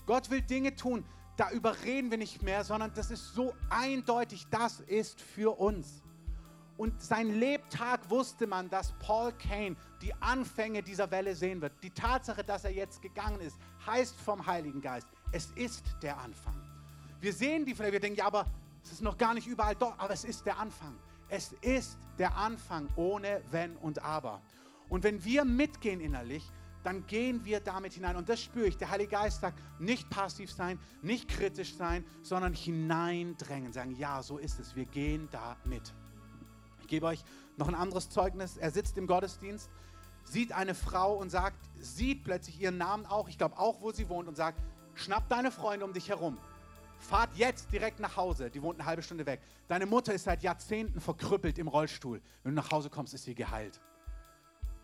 [0.06, 1.04] Gott will Dinge tun,
[1.36, 6.02] da überreden wir nicht mehr, sondern das ist so eindeutig, das ist für uns.
[6.76, 11.72] Und sein Lebtag wusste man, dass Paul Kane die Anfänge dieser Welle sehen wird.
[11.82, 13.56] Die Tatsache, dass er jetzt gegangen ist,
[13.86, 16.60] heißt vom Heiligen Geist, es ist der Anfang.
[17.20, 18.46] Wir sehen die Fläche, wir denken, ja, aber
[18.82, 20.98] es ist noch gar nicht überall dort, aber es ist der Anfang.
[21.28, 24.42] Es ist der Anfang ohne Wenn und Aber.
[24.92, 28.14] Und wenn wir mitgehen innerlich, dann gehen wir damit hinein.
[28.14, 28.76] Und das spüre ich.
[28.76, 33.72] Der Heilige Geist sagt, nicht passiv sein, nicht kritisch sein, sondern hineindrängen.
[33.72, 34.76] Sagen, ja, so ist es.
[34.76, 35.94] Wir gehen da mit.
[36.82, 37.24] Ich gebe euch
[37.56, 38.58] noch ein anderes Zeugnis.
[38.58, 39.70] Er sitzt im Gottesdienst,
[40.24, 44.10] sieht eine Frau und sagt, sieht plötzlich ihren Namen auch, ich glaube auch, wo sie
[44.10, 44.60] wohnt, und sagt,
[44.92, 46.36] schnapp deine Freunde um dich herum.
[46.98, 48.50] Fahrt jetzt direkt nach Hause.
[48.50, 49.40] Die wohnt eine halbe Stunde weg.
[49.68, 52.20] Deine Mutter ist seit Jahrzehnten verkrüppelt im Rollstuhl.
[52.42, 53.80] Wenn du nach Hause kommst, ist sie geheilt.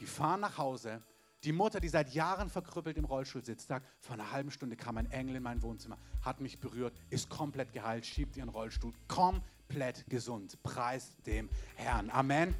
[0.00, 1.02] Die fahren nach Hause.
[1.44, 4.96] Die Mutter, die seit Jahren verkrüppelt im Rollstuhl sitzt, sagt, vor einer halben Stunde kam
[4.96, 10.04] ein Engel in mein Wohnzimmer, hat mich berührt, ist komplett geheilt, schiebt ihren Rollstuhl, komplett
[10.08, 10.60] gesund.
[10.64, 12.10] Preis dem Herrn.
[12.10, 12.56] Amen.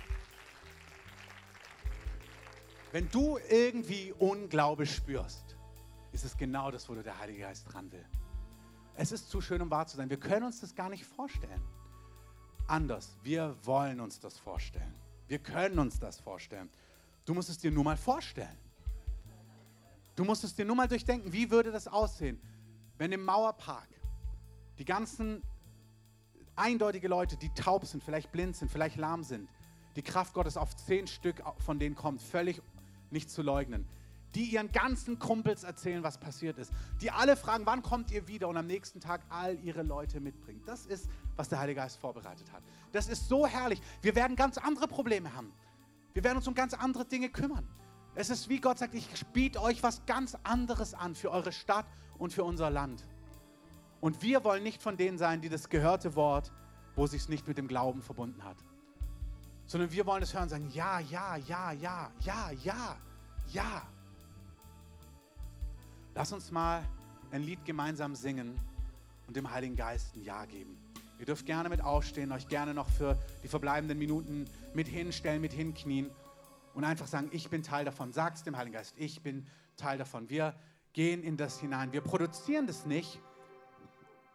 [2.93, 5.57] Wenn du irgendwie Unglaube spürst,
[6.13, 8.05] ist es genau das, wo der Heilige Geist dran will.
[8.95, 10.09] Es ist zu schön, um wahr zu sein.
[10.09, 11.63] Wir können uns das gar nicht vorstellen.
[12.67, 14.95] Anders, wir wollen uns das vorstellen.
[15.27, 16.71] Wir können uns das vorstellen.
[17.29, 18.57] Du musst es dir nur mal vorstellen.
[20.17, 22.41] Du musst es dir nur mal durchdenken, wie würde das aussehen,
[22.97, 23.87] wenn im Mauerpark
[24.79, 25.43] die ganzen
[26.57, 29.47] eindeutige Leute, die taub sind, vielleicht blind sind, vielleicht lahm sind,
[29.95, 32.63] die Kraft Gottes auf zehn Stück von denen kommt, völlig
[33.11, 33.87] nicht zu leugnen,
[34.35, 36.73] die ihren ganzen Kumpels erzählen, was passiert ist,
[37.03, 40.63] die alle fragen, wann kommt ihr wieder und am nächsten Tag all ihre Leute mitbringen.
[40.65, 42.63] Das ist, was der Heilige Geist vorbereitet hat.
[42.93, 43.83] Das ist so herrlich.
[44.01, 45.53] Wir werden ganz andere Probleme haben.
[46.15, 47.69] Wir werden uns um ganz andere Dinge kümmern.
[48.15, 51.87] Es ist wie Gott sagt, ich biete euch was ganz anderes an für eure Stadt
[52.19, 53.07] und für unser Land.
[54.01, 56.53] Und wir wollen nicht von denen sein, die das gehörte Wort,
[56.95, 58.57] wo sich es nicht mit dem Glauben verbunden hat.
[59.67, 62.97] Sondern wir wollen es hören und sagen, ja, ja, ja, ja, ja, ja,
[63.47, 63.83] ja.
[66.15, 66.83] Lass uns mal
[67.31, 68.59] ein Lied gemeinsam singen
[69.27, 70.77] und dem Heiligen Geist ein Ja geben.
[71.19, 74.45] Ihr dürft gerne mit aufstehen, euch gerne noch für die verbleibenden Minuten
[74.75, 76.11] mit hinstellen, mit hinknien
[76.75, 78.13] und einfach sagen, ich bin Teil davon.
[78.13, 79.47] Sagt es dem Heiligen Geist, ich bin
[79.77, 80.31] Teil davon.
[80.31, 80.55] Wir
[80.93, 81.93] gehen in das hinein.
[81.93, 83.21] Wir produzieren das nicht.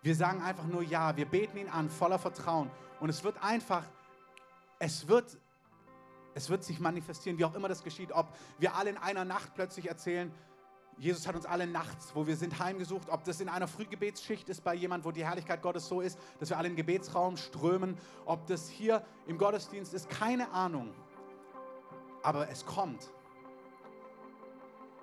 [0.01, 1.15] Wir sagen einfach nur Ja.
[1.15, 2.69] Wir beten ihn an, voller Vertrauen.
[2.99, 3.85] Und es wird einfach,
[4.79, 5.37] es wird
[6.35, 8.11] Es wird sich manifestieren, wie auch immer das geschieht.
[8.11, 8.27] Ob
[8.57, 10.31] wir alle in einer Nacht plötzlich erzählen,
[10.97, 13.09] Jesus hat uns alle nachts, wo wir sind, heimgesucht.
[13.09, 16.49] Ob das in einer Frühgebetsschicht ist bei jemand, wo die Herrlichkeit Gottes so ist, dass
[16.49, 17.97] wir alle in den Gebetsraum strömen.
[18.25, 20.93] Ob das hier im Gottesdienst ist, keine Ahnung.
[22.21, 23.11] Aber es kommt.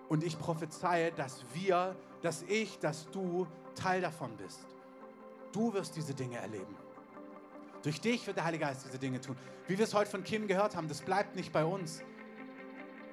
[0.08, 4.66] Und ich prophezeie, dass wir, dass ich, dass du Teil davon bist.
[5.52, 6.76] Du wirst diese Dinge erleben.
[7.82, 9.36] Durch dich wird der Heilige Geist diese Dinge tun.
[9.66, 12.02] Wie wir es heute von Kim gehört haben, das bleibt nicht bei uns.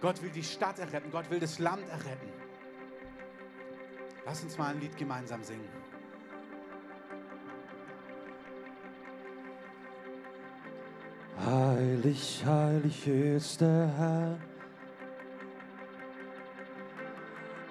[0.02, 2.37] Gott will die Stadt erretten, Gott will das Land erretten.
[4.28, 5.70] Lass uns mal ein Lied gemeinsam singen.
[11.46, 14.38] Heilig, heilig ist der Herr.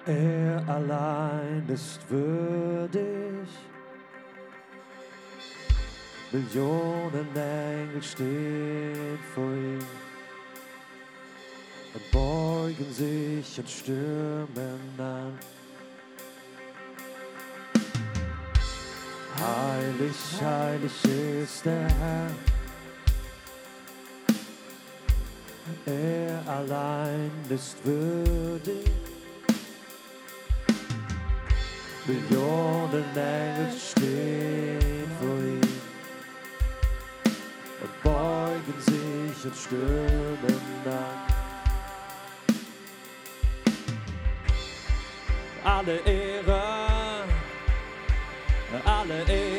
[0.07, 3.47] Er allein ist würdig.
[6.31, 9.85] Millionen Engel stehen vor ihm
[11.93, 15.37] und beugen sich und stürmen an.
[19.39, 21.03] Heilig, heilig
[21.43, 22.31] ist der Herr.
[25.85, 28.89] Er allein ist würdig.
[32.05, 35.77] Millionen Engel stehen vor ihm
[37.81, 41.37] und beugen sich und stürmen an.
[45.63, 46.66] Alle Ehre,
[48.85, 49.56] alle Ehre,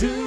[0.00, 0.23] Du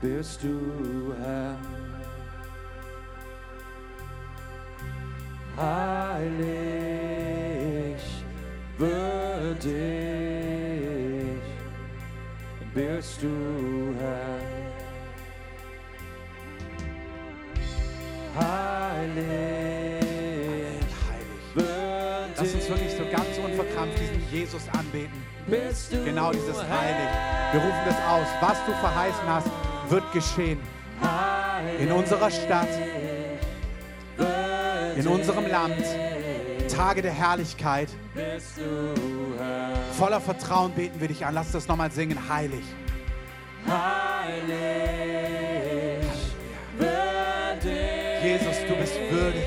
[0.00, 1.56] bist du Herr.
[5.56, 6.30] Heilig,
[8.78, 9.70] würdig
[12.72, 14.38] bist du Herr.
[18.38, 19.20] Heilig,
[21.04, 21.40] Heilig.
[21.54, 25.22] würdig Lass uns wirklich so ganz unverkrampft diesen Jesus anbeten.
[25.46, 27.08] bist du Genau dieses Heilig.
[27.52, 28.28] Wir rufen das aus.
[28.40, 29.48] Was du verheißen hast,
[29.90, 30.58] wird geschehen.
[31.78, 32.68] In unserer Stadt,
[34.96, 35.84] in unserem Land.
[36.74, 37.88] Tage der Herrlichkeit.
[39.98, 41.34] Voller Vertrauen beten wir dich an.
[41.34, 42.18] Lass das nochmal singen.
[42.28, 42.62] Heilig.
[43.68, 44.48] Heilig,
[46.78, 49.44] würdig Jesus, du bist würdig.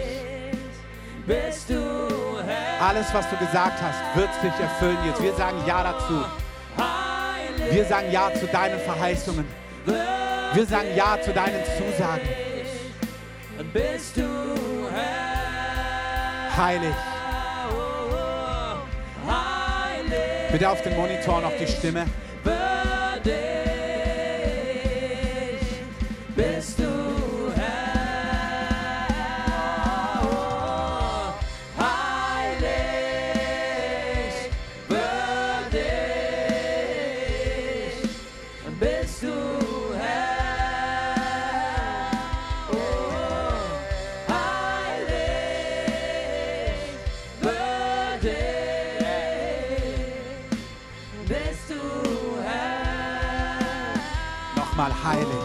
[1.25, 1.79] bist du.
[2.79, 5.21] Alles, was du gesagt hast, wird sich erfüllen jetzt.
[5.21, 6.25] Wir sagen Ja dazu.
[7.71, 9.62] Wir sagen Ja zu deinen Verheißungen.
[10.53, 12.29] Wir sagen Ja zu deinen Zusagen.
[13.73, 14.21] Bist du
[14.93, 16.55] Herr.
[16.55, 16.93] Heilig.
[19.25, 20.51] Heilig.
[20.51, 22.05] Bitte auf den Monitor noch die Stimme.
[55.13, 55.37] Heilig.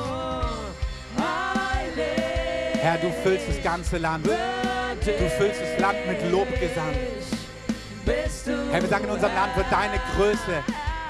[2.81, 4.27] Herr, du füllst das ganze Land.
[4.27, 6.95] Du füllst das Land mit Lobgesang.
[8.70, 10.62] Herr, wir sagen, in unserem Land wird deine Größe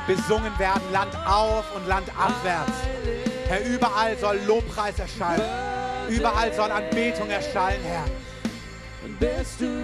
[0.06, 2.72] besungen werden, Land auf und Land abwärts.
[3.46, 5.42] Herr, überall soll Lobpreis erschallen.
[6.08, 8.04] Überall soll Anbetung erschallen, Herr.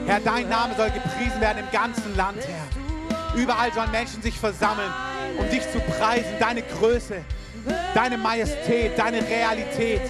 [0.07, 3.37] Herr, dein Name soll gepriesen werden im ganzen Land, Herr.
[3.41, 4.93] Überall sollen Menschen sich versammeln,
[5.39, 7.25] um dich zu preisen, deine Größe,
[7.95, 10.03] deine Majestät, deine Realität.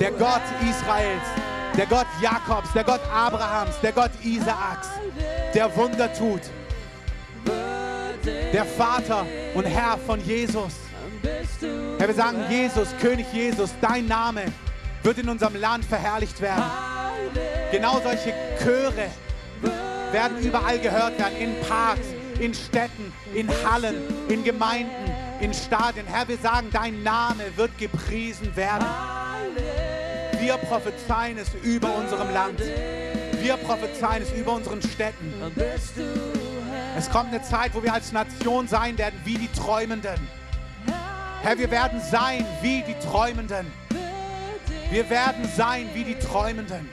[0.00, 1.22] Der Gott Israels,
[1.76, 4.88] der Gott Jakobs, der Gott Abrahams, der Gott Isaaks,
[5.54, 6.40] der Wunder tut.
[8.24, 10.72] Der Vater und Herr von Jesus.
[11.98, 14.44] Herr, wir sagen, Jesus, König Jesus, dein Name
[15.02, 16.64] wird in unserem Land verherrlicht werden.
[17.70, 18.32] Genau solche
[18.62, 19.08] Chöre
[20.12, 22.06] werden überall gehört werden, in Parks,
[22.40, 23.96] in Städten, in Hallen,
[24.28, 26.06] in Gemeinden, in Stadien.
[26.06, 28.86] Herr, wir sagen, dein Name wird gepriesen werden.
[30.40, 32.60] Wir prophezeien es über unserem Land.
[33.40, 35.32] Wir prophezeien es über unseren Städten.
[36.96, 40.18] Es kommt eine Zeit, wo wir als Nation sein werden wie die Träumenden.
[41.42, 43.66] Herr, wir werden sein wie die Träumenden.
[44.90, 46.88] Wir werden sein wie die Träumenden.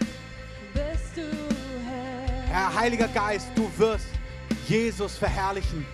[2.51, 4.07] Herr, Heiliger Geist, du wirst
[4.67, 5.85] Jesus verherrlichen.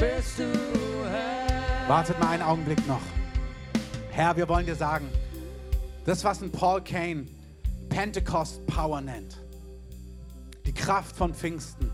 [0.00, 0.44] Bist du
[1.10, 1.86] Herr.
[1.86, 3.02] Wartet mal einen Augenblick noch.
[4.10, 5.06] Herr, wir wollen dir sagen,
[6.06, 7.26] das, was ein Paul Kane
[7.90, 9.36] Pentecost Power nennt,
[10.64, 11.90] die Kraft von Pfingsten.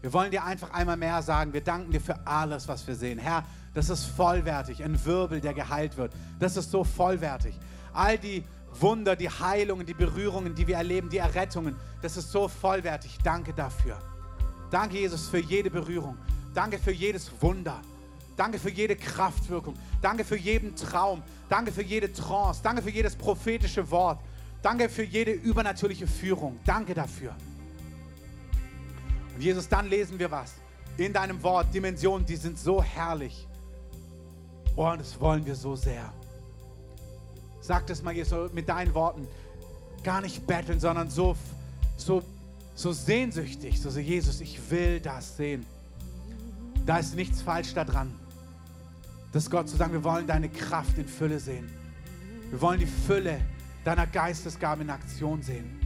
[0.00, 3.18] Wir wollen dir einfach einmal mehr sagen, wir danken dir für alles, was wir sehen.
[3.18, 3.44] Herr,
[3.74, 6.14] das ist vollwertig, ein Wirbel, der geheilt wird.
[6.38, 7.54] Das ist so vollwertig.
[7.92, 8.44] All die
[8.80, 13.18] Wunder, die Heilungen, die Berührungen, die wir erleben, die Errettungen, das ist so vollwertig.
[13.22, 13.98] Danke dafür.
[14.70, 16.16] Danke, Jesus, für jede Berührung.
[16.54, 17.80] Danke für jedes Wunder.
[18.36, 19.74] Danke für jede Kraftwirkung.
[20.00, 21.22] Danke für jeden Traum.
[21.48, 22.60] Danke für jede Trance.
[22.62, 24.20] Danke für jedes prophetische Wort.
[24.62, 26.58] Danke für jede übernatürliche Führung.
[26.64, 27.34] Danke dafür.
[29.34, 30.54] Und Jesus, dann lesen wir was
[30.96, 33.46] in deinem Wort, Dimensionen, die sind so herrlich.
[34.76, 36.12] Oh, und das wollen wir so sehr.
[37.60, 39.26] Sag das mal, Jesus, mit deinen Worten.
[40.02, 41.36] Gar nicht betteln, sondern so,
[41.96, 42.22] so,
[42.74, 43.80] so sehnsüchtig.
[43.80, 45.64] So, so, Jesus, ich will das sehen.
[46.86, 48.14] Da ist nichts falsch daran.
[49.32, 51.68] Das Gott zu sagen, wir wollen deine Kraft in Fülle sehen.
[52.50, 53.40] Wir wollen die Fülle
[53.84, 55.80] deiner Geistesgabe in Aktion sehen.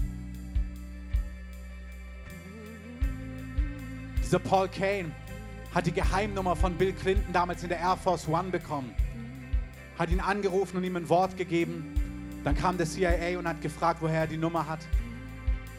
[4.22, 5.10] Dieser Paul Kane
[5.74, 8.92] hat die Geheimnummer von Bill Clinton damals in der Air Force One bekommen.
[9.98, 11.94] Hat ihn angerufen und ihm ein Wort gegeben.
[12.44, 14.80] Dann kam der CIA und hat gefragt, woher er die Nummer hat.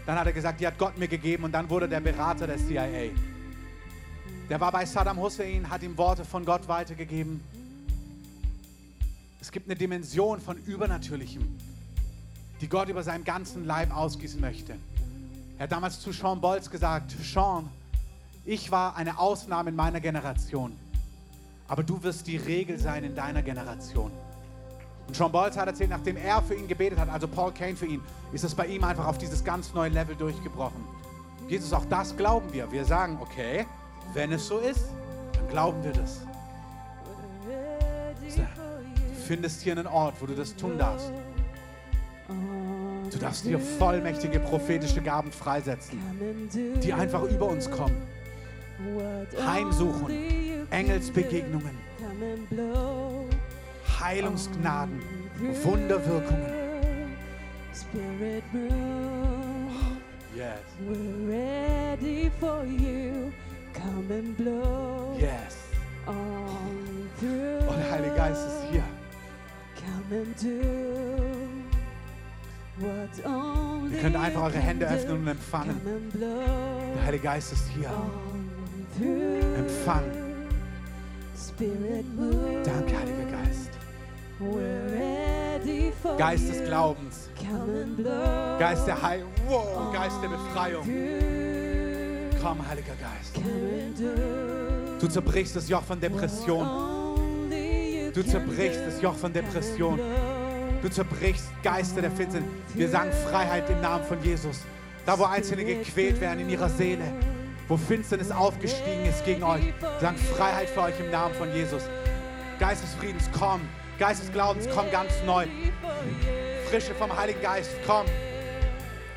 [0.05, 2.57] Dann hat er gesagt, die hat Gott mir gegeben und dann wurde der Berater der
[2.57, 3.11] CIA.
[4.49, 7.39] Der war bei Saddam Hussein, hat ihm Worte von Gott weitergegeben.
[9.39, 11.47] Es gibt eine Dimension von Übernatürlichem,
[12.59, 14.75] die Gott über seinen ganzen Leib ausgießen möchte.
[15.59, 17.69] Er hat damals zu Sean Bolz gesagt, Sean,
[18.43, 20.75] ich war eine Ausnahme in meiner Generation,
[21.67, 24.11] aber du wirst die Regel sein in deiner Generation.
[25.07, 27.85] Und Sean Bolz hat erzählt, nachdem er für ihn gebetet hat, also Paul Kane für
[27.85, 28.01] ihn,
[28.33, 30.83] ist es bei ihm einfach auf dieses ganz neue Level durchgebrochen.
[31.47, 32.71] Jesus, auch das glauben wir.
[32.71, 33.67] Wir sagen, okay,
[34.13, 34.85] wenn es so ist,
[35.33, 36.21] dann glauben wir das.
[38.35, 41.11] Du findest hier einen Ort, wo du das tun darfst.
[43.11, 45.99] Du darfst hier vollmächtige prophetische Gaben freisetzen,
[46.83, 48.01] die einfach über uns kommen.
[49.45, 51.77] Heimsuchen, Engelsbegegnungen,
[53.99, 55.01] Heilungsgnaden,
[55.63, 56.59] Wunderwirkungen.
[57.73, 59.59] Spirit move.
[60.35, 63.31] Yes, We're ready for you.
[63.81, 65.55] Come and blow yes.
[66.07, 67.67] on through.
[67.67, 68.83] Oh, der Heilige Geist ist hier.
[69.75, 70.99] Come and do
[73.91, 75.81] Ihr könnt einfach eure Hände öffnen und empfangen.
[76.13, 77.91] Der Heilige Geist ist hier.
[79.57, 80.03] Empfang.
[82.63, 83.69] Danke, Heiliger Geist.
[86.17, 87.29] Geist des Glaubens.
[88.59, 89.31] Geist der Heilung.
[89.47, 90.85] Wow, Geist der Befreiung.
[92.41, 93.35] Komm, Heiliger Geist.
[94.99, 96.67] Du zerbrichst das Joch von Depression.
[98.13, 99.99] Du zerbrichst das Joch von Depression.
[100.81, 102.49] Du zerbrichst Geister der Finsternis.
[102.73, 104.61] Wir sagen Freiheit im Namen von Jesus.
[105.05, 107.03] Da, wo Einzelne gequält werden in ihrer Seele,
[107.67, 111.83] wo Finsternis aufgestiegen ist gegen euch, wir sagen Freiheit für euch im Namen von Jesus.
[112.59, 113.61] Geist des Friedens, komm.
[113.97, 115.45] Geist des Glaubens, komm ganz neu.
[116.69, 118.05] Frische vom Heiligen Geist, komm.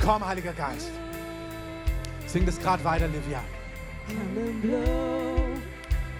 [0.04, 0.90] Komm, Heiliger Geist.
[2.32, 3.44] Sing das gerade weiter, Livia.
[4.08, 5.48] Come and blow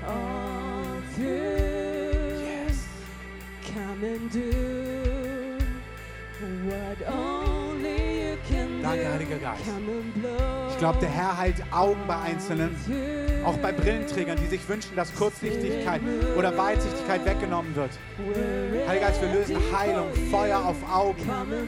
[0.07, 2.43] all through.
[2.45, 2.85] Yes.
[3.73, 5.57] Come and do
[6.69, 9.09] what only you can Danke.
[9.09, 10.62] Heiliger Geist.
[10.83, 12.75] Glaube, der Herr heilt Augen bei Einzelnen,
[13.45, 16.01] auch bei Brillenträgern, die sich wünschen, dass Kurzsichtigkeit
[16.37, 17.91] oder Weitsichtigkeit weggenommen wird.
[18.89, 21.23] Heiliger Geist, wir lösen Heilung, Feuer auf Augen.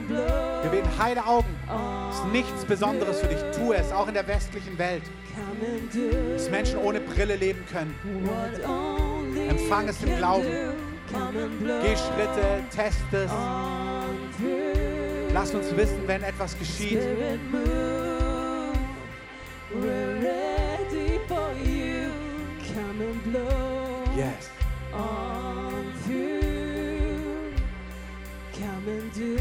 [0.09, 1.47] Wir beten, heile Augen.
[2.11, 3.39] Es ist nichts Besonderes für dich.
[3.57, 5.05] Tu es, auch in der westlichen Welt,
[6.35, 7.95] dass Menschen ohne Brille leben können.
[9.49, 10.49] Empfang es im Glauben.
[11.83, 13.31] Geh Schritte, test es.
[15.33, 16.99] Lass uns wissen, wenn etwas geschieht.
[19.75, 22.11] We're ready for you.
[22.75, 24.49] Come and blow Yes.
[24.93, 27.53] on through.
[28.53, 29.37] Come and do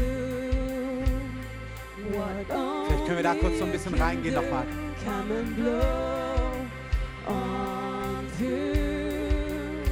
[2.16, 4.66] what Vielleicht können wir da kurz so ein bisschen reingehen nochmal.
[5.04, 6.66] Come and blow
[7.26, 9.84] on through.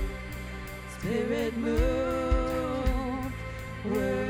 [0.98, 3.32] Spirit move.
[3.84, 4.21] We're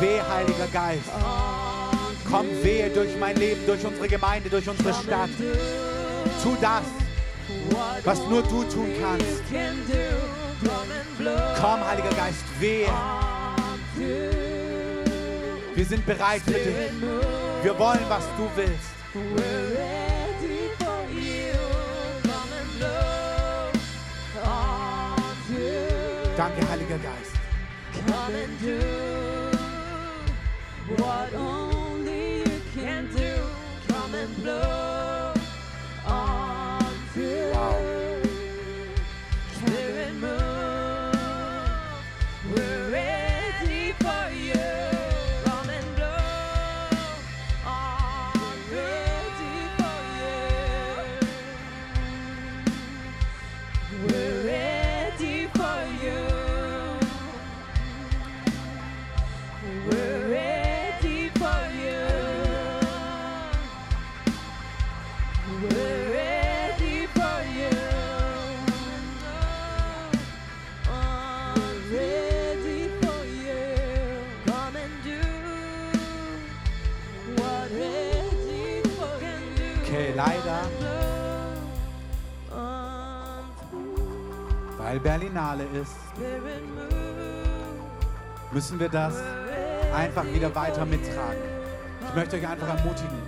[0.00, 1.10] weh, Heiliger Geist.
[2.30, 5.30] Komm, wehe durch mein Leben, durch unsere Gemeinde, durch unsere Stadt.
[6.42, 6.82] Tu das,
[8.04, 9.42] was nur du tun kannst.
[11.60, 12.88] Komm, Heiliger Geist, wehe.
[15.74, 16.74] Wir sind bereit für dich.
[17.62, 18.98] Wir wollen, was du willst.
[26.36, 27.38] Danke, Heiliger Geist.
[30.96, 33.36] What only you can do.
[33.88, 34.87] Come and blow
[84.98, 85.94] weil Berlinale ist,
[88.52, 89.14] müssen wir das
[89.94, 91.42] einfach wieder weiter mittragen.
[92.08, 93.18] Ich möchte euch einfach ermutigen,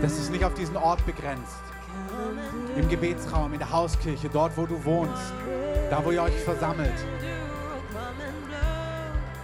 [0.00, 1.62] dass es nicht auf diesen Ort begrenzt.
[2.76, 5.32] Im Gebetsraum, in der Hauskirche, dort, wo du wohnst,
[5.90, 6.92] da, wo ihr euch versammelt.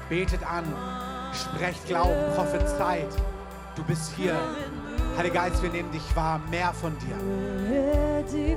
[0.09, 0.65] Betet an,
[1.33, 3.09] sprecht Glauben, prophezeit.
[3.77, 4.37] Du bist hier.
[5.17, 7.17] Heiliger Geist, wir nehmen dich wahr, mehr von dir.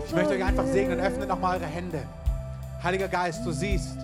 [0.05, 2.03] Ich möchte euch einfach segnen, öffnet nochmal eure Hände.
[2.81, 3.97] Heiliger Geist, du siehst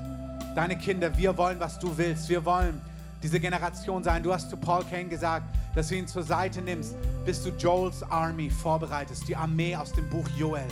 [0.56, 2.28] deine Kinder, wir wollen, was du willst.
[2.30, 2.82] Wir wollen
[3.22, 4.24] diese Generation sein.
[4.24, 5.46] Du hast zu Paul Kane gesagt,
[5.76, 6.96] dass du ihn zur Seite nimmst,
[7.26, 10.68] bis du Joel's Army vorbereitest, die Armee aus dem Buch Joel.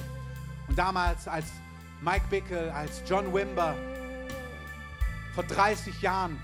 [0.67, 1.45] Und damals, als
[2.01, 3.75] Mike Bickle, als John Wimber
[5.33, 6.37] vor 30 Jahren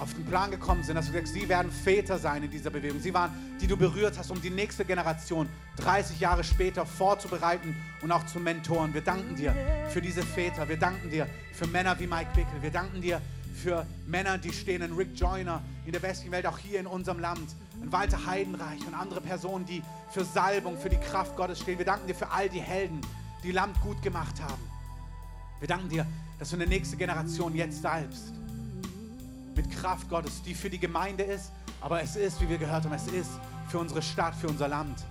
[0.00, 3.00] auf den Plan gekommen sind, dass du sagst, sie werden Väter sein in dieser Bewegung.
[3.00, 8.10] Sie waren, die du berührt hast, um die nächste Generation 30 Jahre später vorzubereiten und
[8.10, 8.94] auch zu mentoren.
[8.94, 9.54] Wir danken dir
[9.90, 10.68] für diese Väter.
[10.68, 12.62] Wir danken dir für Männer wie Mike Bickle.
[12.62, 13.20] Wir danken dir
[13.62, 17.20] für Männer, die stehen in Rick Joyner in der westlichen Welt, auch hier in unserem
[17.20, 17.54] Land.
[17.82, 21.78] Ein Walter Heidenreich und andere Personen, die für Salbung, für die Kraft Gottes stehen.
[21.78, 23.00] Wir danken dir für all die Helden,
[23.42, 24.62] die Land gut gemacht haben.
[25.58, 26.06] Wir danken dir,
[26.38, 28.32] dass du eine nächste Generation jetzt salbst.
[29.60, 32.94] Mit Kraft Gottes, die für die Gemeinde ist, aber es ist, wie wir gehört haben,
[32.94, 33.28] es ist
[33.68, 35.04] für unsere Stadt, für unser Land.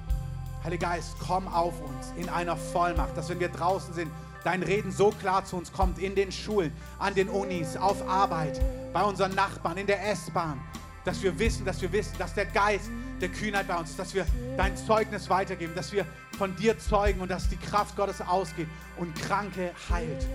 [0.63, 4.09] Heiliger Geist, komm auf uns in einer Vollmacht, dass wenn wir draußen sind,
[4.43, 8.59] dein Reden so klar zu uns kommt, in den Schulen, an den Unis, auf Arbeit,
[8.91, 10.59] bei unseren Nachbarn, in der S-Bahn,
[11.05, 12.89] dass wir wissen, dass wir wissen, dass der Geist
[13.21, 14.25] der Kühnheit bei uns ist, dass wir
[14.57, 16.07] dein Zeugnis weitergeben, dass wir
[16.39, 18.67] von dir zeugen und dass die Kraft Gottes ausgeht
[18.97, 20.25] und Kranke heilt.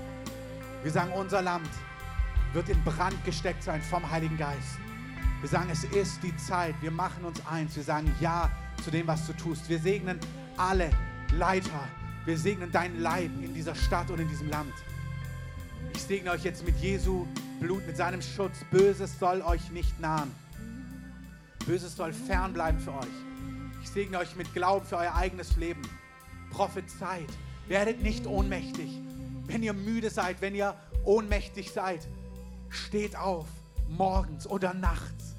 [0.85, 1.69] Wir sagen, unser Land
[2.55, 4.79] wird in Brand gesteckt sein vom Heiligen Geist.
[5.41, 6.75] Wir sagen, es ist die Zeit.
[6.81, 7.75] Wir machen uns eins.
[7.75, 8.51] Wir sagen Ja
[8.83, 9.69] zu dem, was du tust.
[9.69, 10.19] Wir segnen
[10.57, 10.91] alle
[11.33, 11.89] Leiter.
[12.25, 14.73] Wir segnen dein Leib in dieser Stadt und in diesem Land.
[15.95, 17.27] Ich segne euch jetzt mit Jesu
[17.61, 18.65] Blut, mit seinem Schutz.
[18.71, 20.31] Böses soll euch nicht nahen.
[21.67, 23.07] Böses soll fernbleiben für euch.
[23.83, 25.83] Ich segne euch mit Glauben für euer eigenes Leben.
[26.51, 27.29] Prophezeit.
[27.67, 28.91] Werdet nicht ohnmächtig.
[29.47, 30.75] Wenn ihr müde seid, wenn ihr
[31.05, 32.07] ohnmächtig seid,
[32.75, 33.47] steht auf,
[33.89, 35.35] morgens oder nachts.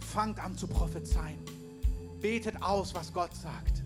[0.00, 1.38] Fangt an zu prophezeien.
[2.20, 3.82] Betet aus, was Gott sagt.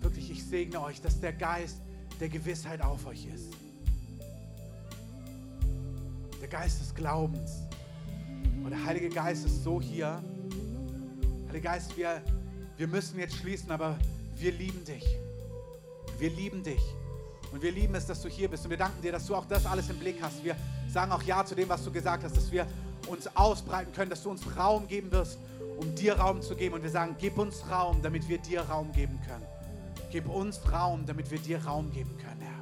[0.00, 1.78] Wirklich, ich segne euch, dass der Geist
[2.18, 3.52] der Gewissheit auf euch ist.
[6.40, 7.62] Der Geist des Glaubens.
[8.64, 10.22] Und der Heilige Geist ist so hier.
[11.48, 12.22] Heiliger Geist, wir,
[12.76, 13.98] wir müssen jetzt schließen, aber
[14.38, 15.04] wir lieben dich.
[16.18, 16.80] Wir lieben dich.
[17.52, 18.64] Und wir lieben es, dass du hier bist.
[18.64, 20.44] Und wir danken dir, dass du auch das alles im Blick hast.
[20.44, 20.56] Wir
[20.88, 22.66] sagen auch Ja zu dem, was du gesagt hast, dass wir
[23.08, 25.38] uns ausbreiten können, dass du uns Raum geben wirst,
[25.78, 26.76] um dir Raum zu geben.
[26.76, 29.44] Und wir sagen, gib uns Raum, damit wir dir Raum geben können.
[30.10, 32.60] Gib uns Raum, damit wir dir Raum geben können, Herr.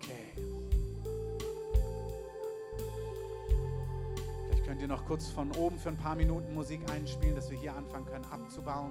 [0.00, 0.32] Okay.
[4.48, 7.58] Vielleicht könnt ihr noch kurz von oben für ein paar Minuten Musik einspielen, dass wir
[7.58, 8.90] hier anfangen können abzubauen.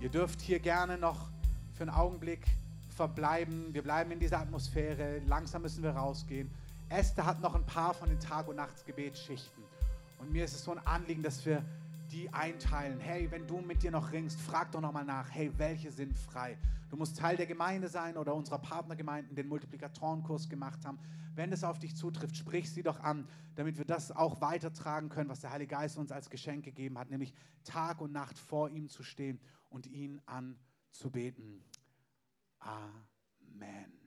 [0.00, 1.30] Ihr dürft hier gerne noch
[1.78, 2.44] für einen Augenblick
[2.88, 3.72] verbleiben.
[3.72, 5.20] Wir bleiben in dieser Atmosphäre.
[5.28, 6.50] Langsam müssen wir rausgehen.
[6.88, 9.62] Esther hat noch ein paar von den Tag- und Nachtsgebetsschichten.
[10.18, 11.64] Und mir ist es so ein Anliegen, dass wir
[12.10, 12.98] die einteilen.
[12.98, 16.58] Hey, wenn du mit dir noch ringst, frag doch nochmal nach, hey, welche sind frei?
[16.90, 20.98] Du musst Teil der Gemeinde sein oder unserer Partnergemeinden, den Multiplikatorenkurs gemacht haben.
[21.36, 25.30] Wenn es auf dich zutrifft, sprich sie doch an, damit wir das auch weitertragen können,
[25.30, 27.32] was der Heilige Geist uns als Geschenk gegeben hat, nämlich
[27.62, 29.38] Tag und Nacht vor ihm zu stehen
[29.70, 31.62] und ihn anzubeten.
[32.64, 33.97] Amen.